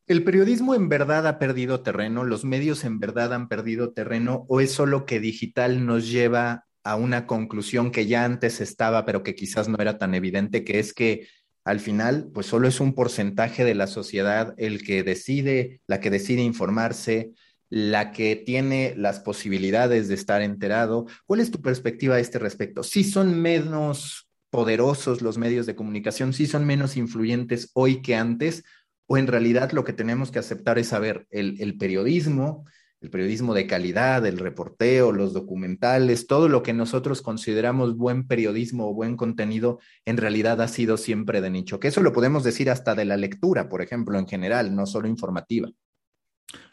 ¿El 0.06 0.26
periodismo 0.26 0.76
en 0.76 0.89
verdad 0.89 1.26
ha 1.28 1.39
perdido 1.39 1.82
terreno? 1.82 2.26
¿Los 2.26 2.44
medios 2.44 2.84
en 2.84 3.00
verdad 3.00 3.34
han 3.34 3.48
perdido 3.48 3.94
terreno? 3.94 4.46
¿O 4.50 4.60
es 4.60 4.72
solo 4.72 5.06
que 5.06 5.22
digital 5.22 5.86
nos 5.86 6.10
lleva 6.10 6.66
a 6.84 6.98
una 6.98 7.26
conclusión 7.26 7.89
que 7.89 8.06
ya 8.06 8.26
antes 8.26 8.60
estaba, 8.60 9.06
pero 9.06 9.24
que 9.24 9.34
quizás 9.34 9.70
no 9.70 9.78
era 9.80 9.98
tan 9.98 10.13
evidente, 10.13 10.66
que 10.66 10.80
es 10.80 10.94
que 10.94 11.30
al 11.63 11.80
final, 11.80 12.30
pues 12.34 12.48
solo 12.48 12.68
es 12.68 12.82
un 12.82 12.94
porcentaje 12.94 13.63
de 13.63 13.76
la 13.76 13.88
sociedad 13.88 14.54
el 14.58 14.84
que 14.84 15.04
decide, 15.04 15.80
la 15.88 16.02
que 16.02 16.10
decide 16.10 16.42
informarse, 16.42 17.32
la 17.70 18.12
que 18.12 18.36
tiene 18.36 18.96
las 18.98 19.22
posibilidades 19.22 20.10
de 20.10 20.16
estar 20.16 20.42
enterado. 20.42 21.06
¿Cuál 21.26 21.39
es 21.39 21.52
tu 21.52 21.62
perspectiva 21.62 22.16
a 22.16 22.20
este 22.20 22.39
respecto? 22.39 22.84
¿Sí 22.84 23.06
son 23.06 23.42
menos 23.42 24.28
poderosos 24.50 25.22
los 25.22 25.38
medios 25.38 25.66
de 25.66 25.76
comunicación? 25.76 26.34
¿Sí 26.34 26.46
son 26.46 26.66
menos 26.66 26.98
influyentes 26.98 27.72
hoy 27.74 28.02
que 28.02 28.16
antes? 28.16 28.66
¿O 29.08 29.18
en 29.18 29.28
realidad 29.28 29.72
lo 29.72 29.84
que 29.84 29.94
tenemos 29.94 30.32
que 30.32 30.39
aceptar 30.39 30.80
es 30.80 30.88
saber 30.88 31.28
el, 31.30 31.78
periodismo? 31.78 32.66
el 33.02 33.10
periodismo 33.10 33.54
de 33.54 33.68
calidad, 33.68 34.26
el 34.26 34.38
reporteo, 34.38 35.12
los 35.12 35.34
documentales, 35.34 36.26
todo 36.26 36.48
lo 36.48 36.63
que 36.63 36.72
nosotros 36.72 37.22
consideramos 37.22 37.98
buen 37.98 38.28
periodismo 38.28 38.89
o 38.89 38.94
buen 38.94 39.18
contenido, 39.18 39.80
en 40.06 40.16
realidad 40.16 40.62
ha 40.62 40.70
sido 40.70 40.96
siempre 40.96 41.42
de 41.42 41.50
nicho. 41.50 41.82
Que 41.82 41.89
eso 41.89 42.02
lo 42.02 42.13
podemos 42.13 42.46
decir 42.46 42.70
hasta 42.70 42.96
de 42.96 43.04
la 43.04 43.18
lectura, 43.18 43.68
por 43.68 43.82
ejemplo, 43.82 44.18
en 44.18 44.26
general, 44.26 44.74
no 44.74 44.86
solo 44.86 45.10
informativa. 45.10 45.70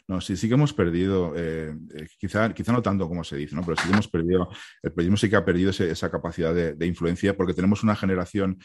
No, 0.07 0.19
sí, 0.19 0.35
sí 0.35 0.47
que 0.47 0.55
hemos 0.55 0.73
perdido, 0.73 1.33
eh, 1.35 1.73
eh, 1.95 2.07
quizá 2.17 2.73
no 2.73 2.81
tanto 2.81 3.07
como 3.07 3.23
se 3.23 3.37
dice, 3.37 3.55
¿no? 3.55 3.61
pero 3.63 3.77
sí 3.77 3.87
que 3.87 3.93
hemos 3.93 4.07
perdido, 4.07 4.49
el 4.81 4.91
periodismo 4.91 5.17
sí 5.17 5.29
que 5.29 5.35
ha 5.35 5.45
perdido 5.45 5.69
esa 5.71 6.11
capacidad 6.11 6.53
de, 6.53 6.85
influencia 6.85 7.35
porque 7.35 7.53
tenemos 7.53 7.83
una 7.83 7.95
generación 7.95 8.59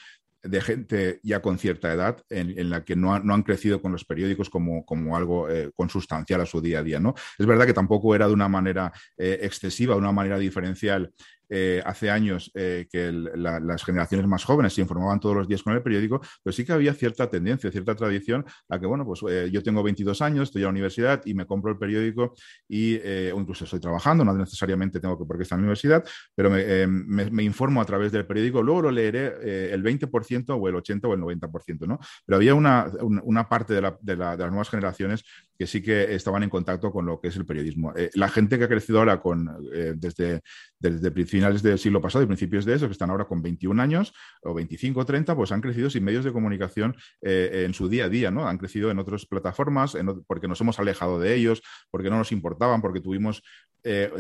de 0.49 0.61
gente 0.61 1.21
ya 1.23 1.41
con 1.41 1.59
cierta 1.59 1.93
edad 1.93 2.23
en, 2.31 2.71
la 2.71 2.85
que 2.85 2.97
no, 2.97 3.15
han 3.15 3.43
crecido 3.43 3.81
con 3.81 3.93
los 3.93 4.05
periódicos 4.05 4.51
como, 4.51 4.85
como 4.85 5.17
algo 5.17 5.49
eh, 5.49 5.71
consustancial 5.75 6.41
a 6.41 6.47
su 6.47 6.61
día 6.61 6.81
a 6.81 6.83
día. 6.83 7.01
¿no? 7.01 7.15
Es 7.39 7.47
verdad 7.47 7.67
que 7.67 7.73
tampoco 7.73 8.15
era 8.15 8.27
de 8.27 8.35
una 8.35 8.49
manera 8.49 8.93
eh, 9.17 9.41
excesiva, 9.43 9.95
de 9.95 10.01
una 10.01 10.13
manera 10.13 10.39
diferencial 10.39 11.13
eh, 11.49 11.83
hace 11.85 12.11
años 12.11 12.51
eh, 12.55 12.87
que 12.91 13.13
las 13.13 13.85
generaciones 13.85 14.27
más 14.27 14.45
jóvenes 14.45 14.75
se 14.75 14.81
informaban 14.81 15.21
todos 15.21 15.37
los 15.37 15.49
días 15.49 15.63
con 15.63 15.75
el 15.75 15.83
periódico, 15.83 16.21
pero 16.43 16.53
sí 16.53 16.65
que 16.65 16.73
había 16.73 16.93
cierta 16.95 17.31
tendencia, 17.31 17.71
cierta 17.71 17.95
tradición 17.95 18.45
a 18.69 18.79
que, 18.79 18.87
bueno, 18.87 19.05
pues 19.05 19.21
eh, 19.29 19.49
yo 19.53 19.63
tengo 19.63 19.83
22 19.83 20.23
años, 20.23 20.49
estoy 20.49 20.63
a 20.63 20.67
la 20.67 20.71
universidad 20.71 21.23
y 21.25 21.35
me 21.35 21.47
compro 21.47 21.71
el 21.71 21.79
periódico 21.79 22.35
y, 22.69 22.97
o 22.97 23.41
incluso 23.41 23.65
estoy 23.65 23.81
trabajando, 23.81 24.25
no 24.25 24.35
necesariamente 24.35 25.01
tengo 25.01 25.19
que 25.19 25.25
porque 25.25 25.45
estar 25.45 25.57
en 25.57 25.63
la 25.63 25.67
universidad, 25.67 26.05
pero 26.35 26.51
me, 26.51 27.43
informo 27.43 27.81
a 27.81 27.85
través 27.85 28.13
del 28.13 28.27
periódico, 28.27 28.63
luego 28.63 28.83
lo 28.83 28.91
leeré 28.91 29.73
el 29.73 29.83
20% 29.83 30.59
o 30.59 30.69
el 30.69 30.75
80% 30.75 31.05
o 31.05 31.15
el 31.15 31.41
90%, 31.41 31.87
¿no? 31.87 31.99
Pero 32.25 32.37
había 32.37 32.55
una, 32.55 33.49
parte 33.49 33.75
de, 33.75 33.93
de 34.01 34.17
las 34.17 34.39
nuevas 34.39 34.69
generaciones 34.69 35.25
que 35.59 35.67
sí 35.67 35.83
que 35.83 36.15
estaban 36.15 36.43
en 36.43 36.51
contacto 36.51 36.91
con 36.91 37.07
lo 37.07 37.21
que 37.21 37.29
es 37.29 37.37
el 37.37 37.47
periodismo. 37.47 37.93
Eh, 37.97 38.11
la 38.15 38.29
gente 38.29 38.59
que 38.59 38.65
ha 38.65 38.69
crecido 38.69 38.99
ahora 38.99 39.21
con, 39.21 39.49
eh, 39.73 39.95
desde, 39.97 40.43
desde 40.79 41.11
finales 41.37 41.63
del 41.63 41.79
siglo 41.79 42.01
pasado 42.01 42.25
y 42.25 42.27
principios 42.27 42.65
de 42.65 42.75
eso, 42.75 42.87
que 42.87 42.93
están 42.93 43.11
ahora 43.11 43.27
con 43.27 43.43
21 43.43 43.83
años 43.83 44.15
o 44.43 44.55
25 44.55 45.01
o 45.01 45.05
30, 45.05 45.37
pues 45.37 45.53
han 45.53 45.61
crecido 45.61 45.91
sin 45.91 46.03
medios 46.03 46.25
de 46.25 46.33
comunicación 46.33 46.97
eh, 47.21 47.65
en 47.67 47.75
su 47.75 47.91
día 47.91 48.07
a 48.07 48.09
día, 48.09 48.31
¿no? 48.31 48.49
Han 48.49 48.57
crecido 48.57 48.91
en 48.91 48.99
otras 48.99 49.27
plataformas 49.27 49.97
porque 50.27 50.49
nos 50.49 50.59
hemos 50.63 50.79
alejado 50.79 51.21
de 51.21 51.35
ellos, 51.35 51.63
porque 51.91 52.09
no 52.09 52.17
nos 52.17 52.33
importaban, 52.33 52.81
porque 52.81 53.01
tuvimos 53.01 53.43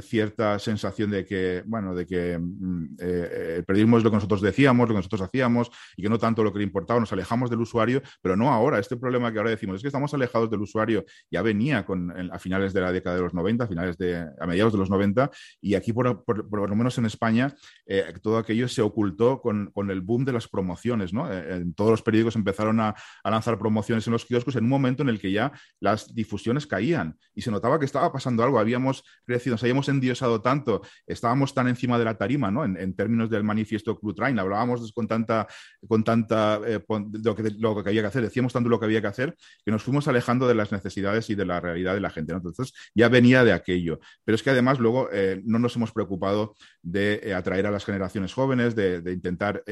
cierta 0.00 0.60
sensación 0.60 1.10
de 1.10 1.24
que, 1.24 1.64
bueno, 1.66 1.92
de 1.92 2.06
que 2.06 2.38
mm, 2.38 2.96
el 3.00 3.64
periodismo 3.64 3.98
es 3.98 4.04
lo 4.04 4.10
que 4.10 4.16
nosotros 4.16 4.40
decíamos, 4.40 4.88
lo 4.88 4.94
que 4.94 4.98
nosotros 4.98 5.22
hacíamos 5.22 5.72
y 5.96 6.02
que 6.02 6.08
no 6.08 6.18
tanto 6.18 6.44
lo 6.44 6.52
que 6.52 6.60
le 6.60 6.64
importaba, 6.64 7.00
nos 7.00 7.12
alejamos 7.12 7.50
del 7.50 7.60
usuario, 7.60 8.00
pero 8.22 8.36
no 8.36 8.52
ahora. 8.52 8.78
Este 8.78 8.96
problema 8.96 9.32
que 9.32 9.38
ahora 9.38 9.50
decimos 9.50 9.76
es 9.76 9.82
que 9.82 9.88
estamos 9.88 10.14
alejados 10.14 10.50
del 10.50 10.60
usuario 10.60 11.04
ya 11.30 11.42
venía 11.42 11.84
con, 11.84 12.12
a 12.30 12.38
finales 12.38 12.72
de 12.72 12.80
la 12.80 12.92
década 12.92 13.16
de 13.16 13.22
los 13.22 13.34
90, 13.34 13.64
a, 13.64 13.66
finales 13.66 13.98
de, 13.98 14.26
a 14.38 14.46
mediados 14.46 14.72
de 14.72 14.78
los 14.78 14.90
90, 14.90 15.30
y 15.60 15.74
aquí, 15.74 15.92
por, 15.92 16.24
lo 16.26 16.76
menos 16.76 16.96
en 16.98 17.05
España, 17.06 17.54
eh, 17.86 18.12
todo 18.20 18.38
aquello 18.38 18.66
se 18.68 18.82
ocultó 18.82 19.40
con, 19.40 19.72
el 19.90 20.00
boom 20.00 20.24
de 20.24 20.32
las 20.32 20.48
promociones. 20.48 21.12
¿no? 21.12 21.32
Eh, 21.32 21.56
en 21.56 21.74
todos 21.74 21.92
los 21.92 22.02
periódicos 22.02 22.36
empezaron 22.36 22.80
a, 22.80 22.94
lanzar 23.24 23.58
promociones 23.58 24.06
en 24.06 24.12
los 24.12 24.24
kioscos 24.24 24.56
en 24.56 24.64
un 24.64 24.70
momento 24.70 25.02
en 25.02 25.08
el 25.08 25.20
que 25.20 25.30
ya 25.30 25.52
las 25.80 26.14
difusiones 26.14 26.66
caían 26.66 27.16
y 27.34 27.42
se 27.42 27.50
notaba 27.50 27.78
que 27.78 27.84
estaba 27.84 28.12
pasando 28.12 28.42
algo. 28.42 28.58
Habíamos 28.58 29.04
crecido, 29.24 29.54
nos 29.54 29.62
habíamos 29.62 29.88
endiosado 29.88 30.40
tanto, 30.42 30.82
estábamos 31.06 31.54
tan 31.54 31.68
encima 31.68 31.98
de 31.98 32.04
la 32.04 32.16
tarima, 32.16 32.50
¿no? 32.50 32.64
en, 32.64 32.96
términos 32.96 33.28
del 33.30 33.44
manifiesto 33.44 33.98
Clutrain, 33.98 34.38
hablábamos 34.38 34.92
con 34.92 35.06
tanta, 35.06 35.46
con 35.86 36.02
tanta 36.02 36.60
eh, 36.66 36.80
lo, 37.22 37.34
que, 37.34 37.50
lo 37.58 37.82
que 37.82 37.90
había 37.90 38.00
que 38.00 38.08
hacer, 38.08 38.22
decíamos 38.22 38.52
tanto 38.52 38.68
lo 38.68 38.78
que 38.80 38.86
había 38.86 39.00
que 39.00 39.08
hacer, 39.08 39.36
que 39.64 39.70
nos 39.70 39.82
fuimos 39.82 40.08
alejando 40.08 40.48
de 40.48 40.54
las 40.54 40.72
necesidades 40.72 41.28
y 41.30 41.34
de 41.34 41.44
la 41.44 41.60
realidad 41.60 41.94
de 41.94 42.00
la 42.00 42.10
gente. 42.10 42.32
Entonces 42.32 42.72
ya 42.94 43.08
venía 43.08 43.44
de 43.44 43.52
aquello. 43.52 44.00
Pero 44.24 44.34
es 44.34 44.42
que 44.42 44.50
además 44.50 44.78
luego 44.78 45.08
no 45.44 45.58
nos 45.58 45.76
hemos 45.76 45.92
preocupado 45.92 46.54
de 46.82 46.95
eh, 46.96 47.34
atraer 47.34 47.66
a 47.66 47.70
las 47.70 47.84
generaciones 47.84 48.32
jóvenes, 48.32 48.74
de, 48.74 49.00
intentar... 49.12 49.62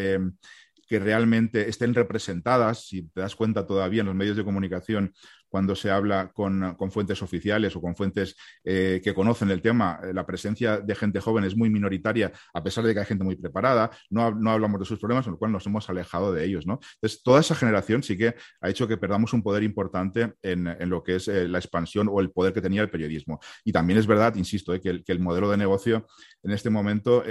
Que 0.89 0.99
realmente 0.99 1.68
estén 1.68 1.95
representadas, 1.95 2.87
si 2.87 3.09
te 3.09 3.20
das 3.20 3.35
cuenta 3.37 3.66
todavía 3.66 4.01
en 4.01 4.07
los 4.07 4.14
medios 4.14 4.37
de 4.37 4.45
comunicación, 4.45 5.12
cuando 5.55 5.76
se 5.76 5.89
habla 5.89 6.32
con, 6.32 6.76
fuentes 6.91 7.22
oficiales 7.22 7.76
o 7.76 7.80
con 7.80 7.95
fuentes 7.95 8.35
eh, 8.64 9.01
que 9.05 9.14
conocen 9.14 9.53
el 9.53 9.62
tema, 9.62 10.01
eh, 10.03 10.12
la 10.12 10.26
presencia 10.26 10.78
de 10.80 10.95
gente 10.97 11.20
joven 11.20 11.45
es 11.45 11.57
muy 11.57 11.70
minoritaria, 11.70 12.32
a 12.53 12.61
pesar 12.61 12.82
de 12.82 12.93
que 12.93 12.99
hay 12.99 13.07
gente 13.07 13.22
muy 13.22 13.37
preparada, 13.37 13.89
no, 14.11 14.24
hablamos 14.51 14.80
de 14.80 14.85
sus 14.85 14.99
problemas, 14.99 15.26
con 15.26 15.35
lo 15.35 15.39
cual 15.39 15.53
nos 15.53 15.64
hemos 15.64 15.89
alejado 15.89 16.32
de 16.32 16.45
ellos. 16.45 16.66
¿no? 16.66 16.80
Entonces, 16.97 17.22
toda 17.22 17.39
esa 17.39 17.55
generación 17.55 18.03
sí 18.03 18.18
que 18.18 18.35
ha 18.61 18.68
hecho 18.68 18.89
que 18.89 18.97
perdamos 18.97 19.32
un 19.32 19.45
poder 19.45 19.62
importante 19.62 20.35
en, 20.43 20.76
lo 20.91 21.05
que 21.05 21.14
es 21.14 21.28
eh, 21.28 21.47
la 21.47 21.59
expansión 21.59 22.09
o 22.11 22.20
el 22.20 22.32
poder 22.32 22.53
que 22.53 22.61
tenía 22.61 22.82
el 22.82 22.91
periodismo. 22.91 23.39
Y 23.64 23.70
también 23.70 24.01
es 24.01 24.09
verdad, 24.09 24.35
insisto, 24.35 24.72
que 24.80 24.89
el, 24.89 25.05
que, 25.05 25.12
el, 25.12 25.20
modelo 25.20 25.49
de 25.49 25.57
negocio 25.57 26.05
en 26.43 26.51
este 26.51 26.68
momento 26.68 27.22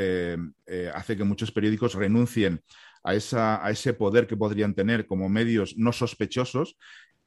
hace 0.93 1.17
que 1.17 1.23
muchos 1.25 1.51
periódicos 1.51 1.93
renuncien 1.93 2.61
a, 3.03 3.69
ese 3.69 3.93
poder 3.93 4.27
que 4.27 4.37
podrían 4.37 4.73
tener 4.73 5.05
como 5.05 5.29
medios 5.29 5.77
no 5.77 5.91
sospechosos 5.91 6.77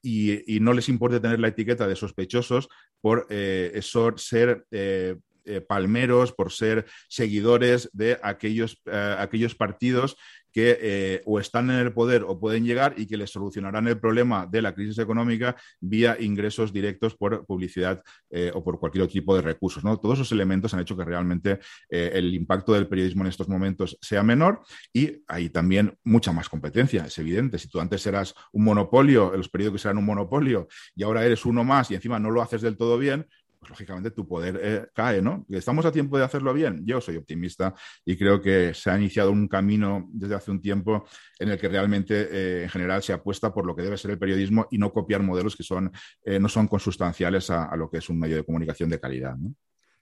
y, 0.02 0.60
no 0.60 0.72
les 0.72 0.88
importe 0.88 1.20
tener 1.20 1.40
la 1.40 1.48
etiqueta 1.48 1.86
de 1.86 1.96
sospechosos 1.96 2.68
por 3.00 3.26
eh, 3.28 3.80
ser 4.16 4.64
eh, 4.70 5.16
eh, 5.44 5.60
palmeros, 5.60 6.32
por 6.32 6.52
ser 6.52 6.86
seguidores 7.08 7.90
de 7.92 8.18
aquellos, 8.22 8.80
aquellos 8.86 9.54
partidos 9.54 10.16
que 10.56 10.78
eh, 10.80 11.22
o 11.26 11.38
están 11.38 11.68
en 11.68 11.76
el 11.76 11.92
poder 11.92 12.22
o 12.26 12.40
pueden 12.40 12.64
llegar 12.64 12.94
y 12.96 13.04
que 13.04 13.18
les 13.18 13.28
solucionarán 13.28 13.88
el 13.88 14.00
problema 14.00 14.46
de 14.46 14.62
la 14.62 14.74
crisis 14.74 14.98
económica 14.98 15.54
vía 15.80 16.16
ingresos 16.18 16.72
directos 16.72 17.14
por 17.14 17.44
publicidad 17.44 18.02
eh, 18.30 18.50
o 18.54 18.64
por 18.64 18.80
cualquier 18.80 19.02
otro 19.02 19.12
tipo 19.12 19.36
de 19.36 19.42
recursos. 19.42 19.84
¿no? 19.84 19.98
Todos 19.98 20.20
esos 20.20 20.32
elementos 20.32 20.72
han 20.72 20.80
hecho 20.80 20.96
que 20.96 21.04
realmente 21.04 21.58
eh, 21.90 22.10
el 22.14 22.32
impacto 22.32 22.72
del 22.72 22.88
periodismo 22.88 23.22
en 23.22 23.28
estos 23.28 23.50
momentos 23.50 23.98
sea 24.00 24.22
menor 24.22 24.62
y 24.94 25.22
hay 25.28 25.50
también 25.50 25.94
mucha 26.04 26.32
más 26.32 26.48
competencia, 26.48 27.04
es 27.04 27.18
evidente. 27.18 27.58
Si 27.58 27.68
tú 27.68 27.78
antes 27.78 28.06
eras 28.06 28.34
un 28.52 28.64
monopolio, 28.64 29.36
los 29.36 29.50
periódicos 29.50 29.84
eran 29.84 29.98
un 29.98 30.06
monopolio 30.06 30.68
y 30.94 31.02
ahora 31.02 31.22
eres 31.22 31.44
uno 31.44 31.64
más 31.64 31.90
y 31.90 31.96
encima 31.96 32.18
no 32.18 32.30
lo 32.30 32.40
haces 32.40 32.62
del 32.62 32.78
todo 32.78 32.96
bien, 32.96 33.26
pues, 33.58 33.70
lógicamente 33.70 34.10
tu 34.10 34.26
poder 34.26 34.60
eh, 34.62 34.86
cae, 34.94 35.22
¿no? 35.22 35.44
¿Estamos 35.48 35.84
a 35.86 35.92
tiempo 35.92 36.18
de 36.18 36.24
hacerlo 36.24 36.52
bien? 36.52 36.82
Yo 36.84 37.00
soy 37.00 37.16
optimista 37.16 37.74
y 38.04 38.16
creo 38.16 38.40
que 38.40 38.74
se 38.74 38.90
ha 38.90 38.96
iniciado 38.96 39.30
un 39.30 39.48
camino 39.48 40.08
desde 40.12 40.34
hace 40.34 40.50
un 40.50 40.60
tiempo 40.60 41.04
en 41.38 41.50
el 41.50 41.58
que 41.58 41.68
realmente 41.68 42.28
eh, 42.30 42.62
en 42.64 42.68
general 42.68 43.02
se 43.02 43.12
apuesta 43.12 43.52
por 43.52 43.66
lo 43.66 43.74
que 43.74 43.82
debe 43.82 43.96
ser 43.96 44.10
el 44.12 44.18
periodismo 44.18 44.66
y 44.70 44.78
no 44.78 44.92
copiar 44.92 45.22
modelos 45.22 45.56
que 45.56 45.62
son, 45.62 45.92
eh, 46.24 46.38
no 46.38 46.48
son 46.48 46.68
consustanciales 46.68 47.50
a, 47.50 47.74
lo 47.76 47.90
que 47.90 47.98
es 47.98 48.08
un 48.08 48.18
medio 48.18 48.36
de 48.36 48.44
comunicación 48.44 48.88
de 48.88 49.00
calidad. 49.00 49.36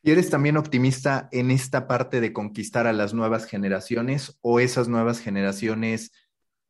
¿Y 0.03 0.11
eres 0.11 0.29
también 0.29 0.59
optimista 0.59 1.29
en 1.33 1.51
esta 1.51 1.87
parte 1.87 2.21
de 2.21 2.33
conquistar 2.33 2.87
a 2.87 2.93
las 2.93 3.15
nuevas 3.15 3.47
generaciones 3.47 4.39
o 4.43 4.61
esas 4.61 4.87
nuevas 4.87 5.19
generaciones 5.19 6.13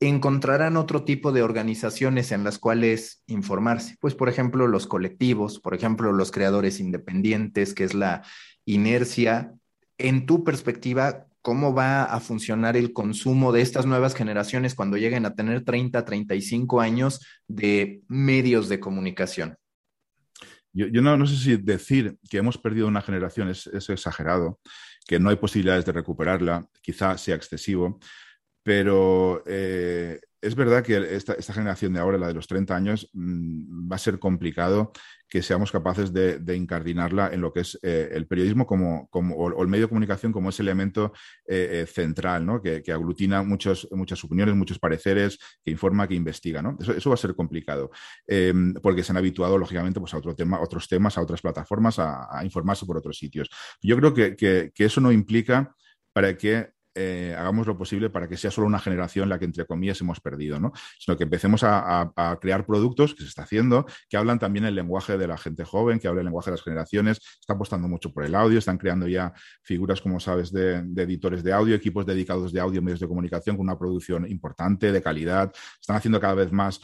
encontrarán 0.01 0.77
otro 0.77 1.05
tipo 1.05 1.33
de 1.33 1.43
organizaciones 1.43 2.33
en 2.33 2.45
las 2.45 2.59
cuales 2.59 3.23
informarse. 3.27 3.97
Pues, 4.01 4.15
por 4.15 4.29
ejemplo, 4.29 4.67
los 4.67 4.87
colectivos, 4.87 5.61
por 5.61 5.75
ejemplo, 5.75 6.13
los 6.13 6.31
creadores 6.31 6.81
independientes, 6.81 7.75
que 7.75 7.85
es 7.85 7.95
la 7.95 8.23
inercia. 8.65 9.55
En 9.99 10.27
tu 10.27 10.45
perspectiva, 10.45 11.27
¿cómo 11.43 11.75
va 11.75 12.05
a 12.05 12.21
funcionar 12.21 12.77
el 12.77 12.93
consumo 12.93 13.53
de 13.53 13.63
estas 13.63 13.87
nuevas 13.87 14.15
generaciones 14.15 14.75
cuando 14.75 14.97
lleguen 14.97 15.27
a 15.27 15.35
tener 15.35 15.65
30, 15.65 16.05
35 16.05 16.81
años 16.81 17.25
de 17.47 18.03
medios 18.09 18.69
de 18.69 18.81
comunicación? 18.81 19.57
Yo, 20.73 21.03
no, 21.03 21.25
sé 21.25 21.37
si 21.37 21.57
decir 21.57 22.19
que 22.29 22.39
hemos 22.39 22.59
perdido 22.59 22.89
una 22.89 23.01
generación 23.01 23.49
es, 23.49 23.69
es 23.69 23.89
exagerado, 23.91 24.59
que 25.07 25.21
no 25.21 25.31
hay 25.31 25.37
posibilidades 25.37 25.85
de 25.85 25.93
recuperarla, 25.93 26.67
quizá 26.83 27.17
sea 27.17 27.37
excesivo, 27.37 28.01
pero 28.65 29.43
eh, 29.47 30.21
es 30.41 30.55
verdad 30.55 30.83
que 30.83 31.15
esta, 31.15 31.53
generación 31.53 31.93
de 31.93 32.01
ahora, 32.01 32.17
la 32.17 32.29
de 32.29 32.35
los 32.35 32.47
30 32.47 32.75
años, 32.75 33.11
mm, 33.13 33.93
va 33.93 33.97
a 33.97 33.99
ser 33.99 34.19
complicado 34.19 34.91
que 35.29 35.43
seamos 35.43 35.71
capaces 35.71 36.15
de, 36.15 36.57
incardinarla 36.57 37.29
en 37.33 37.43
lo 37.43 37.53
que 37.53 37.61
es 37.61 37.79
eh, 37.83 38.09
el 38.13 38.27
periodismo 38.27 38.67
como, 38.67 39.09
o, 39.13 39.63
el 39.63 39.69
medio 39.69 39.85
de 39.85 39.89
comunicación 39.89 40.33
como 40.33 40.49
ese 40.49 40.63
elemento 40.63 41.13
eh, 41.47 41.85
central, 41.87 42.47
¿no? 42.47 42.63
que, 42.63 42.83
aglutina 42.91 43.43
muchas 43.43 43.87
opiniones, 44.25 44.55
muchos 44.55 44.79
pareceres, 44.79 45.39
que 45.63 45.71
informa, 45.71 46.09
que 46.09 46.15
investiga. 46.15 46.63
¿no? 46.63 46.79
Eso, 46.81 47.11
va 47.11 47.15
a 47.15 47.19
ser 47.19 47.35
complicado, 47.35 47.91
porque 48.83 49.03
se 49.03 49.13
han 49.13 49.19
habituado, 49.19 49.59
lógicamente, 49.59 50.01
pues, 50.01 50.15
a 50.15 50.19
otro 50.19 50.35
tema, 50.35 50.61
otros 50.61 50.89
temas, 50.89 51.19
a 51.19 51.21
otras 51.21 51.43
plataformas, 51.43 51.99
a, 51.99 52.41
informarse 52.43 52.87
por 52.87 52.97
otros 52.97 53.19
sitios. 53.19 53.51
Yo 53.83 53.97
creo 53.97 54.15
que, 54.15 54.37
que 54.37 54.85
eso 54.85 55.03
no 55.03 55.13
implica 55.13 55.75
para 56.15 56.39
que 56.39 56.74
eh, 56.95 57.35
hagamos 57.37 57.67
lo 57.67 57.77
posible 57.77 58.11
para 58.11 58.29
que 58.29 58.37
sea 58.37 58.51
solo 58.51 58.67
una 58.67 58.79
generación 58.79 59.29
la 59.29 59.39
que, 59.39 59.45
entre 59.45 59.67
comillas, 59.67 60.01
hemos 60.01 60.21
perdido, 60.21 60.61
¿no? 60.61 60.73
Sino 60.99 61.17
que 61.17 61.25
empecemos 61.25 61.63
a, 61.65 62.13
crear 62.41 62.67
productos, 62.67 63.15
que 63.15 63.23
se 63.23 63.29
está 63.29 63.43
haciendo, 63.43 63.87
que 64.09 64.17
hablan 64.17 64.39
también 64.39 64.65
el 64.65 64.75
lenguaje 64.75 65.19
de 65.19 65.27
la 65.27 65.37
gente 65.37 65.65
joven, 65.65 65.99
que 65.99 66.09
habla 66.09 66.21
el 66.21 66.27
lenguaje 66.27 66.51
de 66.51 66.57
las 66.57 66.63
generaciones, 66.63 67.21
está 67.41 67.55
apostando 67.55 67.89
mucho 67.89 68.13
por 68.13 68.25
el 68.25 68.35
audio, 68.35 68.59
están 68.59 68.79
creando 68.79 69.07
ya 69.07 69.33
figuras, 69.63 70.01
como 70.01 70.21
sabes, 70.21 70.53
de, 70.53 70.83
de 70.83 71.03
editores 71.03 71.43
de 71.43 71.53
audio, 71.53 71.75
equipos 71.75 72.07
dedicados 72.07 72.53
de 72.53 72.61
audio, 72.61 72.83
medios 72.83 73.01
de 73.01 73.09
comunicación 73.09 73.57
con 73.57 73.65
una 73.65 73.79
producción 73.79 74.31
importante, 74.31 74.93
de 74.93 75.03
calidad, 75.03 75.53
están 75.81 75.97
haciendo 75.97 76.21
cada 76.21 76.35
vez 76.35 76.53
más 76.53 76.81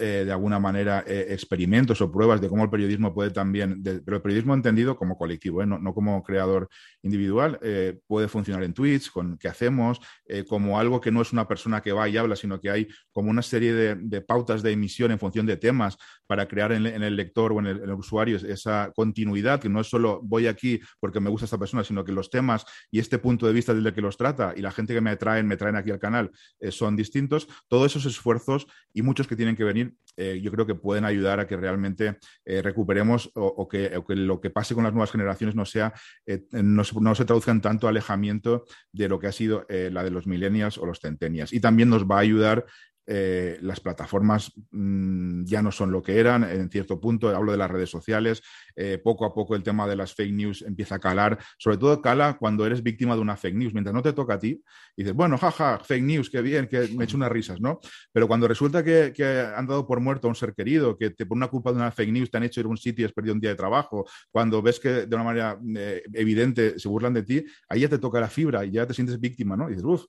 eh, 0.00 0.24
de 0.24 0.32
alguna 0.32 0.58
manera 0.58 1.04
eh, 1.06 1.26
experimentos 1.30 2.00
o 2.00 2.10
pruebas 2.10 2.40
de 2.40 2.48
cómo 2.48 2.64
el 2.64 2.70
periodismo 2.70 3.12
puede 3.12 3.30
también, 3.30 3.82
pero 3.82 4.16
el 4.16 4.22
periodismo 4.22 4.54
entendido 4.54 4.96
como 4.96 5.18
colectivo, 5.18 5.62
¿eh? 5.62 5.66
no, 5.66 5.94
como 5.94 6.22
creador 6.22 6.68
individual, 7.02 7.58
puede 8.06 8.28
funcionar 8.28 8.62
en 8.62 8.72
tweets, 8.72 9.10
con 9.10 9.36
qué 9.38 9.48
hacemos, 9.48 10.00
como 10.48 10.78
algo 10.78 11.00
que 11.00 11.10
no 11.10 11.22
es 11.22 11.32
una 11.32 11.46
persona 11.46 11.80
que 11.80 11.92
va 11.92 12.08
y 12.08 12.16
habla, 12.16 12.36
sino 12.36 12.60
que 12.60 12.70
hay 12.70 12.88
como 13.12 13.30
una 13.30 13.42
serie 13.42 13.72
de, 13.72 14.20
pautas 14.20 14.62
de 14.62 14.72
emisión 14.72 15.10
en 15.10 15.18
función 15.18 15.46
de 15.46 15.56
temas 15.56 15.96
para 16.26 16.46
crear 16.46 16.72
en, 16.72 16.86
el 16.86 17.16
lector 17.16 17.52
o 17.52 17.58
en 17.60 17.66
el, 17.66 17.90
usuario 17.92 18.36
esa 18.36 18.92
continuidad, 18.94 19.60
que 19.60 19.68
no 19.68 19.80
es 19.80 19.88
solo 19.88 20.20
voy 20.22 20.46
aquí 20.46 20.80
porque 21.00 21.20
me 21.20 21.30
gusta 21.30 21.44
esta 21.44 21.58
persona, 21.58 21.84
sino 21.84 22.04
que 22.04 22.12
los 22.12 22.30
temas 22.30 22.64
y 22.90 22.98
este 22.98 23.18
punto 23.18 23.46
de 23.46 23.52
vista 23.52 23.74
desde 23.74 23.92
que 23.92 24.00
los 24.00 24.16
trata 24.16 24.54
y 24.56 24.60
la 24.60 24.70
gente 24.70 24.94
que 24.94 25.00
me 25.00 25.16
traen, 25.16 25.46
me 25.46 25.56
traen 25.56 25.76
aquí 25.76 25.90
al 25.90 25.98
canal 25.98 26.30
son 26.70 26.96
distintos. 26.96 27.48
Todos 27.68 27.96
esos 27.96 28.06
esfuerzos 28.06 28.66
y 28.92 29.02
muchos 29.02 29.26
que 29.26 29.36
tienen 29.36 29.56
que 29.56 29.64
venir 29.64 29.89
eh, 30.16 30.40
yo 30.42 30.50
creo 30.50 30.66
que 30.66 30.74
pueden 30.74 31.04
ayudar 31.04 31.40
a 31.40 31.46
que 31.46 31.56
realmente 31.56 32.18
eh, 32.44 32.60
recuperemos 32.60 33.30
o, 33.34 33.66
que, 33.68 33.90
lo 34.08 34.40
que 34.40 34.50
pase 34.50 34.74
con 34.74 34.84
las 34.84 34.92
nuevas 34.92 35.10
generaciones 35.10 35.54
no 35.54 35.64
sea 35.64 35.94
eh, 36.26 36.42
no, 36.52 36.84
se 37.14 37.24
traduzca 37.24 37.52
en 37.52 37.62
tanto 37.62 37.88
alejamiento 37.88 38.64
de 38.92 39.08
lo 39.08 39.18
que 39.18 39.28
ha 39.28 39.32
sido 39.32 39.66
la 39.68 40.04
de 40.04 40.10
los 40.10 40.26
millennials 40.26 40.76
o 40.76 40.84
los 40.84 41.00
centennials. 41.00 41.52
Y 41.52 41.60
también 41.60 41.88
nos 41.88 42.04
va 42.04 42.16
a 42.16 42.20
ayudar 42.20 42.66
eh, 43.12 43.58
las 43.62 43.80
plataformas 43.80 44.52
mm, 44.70 45.42
ya 45.42 45.62
no 45.62 45.72
son 45.72 45.90
lo 45.90 46.00
que 46.00 46.20
eran 46.20 46.44
en 46.44 46.70
cierto 46.70 47.00
punto, 47.00 47.28
hablo 47.34 47.50
de 47.50 47.58
las 47.58 47.68
redes 47.68 47.90
sociales, 47.90 48.40
eh, 48.76 48.98
poco 49.02 49.24
a 49.24 49.34
poco 49.34 49.56
el 49.56 49.64
tema 49.64 49.88
de 49.88 49.96
las 49.96 50.14
fake 50.14 50.32
news 50.32 50.62
empieza 50.62 50.94
a 50.94 50.98
calar, 51.00 51.36
sobre 51.58 51.76
todo 51.76 52.00
cala 52.00 52.38
cuando 52.38 52.64
eres 52.64 52.84
víctima 52.84 53.16
de 53.16 53.20
una 53.20 53.36
fake 53.36 53.56
news, 53.56 53.72
mientras 53.74 53.92
no 53.92 54.00
te 54.00 54.12
toca 54.12 54.34
a 54.34 54.38
ti, 54.38 54.62
y 54.94 55.02
dices, 55.02 55.12
bueno, 55.12 55.36
jaja, 55.38 55.80
fake 55.80 56.04
news, 56.04 56.30
qué 56.30 56.40
bien, 56.40 56.68
que 56.68 56.86
me 56.94 57.02
he 57.02 57.04
hecho 57.04 57.16
unas 57.16 57.32
risas, 57.32 57.60
¿no? 57.60 57.80
Pero 58.12 58.28
cuando 58.28 58.46
resulta 58.46 58.84
que, 58.84 59.12
han 59.56 59.66
dado 59.66 59.84
por 59.88 59.98
muerto 59.98 60.28
a 60.28 60.30
un 60.30 60.36
ser 60.36 60.54
querido, 60.54 60.96
que 60.96 61.10
te, 61.10 61.26
por 61.26 61.36
una 61.36 61.48
culpa 61.48 61.72
de 61.72 61.78
una 61.78 61.90
fake 61.90 62.12
news 62.12 62.30
te 62.30 62.36
han 62.36 62.44
hecho 62.44 62.60
ir 62.60 62.66
a 62.66 62.68
un 62.68 62.76
sitio 62.76 63.02
y 63.02 63.06
has 63.06 63.12
perdido 63.12 63.34
un 63.34 63.40
día 63.40 63.50
de 63.50 63.56
trabajo, 63.56 64.06
cuando 64.30 64.62
ves 64.62 64.78
que 64.78 65.06
de 65.06 65.16
una 65.16 65.24
manera 65.24 65.58
eh, 65.76 66.04
evidente 66.12 66.78
se 66.78 66.86
burlan 66.86 67.14
de 67.14 67.24
ti, 67.24 67.44
ahí 67.68 67.80
ya 67.80 67.88
te 67.88 67.98
toca 67.98 68.20
la 68.20 68.28
fibra 68.28 68.64
y 68.64 68.70
ya 68.70 68.86
te 68.86 68.94
sientes 68.94 69.18
víctima, 69.18 69.56
¿no? 69.56 69.66
Y 69.66 69.72
dices, 69.72 69.84
uff, 69.84 70.04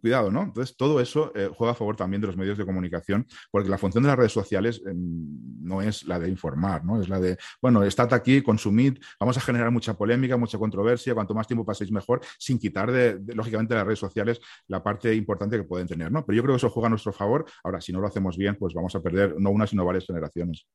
cuidado, 0.00 0.30
¿no? 0.30 0.42
Entonces, 0.42 0.76
todo 0.76 1.00
eso 1.00 1.32
eh, 1.34 1.50
juega 1.54 1.72
a 1.72 1.74
favor 1.74 1.96
también 1.96 2.20
de 2.20 2.26
los 2.26 2.36
medios 2.36 2.58
de 2.58 2.64
comunicación, 2.64 3.26
porque 3.50 3.68
la 3.68 3.78
función 3.78 4.02
de 4.02 4.08
las 4.08 4.18
redes 4.18 4.32
sociales 4.32 4.82
em, 4.86 5.26
no 5.60 5.82
es 5.82 6.04
la 6.04 6.18
de 6.18 6.28
informar, 6.28 6.84
¿no? 6.84 7.00
Es 7.00 7.08
la 7.08 7.20
de, 7.20 7.38
bueno, 7.60 7.82
estad 7.82 8.12
aquí, 8.14 8.42
consumid, 8.42 8.98
vamos 9.20 9.36
a 9.36 9.40
generar 9.40 9.70
mucha 9.70 9.94
polémica, 9.94 10.36
mucha 10.36 10.58
controversia, 10.58 11.14
cuanto 11.14 11.34
más 11.34 11.46
tiempo 11.46 11.64
paséis 11.64 11.90
mejor, 11.90 12.20
sin 12.38 12.58
quitar 12.58 12.90
de, 12.90 13.20
lógicamente, 13.34 13.74
de 13.74 13.78
las 13.78 13.86
redes 13.86 13.98
sociales 13.98 14.40
la 14.68 14.82
parte 14.82 15.14
importante 15.14 15.56
que 15.56 15.64
pueden 15.64 15.86
tener, 15.86 16.10
¿no? 16.10 16.24
Pero 16.24 16.36
yo 16.36 16.42
creo 16.42 16.54
que 16.54 16.58
eso 16.58 16.70
juega 16.70 16.86
a 16.86 16.90
nuestro 16.90 17.12
favor. 17.12 17.44
Ahora, 17.64 17.80
si 17.80 17.92
no 17.92 18.00
lo 18.00 18.06
hacemos 18.06 18.36
bien, 18.36 18.56
pues 18.56 18.74
vamos 18.74 18.94
a 18.94 19.00
perder 19.00 19.34
no 19.38 19.50
una, 19.50 19.66
sino 19.66 19.84
varias 19.84 20.06
generaciones. 20.06 20.66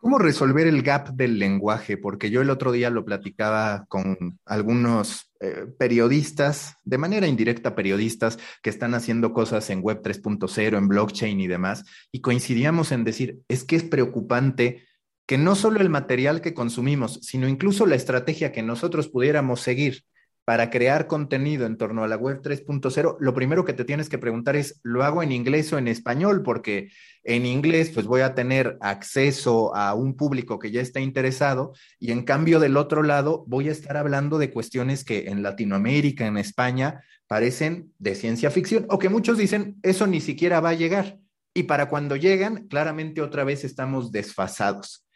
¿Cómo 0.00 0.18
resolver 0.18 0.66
el 0.66 0.82
gap 0.82 1.10
del 1.10 1.38
lenguaje? 1.38 1.98
Porque 1.98 2.30
yo 2.30 2.40
el 2.40 2.48
otro 2.48 2.72
día 2.72 2.88
lo 2.88 3.04
platicaba 3.04 3.84
con 3.86 4.38
algunos 4.46 5.30
eh, 5.40 5.66
periodistas, 5.78 6.76
de 6.84 6.96
manera 6.96 7.26
indirecta 7.26 7.74
periodistas, 7.74 8.38
que 8.62 8.70
están 8.70 8.94
haciendo 8.94 9.34
cosas 9.34 9.68
en 9.68 9.82
Web 9.82 10.00
3.0, 10.02 10.78
en 10.78 10.88
blockchain 10.88 11.38
y 11.38 11.48
demás, 11.48 11.84
y 12.10 12.22
coincidíamos 12.22 12.92
en 12.92 13.04
decir, 13.04 13.40
es 13.48 13.62
que 13.64 13.76
es 13.76 13.82
preocupante 13.82 14.86
que 15.26 15.36
no 15.36 15.54
solo 15.54 15.82
el 15.82 15.90
material 15.90 16.40
que 16.40 16.54
consumimos, 16.54 17.20
sino 17.22 17.46
incluso 17.46 17.84
la 17.84 17.96
estrategia 17.96 18.52
que 18.52 18.62
nosotros 18.62 19.08
pudiéramos 19.08 19.60
seguir 19.60 20.04
para 20.50 20.68
crear 20.68 21.06
contenido 21.06 21.64
en 21.64 21.76
torno 21.76 22.02
a 22.02 22.08
la 22.08 22.16
web 22.16 22.42
3.0, 22.42 23.18
lo 23.20 23.34
primero 23.34 23.64
que 23.64 23.72
te 23.72 23.84
tienes 23.84 24.08
que 24.08 24.18
preguntar 24.18 24.56
es, 24.56 24.80
¿lo 24.82 25.04
hago 25.04 25.22
en 25.22 25.30
inglés 25.30 25.72
o 25.72 25.78
en 25.78 25.86
español? 25.86 26.42
Porque 26.42 26.90
en 27.22 27.46
inglés, 27.46 27.92
pues 27.94 28.04
voy 28.04 28.22
a 28.22 28.34
tener 28.34 28.76
acceso 28.80 29.72
a 29.76 29.94
un 29.94 30.16
público 30.16 30.58
que 30.58 30.72
ya 30.72 30.80
está 30.80 30.98
interesado 30.98 31.72
y 32.00 32.10
en 32.10 32.24
cambio 32.24 32.58
del 32.58 32.76
otro 32.76 33.04
lado 33.04 33.44
voy 33.46 33.68
a 33.68 33.70
estar 33.70 33.96
hablando 33.96 34.38
de 34.38 34.50
cuestiones 34.50 35.04
que 35.04 35.28
en 35.28 35.44
Latinoamérica, 35.44 36.26
en 36.26 36.36
España, 36.36 37.04
parecen 37.28 37.92
de 38.00 38.16
ciencia 38.16 38.50
ficción 38.50 38.86
o 38.88 38.98
que 38.98 39.08
muchos 39.08 39.38
dicen, 39.38 39.76
eso 39.84 40.08
ni 40.08 40.20
siquiera 40.20 40.58
va 40.58 40.70
a 40.70 40.74
llegar. 40.74 41.20
Y 41.54 41.62
para 41.62 41.88
cuando 41.88 42.16
llegan, 42.16 42.66
claramente 42.66 43.22
otra 43.22 43.44
vez 43.44 43.62
estamos 43.62 44.10
desfasados. 44.10 45.06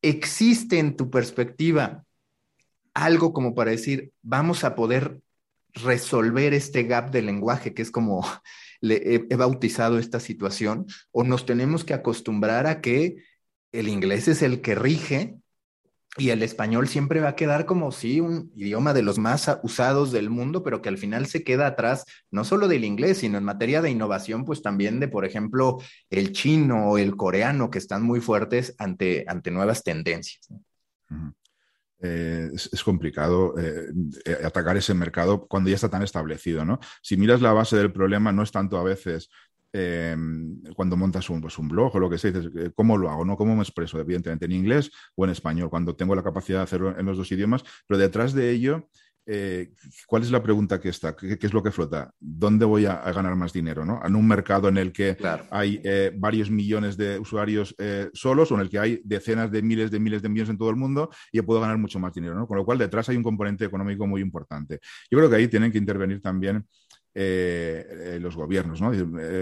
¿Existe 0.00 0.78
en 0.78 0.96
tu 0.96 1.10
perspectiva 1.10 2.06
algo 2.94 3.32
como 3.32 3.54
para 3.54 3.70
decir, 3.70 4.12
vamos 4.22 4.64
a 4.64 4.74
poder 4.74 5.20
resolver 5.74 6.54
este 6.54 6.84
gap 6.84 7.10
de 7.10 7.22
lenguaje, 7.22 7.74
que 7.74 7.82
es 7.82 7.90
como 7.90 8.26
le 8.80 9.26
he, 9.28 9.36
bautizado 9.36 9.98
esta 9.98 10.20
situación, 10.20 10.86
o 11.12 11.24
nos 11.24 11.46
tenemos 11.46 11.84
que 11.84 11.94
acostumbrar 11.94 12.66
a 12.66 12.80
que 12.80 13.16
el 13.72 13.88
inglés 13.88 14.28
es 14.28 14.42
el 14.42 14.60
que 14.60 14.74
rige 14.74 15.36
y 16.16 16.30
el 16.30 16.42
español 16.42 16.88
siempre 16.88 17.20
va 17.20 17.28
a 17.28 17.36
quedar 17.36 17.66
como 17.66 17.92
sí, 17.92 18.20
un 18.20 18.50
idioma 18.56 18.92
de 18.92 19.02
los 19.02 19.18
más 19.18 19.48
usados 19.62 20.10
del 20.10 20.28
mundo, 20.28 20.64
pero 20.64 20.82
que 20.82 20.88
al 20.88 20.98
final 20.98 21.26
se 21.26 21.44
queda 21.44 21.68
atrás, 21.68 22.04
no 22.32 22.42
solo 22.42 22.66
del 22.66 22.84
inglés, 22.84 23.18
sino 23.18 23.38
en 23.38 23.44
materia 23.44 23.80
de 23.80 23.90
innovación, 23.90 24.44
pues 24.44 24.60
también 24.60 24.98
de, 24.98 25.06
por 25.06 25.24
ejemplo, 25.24 25.78
el 26.10 26.32
chino 26.32 26.90
o 26.90 26.98
el 26.98 27.14
coreano, 27.14 27.70
que 27.70 27.78
están 27.78 28.02
muy 28.02 28.20
fuertes 28.20 28.74
ante, 28.78 29.24
ante 29.28 29.52
nuevas 29.52 29.84
tendencias. 29.84 30.48
Eh, 32.02 32.48
es, 32.54 32.82
complicado 32.82 33.54
eh, 33.58 33.92
eh, 34.24 34.38
atacar 34.42 34.74
ese 34.76 34.94
mercado 34.94 35.46
cuando 35.46 35.68
ya 35.68 35.74
está 35.74 35.90
tan 35.90 36.02
establecido, 36.02 36.64
¿no? 36.64 36.80
Si 37.02 37.18
miras 37.18 37.42
la 37.42 37.52
base 37.52 37.76
del 37.76 37.92
problema, 37.92 38.32
no 38.32 38.42
es 38.42 38.50
tanto 38.50 38.78
a 38.78 38.82
veces 38.82 39.28
cuando 40.74 40.96
montas 40.96 41.30
un, 41.30 41.40
pues 41.40 41.56
un, 41.56 41.68
blog 41.68 41.94
o 41.94 42.00
lo 42.00 42.10
que 42.10 42.18
sea, 42.18 42.32
dices, 42.32 42.72
¿cómo 42.74 42.98
lo 42.98 43.08
hago? 43.08 43.24
¿no? 43.24 43.36
¿Cómo 43.36 43.54
me 43.54 43.62
expreso? 43.62 44.00
Evidentemente 44.00 44.46
en 44.46 44.50
inglés 44.50 44.90
o 45.14 45.24
en 45.24 45.30
español, 45.30 45.70
cuando 45.70 45.94
tengo 45.94 46.16
la 46.16 46.24
capacidad 46.24 46.58
de 46.58 46.64
hacerlo 46.64 46.98
en 46.98 47.06
los 47.06 47.16
dos 47.16 47.30
idiomas, 47.30 47.62
pero 47.86 47.96
detrás 47.96 48.34
de 48.34 48.50
ello 48.50 48.88
eh, 49.26 49.72
¿cuál 50.06 50.22
es 50.22 50.30
la 50.30 50.42
pregunta 50.42 50.80
que 50.80 50.88
está? 50.88 51.14
¿Qué, 51.14 51.38
es 51.40 51.52
lo 51.52 51.62
que 51.62 51.70
flota? 51.70 52.12
¿Dónde 52.18 52.64
voy 52.64 52.86
a, 52.86 52.96
ganar 53.12 53.36
más 53.36 53.52
dinero? 53.52 53.84
¿no? 53.84 54.00
En 54.04 54.16
un 54.16 54.26
mercado 54.26 54.68
en 54.68 54.78
el 54.78 54.92
que 54.92 55.16
hay 55.50 55.80
eh, 55.84 56.12
varios 56.14 56.50
millones 56.50 56.96
de 56.96 57.18
usuarios 57.18 57.74
eh, 57.78 58.10
solos 58.12 58.50
o 58.50 58.54
en 58.56 58.62
el 58.62 58.70
que 58.70 58.78
hay 58.78 59.00
decenas 59.04 59.50
de 59.50 59.62
miles 59.62 59.90
de 59.90 60.00
miles 60.00 60.22
de 60.22 60.28
millones 60.28 60.50
en 60.50 60.58
todo 60.58 60.70
el 60.70 60.76
mundo 60.76 61.10
y 61.32 61.40
puedo 61.42 61.60
ganar 61.60 61.78
mucho 61.78 61.98
más 61.98 62.12
dinero. 62.12 62.34
¿no? 62.34 62.46
Con 62.46 62.56
lo 62.56 62.64
cual, 62.64 62.78
detrás 62.78 63.08
hay 63.08 63.16
un 63.16 63.22
componente 63.22 63.64
económico 63.64 64.06
muy 64.06 64.20
importante. 64.20 64.80
Yo 65.10 65.18
creo 65.18 65.30
que 65.30 65.36
ahí 65.36 65.48
tienen 65.48 65.70
que 65.70 65.78
intervenir 65.78 66.20
también 66.20 66.66
los 67.14 68.36
gobiernos. 68.36 68.80
¿no? 68.80 68.92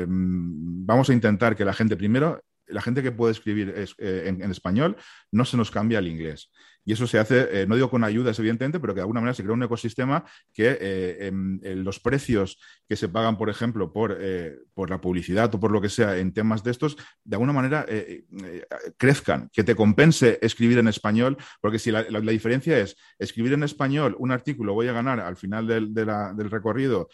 vamos 0.09 1.11
a 1.11 1.13
intentar 1.13 1.55
que 1.55 1.65
la 1.65 1.73
gente, 1.73 1.97
primero, 1.97 2.41
la 2.67 2.81
gente 2.81 3.03
que 3.03 3.13
puede 3.13 3.33
escribir 3.33 3.75
en, 3.99 4.51
español 4.51 4.97
no 5.33 5.45
se 5.45 5.57
nos 5.57 5.71
cambie 5.71 5.99
al 5.99 6.09
inglés. 6.09 6.51
Y 6.89 6.93
eso 6.93 7.07
se 7.07 7.19
hace, 7.19 7.49
eh, 7.53 7.67
no 7.67 7.75
digo 7.75 7.91
con 7.91 8.03
ayudas, 8.03 8.39
evidentemente, 8.39 8.81
pero 8.81 8.95
que 8.95 9.01
de 9.01 9.03
alguna 9.03 9.21
manera 9.21 9.35
se 9.35 9.43
crea 9.43 9.53
un 9.53 9.63
ecosistema 9.63 10.25
que 10.55 10.79
eh, 10.81 11.31
los 11.77 12.01
precios 12.01 12.59
que 12.89 12.97
se 12.97 13.11
pagan, 13.11 13.37
por 13.37 13.51
ejemplo, 13.51 13.93
por, 13.93 14.17
eh, 14.19 14.57
por, 14.73 14.89
la 14.89 14.99
publicidad 14.99 15.55
o 15.55 15.61
por 15.61 15.71
lo 15.71 15.83
que 15.83 15.91
sea 15.91 16.17
en 16.17 16.33
temas 16.33 16.65
de 16.65 16.71
estos, 16.71 16.97
de 17.25 17.37
alguna 17.37 17.53
manera 17.53 17.85
crezcan, 18.97 19.51
que 19.53 19.65
te 19.65 19.75
compense 19.75 20.39
escribir 20.41 20.79
en 20.79 20.89
español, 20.89 21.37
porque 21.61 21.79
si 21.79 21.91
la, 21.91 22.05
diferencia 22.23 22.79
es 22.79 22.97
escribir 23.19 23.53
en 23.53 23.65
español 23.65 24.17
un 24.19 24.33
artículo, 24.33 24.73
voy 24.73 24.89
a 24.89 24.95
ganar 24.95 25.21
al 25.21 25.37
final 25.37 25.67
del, 25.67 25.93
del 25.93 26.51
recorrido 26.51 27.11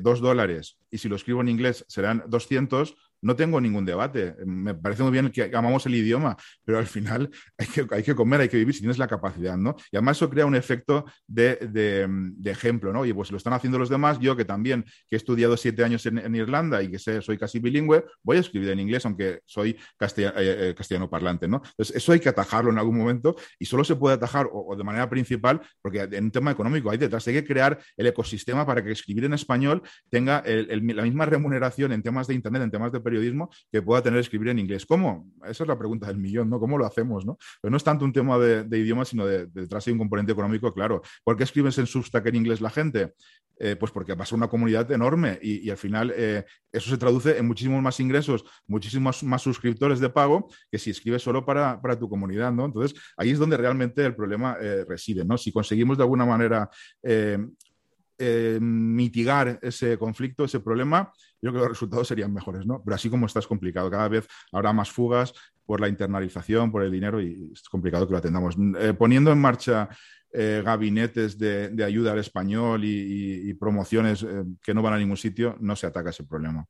dos 0.00 0.20
dólares, 0.20 0.78
y 0.90 0.96
si 0.96 1.10
lo 1.10 1.16
escribo 1.16 1.42
en 1.42 1.50
inglés 1.50 1.84
serán 1.86 2.24
200, 2.28 2.96
no 3.22 3.36
tengo 3.36 3.60
ningún 3.60 3.84
debate. 3.84 4.34
Me 4.44 4.74
parece 4.74 5.02
muy 5.02 5.12
bien 5.12 5.30
que 5.30 5.50
amamos 5.54 5.86
el 5.86 5.94
idioma, 5.94 6.36
pero 6.64 6.78
al 6.78 6.86
final 6.86 7.30
hay 7.58 7.66
que, 7.66 7.86
hay 7.90 8.02
que 8.02 8.14
comer, 8.14 8.40
hay 8.40 8.48
que 8.48 8.56
vivir 8.56 8.74
si 8.74 8.80
tienes 8.80 8.98
la 8.98 9.08
capacidad, 9.08 9.56
¿no? 9.56 9.76
Y 9.90 9.96
además 9.96 10.16
eso 10.18 10.30
crea 10.30 10.46
un 10.46 10.54
efecto 10.54 11.04
de, 11.26 12.08
ejemplo, 12.44 12.92
¿no? 12.92 13.04
Y 13.04 13.12
pues 13.12 13.30
lo 13.30 13.36
están 13.36 13.52
haciendo 13.52 13.78
los 13.78 13.88
demás, 13.88 14.18
yo 14.18 14.36
que 14.36 14.44
también, 14.44 14.84
que 15.08 15.16
he 15.16 15.18
estudiado 15.18 15.56
siete 15.56 15.84
años 15.84 16.04
en, 16.06 16.36
Irlanda 16.36 16.82
y 16.82 16.90
que 16.90 16.98
sé, 16.98 17.22
soy 17.22 17.38
casi 17.38 17.60
bilingüe, 17.60 18.04
voy 18.22 18.36
a 18.36 18.40
escribir 18.40 18.68
en 18.70 18.80
inglés, 18.80 19.06
aunque 19.06 19.40
soy 19.46 19.70
eh, 19.70 19.76
eh, 20.36 20.74
castellano, 20.76 21.08
parlante, 21.08 21.48
¿no? 21.48 21.62
Entonces, 21.64 21.96
eso 21.96 22.12
hay 22.12 22.20
que 22.20 22.28
atajarlo 22.28 22.70
en 22.70 22.78
algún 22.78 22.98
momento 22.98 23.36
y 23.58 23.64
solo 23.64 23.84
se 23.84 23.96
puede 23.96 24.16
atajar 24.16 24.48
o, 24.52 24.76
de 24.76 24.84
manera 24.84 25.08
principal, 25.08 25.60
porque 25.80 26.00
en 26.00 26.24
un 26.24 26.30
tema 26.30 26.50
económico 26.50 26.90
hay 26.90 26.98
detrás, 26.98 27.26
hay 27.28 27.34
que 27.34 27.44
crear 27.44 27.78
el 27.96 28.06
ecosistema 28.06 28.66
para 28.66 28.84
que 28.84 28.92
escribir 28.92 29.24
en 29.24 29.32
español 29.32 29.82
tenga 30.10 30.42
la 30.46 31.02
misma 31.02 31.26
remuneración 31.26 31.92
en 31.92 32.02
temas 32.02 32.26
de 32.26 32.34
Internet, 32.34 32.62
en 32.62 32.70
temas 32.70 32.92
de 32.92 33.00
periodismo, 33.06 33.50
que 33.70 33.82
pueda 33.82 34.02
tener 34.02 34.18
escribir 34.18 34.48
en 34.48 34.58
inglés. 34.58 34.84
¿Cómo? 34.84 35.30
Esa 35.44 35.62
es 35.62 35.68
la 35.68 35.78
pregunta 35.78 36.08
del 36.08 36.18
millón, 36.18 36.50
¿no? 36.50 36.58
¿Cómo 36.58 36.76
lo 36.76 36.86
hacemos, 36.86 37.24
no? 37.24 37.38
Pero 37.62 37.70
no 37.70 37.76
es 37.76 37.84
tanto 37.84 38.04
un 38.04 38.12
tema 38.12 38.36
de, 38.38 38.78
idioma, 38.78 39.04
sino 39.04 39.24
de, 39.24 39.46
detrás 39.46 39.86
hay 39.86 39.92
un 39.92 40.00
componente 40.00 40.32
económico, 40.32 40.74
claro. 40.74 41.02
¿Por 41.22 41.36
qué 41.36 41.44
escribes 41.44 41.78
en 41.78 41.86
Substack 41.86 42.26
en 42.26 42.34
inglés 42.34 42.60
la 42.60 42.70
gente? 42.70 43.14
Eh, 43.58 43.74
pues 43.74 43.90
porque 43.90 44.14
pasa 44.14 44.36
una 44.36 44.48
comunidad 44.48 44.90
enorme 44.92 45.38
y, 45.40 45.70
al 45.70 45.78
final 45.78 46.12
eh, 46.14 46.44
eso 46.70 46.90
se 46.90 46.98
traduce 46.98 47.38
en 47.38 47.46
muchísimos 47.46 47.80
más 47.80 47.98
ingresos, 48.00 48.44
muchísimos 48.66 49.22
más 49.22 49.40
suscriptores 49.40 49.98
de 49.98 50.10
pago 50.10 50.50
que 50.70 50.78
si 50.78 50.90
escribes 50.90 51.22
solo 51.22 51.42
para, 51.46 51.80
tu 51.98 52.06
comunidad, 52.06 52.52
¿no? 52.52 52.66
Entonces, 52.66 53.00
ahí 53.16 53.30
es 53.30 53.38
donde 53.38 53.56
realmente 53.56 54.04
el 54.04 54.14
problema 54.14 54.58
eh, 54.60 54.84
reside, 54.86 55.24
¿no? 55.24 55.38
Si 55.38 55.52
conseguimos 55.52 55.96
de 55.96 56.02
alguna 56.02 56.26
manera 56.26 56.68
mitigar 58.60 59.58
ese 59.62 59.98
conflicto, 59.98 60.44
ese 60.44 60.60
problema, 60.60 61.12
yo 61.42 61.50
creo 61.50 61.52
que 61.52 61.58
los 61.58 61.68
resultados 61.68 62.08
serían 62.08 62.32
mejores, 62.32 62.66
¿no? 62.66 62.82
Pero 62.84 62.94
así 62.94 63.10
como 63.10 63.26
está 63.26 63.40
es 63.40 63.46
complicado, 63.46 63.90
cada 63.90 64.08
vez 64.08 64.26
habrá 64.52 64.72
más 64.72 64.90
fugas 64.90 65.34
por 65.66 65.80
la 65.80 65.88
internalización, 65.88 66.70
por 66.70 66.82
el 66.82 66.92
dinero 66.92 67.20
y 67.20 67.50
es 67.52 67.68
complicado 67.68 68.06
que 68.06 68.12
lo 68.12 68.18
atendamos. 68.18 68.56
Eh, 68.78 68.94
poniendo 68.94 69.32
en 69.32 69.40
marcha 69.40 69.88
eh, 70.32 70.62
gabinetes 70.64 71.38
de, 71.38 71.84
ayuda 71.84 72.12
al 72.12 72.20
español 72.20 72.82
y, 72.84 73.52
promociones 73.54 74.22
eh, 74.22 74.44
que 74.62 74.74
no 74.74 74.82
van 74.82 74.94
a 74.94 74.98
ningún 74.98 75.16
sitio, 75.16 75.56
no 75.60 75.74
se 75.76 75.86
ataca 75.86 76.10
ese 76.10 76.24
problema. 76.24 76.64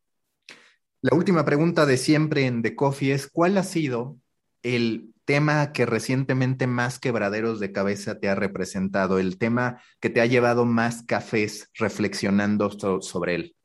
La 1.03 1.15
última 1.15 1.45
pregunta 1.45 1.85
de 1.85 1.99
siempre 1.99 2.47
en 2.47 2.63
The 2.63 2.75
Coffee 2.75 3.13
es, 3.13 3.29
¿cuál 3.29 3.59
ha 3.59 3.63
sido 3.63 4.19
el 4.63 5.13
tema 5.25 5.73
que 5.73 5.87
recientemente 5.87 6.67
más 6.67 6.99
quebraderos 6.99 7.61
de 7.61 7.73
cabeza 7.73 8.19
te 8.19 8.29
ha 8.29 8.35
representado, 8.35 9.19
el 9.19 9.39
tema 9.39 9.81
que 10.01 10.11
te 10.11 10.21
ha 10.21 10.27
llevado 10.27 10.65
más 10.65 11.03
cafés 11.03 11.71
reflexionando 11.75 12.71
sobre 13.01 13.35
él? 13.35 13.57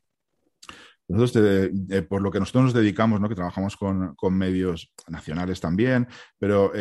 Nosotros, 1.08 1.70
por 2.08 2.22
lo 2.22 2.30
que 2.30 2.40
nosotros 2.40 2.64
nos 2.64 2.74
dedicamos, 2.74 3.20
¿no? 3.20 3.28
que 3.28 3.34
trabajamos 3.34 3.76
con, 3.76 4.14
con 4.14 4.36
medios 4.36 4.92
nacionales 5.08 5.60
también, 5.60 6.08
pero 6.38 6.72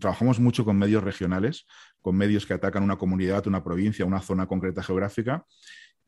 trabajamos 0.00 0.40
mucho 0.40 0.64
con 0.64 0.76
medios 0.76 1.04
regionales, 1.04 1.66
con 2.02 2.16
medios 2.16 2.46
que 2.46 2.54
atacan 2.54 2.82
una 2.82 2.96
comunidad, 2.96 3.46
una 3.46 3.62
provincia, 3.62 4.04
una 4.04 4.20
zona 4.20 4.46
concreta 4.46 4.82
geográfica, 4.82 5.44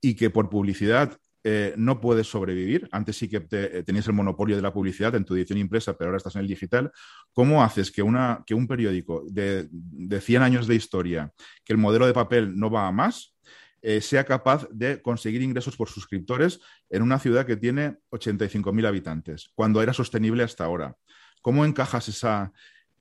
y 0.01 0.17
que 0.17 0.31
por 0.31 0.51
publicidad 0.51 1.17
eh, 1.45 1.75
no 1.77 2.01
puedes 2.01 2.29
sobrevivir. 2.29 2.89
Antes 2.93 3.17
sí 3.17 3.29
que 3.29 3.47
eh, 3.51 3.83
tenías 3.85 4.07
el 4.07 4.13
monopolio 4.13 4.55
de 4.55 4.63
la 4.63 4.73
publicidad 4.73 5.15
en 5.15 5.25
tu 5.25 5.35
edición 5.35 5.59
impresa, 5.59 5.97
pero 5.97 6.09
ahora 6.09 6.19
estás 6.19 6.37
en 6.37 6.43
el 6.43 6.49
digital. 6.49 6.93
¿Cómo 7.33 7.63
haces 7.63 7.91
que, 7.91 8.03
un 8.03 8.67
periódico 8.69 9.25
de, 9.29 9.69
de, 9.71 10.21
100 10.21 10.43
años 10.43 10.67
de 10.67 10.77
historia, 10.77 11.33
que 11.65 11.73
el 11.73 11.79
modelo 11.79 12.07
de 12.07 12.13
papel 12.13 12.57
no 12.57 12.71
va 12.71 12.87
a 12.87 12.93
más, 12.93 13.35
eh, 13.81 14.01
sea 14.01 14.25
capaz 14.25 14.69
de 14.71 15.03
conseguir 15.03 15.43
ingresos 15.43 15.77
por 15.77 15.89
suscriptores 15.89 16.61
en 16.89 17.03
una 17.03 17.19
ciudad 17.19 17.45
que 17.45 17.57
tiene 17.57 17.97
85.000 18.13 18.87
habitantes, 18.87 19.51
cuando 19.57 19.83
era 19.83 19.93
sostenible 19.93 20.45
hasta 20.45 20.65
ahora? 20.65 20.97
¿Cómo 21.41 21.65
encajas 21.65 22.09
esa, 22.09 22.53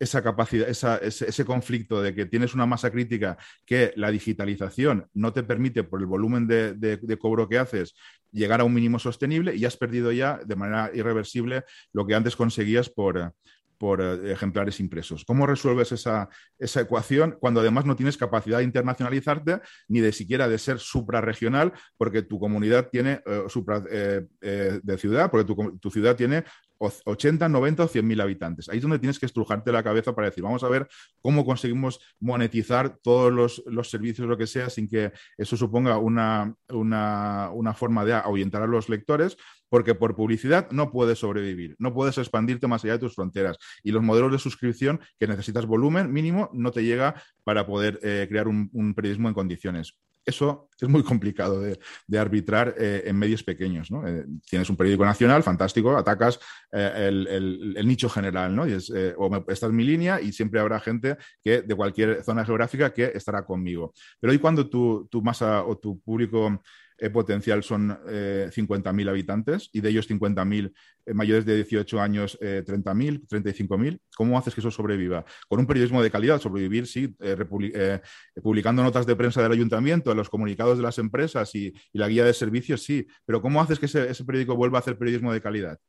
esa 0.02 0.24
capacidad, 0.24 0.68
ese, 0.68 1.45
conflicto 1.45 2.02
de 2.02 2.16
que 2.16 2.26
tienes 2.26 2.56
una 2.56 2.66
masa 2.66 2.89
crítica 2.89 3.38
que 3.68 3.93
la 3.95 4.10
digitalización 4.10 5.08
no 5.14 5.32
te 5.32 5.43
permite, 5.43 5.84
por 5.84 5.99
el 5.99 6.08
volumen 6.08 6.47
de, 6.47 7.18
cobro 7.20 7.47
que 7.47 7.60
haces, 7.60 7.93
llegar 8.32 8.62
a 8.62 8.64
un 8.64 8.74
mínimo 8.74 8.97
sostenible 8.97 9.56
y 9.56 9.64
has 9.64 9.78
perdido 9.78 10.12
ya 10.12 10.39
de 10.43 10.56
manera 10.56 10.89
irreversible 10.91 11.66
lo 11.93 12.08
que 12.08 12.16
antes 12.16 12.36
conseguías 12.36 12.89
por, 12.89 13.36
por 13.82 14.00
eh, 14.00 14.32
ejemplares 14.32 14.80
impresos. 14.80 15.26
¿Cómo 15.26 15.48
resuelves 15.48 15.92
esa, 15.92 16.30
ecuación 16.60 17.36
cuando 17.40 17.62
además 17.62 17.84
no 17.84 17.96
tienes 17.96 18.16
capacidad 18.16 18.60
de 18.60 18.64
internacionalizarte 18.64 19.60
ni 19.88 20.02
de 20.02 20.12
siquiera 20.12 20.48
de 20.48 20.60
ser 20.60 20.78
suprarregional 20.78 21.74
porque 21.98 22.22
tu 22.22 22.40
comunidad 22.40 22.90
tiene 22.92 23.24
eh, 23.26 23.46
supra, 23.48 23.82
eh, 23.90 24.28
de 24.40 24.98
ciudad, 25.00 25.32
porque 25.32 25.52
tu, 25.52 25.80
tu, 25.80 25.90
ciudad 25.90 26.16
tiene 26.16 26.44
80, 26.78 27.50
90 27.50 27.84
o 27.84 27.88
100 27.88 28.06
mil 28.06 28.22
habitantes. 28.22 28.70
Ahí 28.70 28.78
es 28.78 28.84
donde 28.84 29.00
tienes 29.00 29.18
que 29.18 29.26
estrujarte 29.26 29.72
la 29.72 29.82
cabeza 29.82 30.14
para 30.14 30.30
decir, 30.30 30.44
vamos 30.44 30.64
a 30.64 30.70
ver 30.70 30.88
cómo 31.20 31.44
conseguimos 31.44 32.00
monetizar 32.20 33.00
todos 33.02 33.34
los, 33.34 33.64
los 33.66 33.90
servicios, 33.90 34.28
lo 34.28 34.38
que 34.38 34.46
sea, 34.46 34.70
sin 34.70 34.88
que 34.88 35.12
eso 35.40 35.58
suponga 35.58 35.98
una, 35.98 36.56
una, 36.70 37.50
una 37.52 37.74
forma 37.74 38.06
de 38.06 38.14
ahuyentar 38.14 38.62
a 38.62 38.68
los 38.68 38.90
lectores, 38.90 39.38
porque 39.72 39.96
por 39.96 40.18
publicidad 40.18 40.70
no 40.72 40.92
puedes 40.92 41.20
sobrevivir, 41.20 41.78
no 41.80 41.94
puedes 41.94 42.18
expandirte 42.18 42.68
más 42.68 42.84
allá 42.84 42.94
de 42.94 43.00
tus 43.00 43.16
fronteras. 43.16 43.58
Y 43.84 43.92
los 43.94 44.04
modelos 44.04 44.34
de 44.34 44.38
suscripción 44.38 45.00
que 45.18 45.28
necesitas 45.28 45.66
volumen 45.66 46.12
mínimo 46.12 46.50
no 46.52 46.72
te 46.72 46.84
llega 46.84 47.16
para 47.46 47.66
poder 47.66 47.98
eh, 48.04 48.28
crear 48.30 48.50
un, 48.50 48.94
periodismo 48.94 49.30
en 49.30 49.34
condiciones. 49.34 49.98
Eso 50.26 50.70
es 50.80 50.90
muy 50.90 51.04
complicado 51.04 51.62
de, 51.62 51.80
arbitrar 52.20 52.76
eh, 52.78 53.04
en 53.06 53.18
medios 53.18 53.44
pequeños. 53.44 53.90
¿no? 53.90 54.06
Eh, 54.06 54.26
tienes 54.46 54.70
un 54.70 54.76
periódico 54.76 55.06
nacional, 55.06 55.42
fantástico, 55.42 55.96
atacas 55.96 56.38
el, 56.70 57.74
nicho 57.86 58.10
general, 58.10 58.54
¿no? 58.54 58.64
O 58.64 59.46
esta 59.48 59.68
es 59.68 59.72
mi 59.72 59.86
línea 59.86 60.20
y 60.20 60.34
siempre 60.34 60.60
habrá 60.60 60.82
gente 60.82 61.16
que 61.42 61.62
de 61.62 61.76
cualquier 61.76 62.24
zona 62.24 62.44
geográfica 62.44 62.94
que 62.94 63.06
estará 63.16 63.46
conmigo. 63.46 63.94
Pero 64.20 64.32
hoy 64.32 64.40
cuando 64.40 64.70
tu, 64.70 65.08
masa 65.24 65.64
o 65.64 65.78
tu 65.78 66.00
público 66.02 66.62
potencial 67.10 67.64
son 67.64 67.97
eh, 68.08 68.49
50.000 68.54 69.10
habitantes 69.10 69.70
y 69.74 69.82
de 69.82 69.89
ellos 69.89 70.10
50.000 70.10 70.72
eh, 71.06 71.14
mayores 71.14 71.45
de 71.45 71.56
18 71.56 71.99
años, 71.99 72.38
30.000, 72.39 73.28
35.000. 73.28 73.99
¿Cómo 74.16 74.38
haces 74.38 74.54
que 74.54 74.62
eso 74.62 74.72
sobreviva? 74.72 75.26
Con 75.47 75.60
un 75.60 75.68
periodismo 75.68 76.04
de 76.04 76.12
calidad, 76.12 76.39
sobrevivir, 76.39 76.86
sí, 76.86 77.16
eh, 77.20 77.99
publicando 78.41 78.84
notas 78.84 79.06
de 79.06 79.16
prensa 79.16 79.41
del 79.41 79.52
ayuntamiento, 79.52 80.14
los 80.14 80.30
comunicados 80.30 80.78
de 80.78 80.84
las 80.84 80.97
empresas 80.97 81.54
y, 81.56 81.74
la 81.93 82.08
guía 82.08 82.26
de 82.26 82.34
servicios, 82.34 82.84
sí, 82.84 83.08
pero 83.26 83.41
¿cómo 83.41 83.62
haces 83.62 83.80
que 83.80 83.86
ese 83.86 84.26
periódico 84.26 84.56
vuelva 84.56 84.80
a 84.80 84.82
hacer 84.82 84.97
periodismo 84.97 85.34
de 85.34 85.41
calidad? 85.41 85.80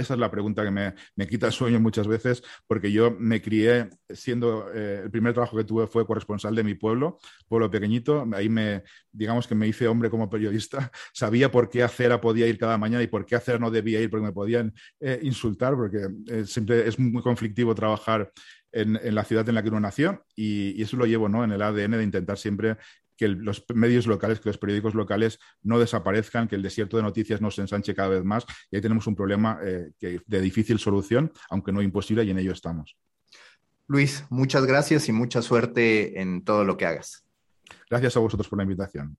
Esa 0.00 0.14
es 0.14 0.20
la 0.20 0.30
pregunta 0.30 0.64
que 0.64 0.70
me, 0.70 1.26
quita 1.26 1.46
el 1.46 1.52
sueño 1.52 1.78
muchas 1.78 2.06
veces, 2.08 2.42
porque 2.66 2.90
yo 2.90 3.14
me 3.18 3.42
crié 3.42 3.90
siendo, 4.08 4.72
eh, 4.72 5.02
el 5.04 5.10
primer 5.10 5.34
trabajo 5.34 5.56
que 5.56 5.64
tuve 5.64 5.86
fue 5.86 6.06
corresponsal 6.06 6.54
de 6.54 6.64
mi 6.64 6.74
pueblo, 6.74 7.18
pueblo 7.48 7.70
pequeñito, 7.70 8.26
ahí 8.32 8.48
me, 8.48 8.82
digamos 9.12 9.46
que 9.46 9.54
me 9.54 9.68
hice 9.68 9.86
hombre 9.86 10.08
como 10.08 10.30
periodista, 10.30 10.90
sabía 11.12 11.50
por 11.50 11.68
qué 11.68 11.82
acera 11.82 12.18
podía 12.20 12.46
ir 12.46 12.58
cada 12.58 12.78
mañana 12.78 13.02
y 13.02 13.08
por 13.08 13.26
qué 13.26 13.36
acera 13.36 13.58
no 13.58 13.70
debía 13.70 14.00
ir, 14.00 14.08
porque 14.08 14.24
me 14.24 14.32
podían 14.32 14.72
eh, 15.00 15.20
insultar, 15.22 15.74
porque 15.74 16.08
eh, 16.28 16.44
siempre 16.46 16.88
es 16.88 16.98
muy 16.98 17.22
conflictivo 17.22 17.74
trabajar 17.74 18.32
en, 18.72 19.14
la 19.14 19.24
ciudad 19.24 19.48
en 19.48 19.56
la 19.56 19.62
que 19.62 19.68
uno 19.68 19.80
nació 19.80 20.24
y, 20.34 20.78
y, 20.78 20.82
eso 20.82 20.96
lo 20.96 21.04
llevo 21.04 21.28
¿no? 21.28 21.42
en 21.42 21.50
el 21.50 21.60
ADN 21.60 21.90
de 21.90 22.04
intentar 22.04 22.38
siempre 22.38 22.76
que 23.20 23.28
los 23.28 23.66
medios 23.74 24.06
locales, 24.06 24.40
que 24.40 24.48
los 24.48 24.56
periódicos 24.56 24.94
locales 24.94 25.38
no 25.62 25.78
desaparezcan, 25.78 26.48
que 26.48 26.56
el 26.56 26.62
desierto 26.62 26.96
de 26.96 27.02
noticias 27.02 27.42
no 27.42 27.50
se 27.50 27.60
ensanche 27.60 27.94
cada 27.94 28.08
vez 28.08 28.24
más. 28.24 28.46
Y 28.70 28.76
ahí 28.76 28.80
tenemos 28.80 29.06
un 29.06 29.14
problema 29.14 29.58
eh, 29.62 29.90
de 30.00 30.40
difícil 30.40 30.78
solución, 30.78 31.30
aunque 31.50 31.70
no 31.70 31.82
imposible, 31.82 32.24
y 32.24 32.30
en 32.30 32.38
ello 32.38 32.52
estamos. 32.52 32.96
Luis, 33.88 34.24
muchas 34.30 34.64
gracias 34.64 35.06
y 35.10 35.12
mucha 35.12 35.42
suerte 35.42 36.18
en 36.18 36.44
todo 36.44 36.64
lo 36.64 36.78
que 36.78 36.86
hagas. 36.86 37.26
Gracias 37.90 38.16
a 38.16 38.20
vosotros 38.20 38.48
por 38.48 38.56
la 38.56 38.62
invitación. 38.62 39.18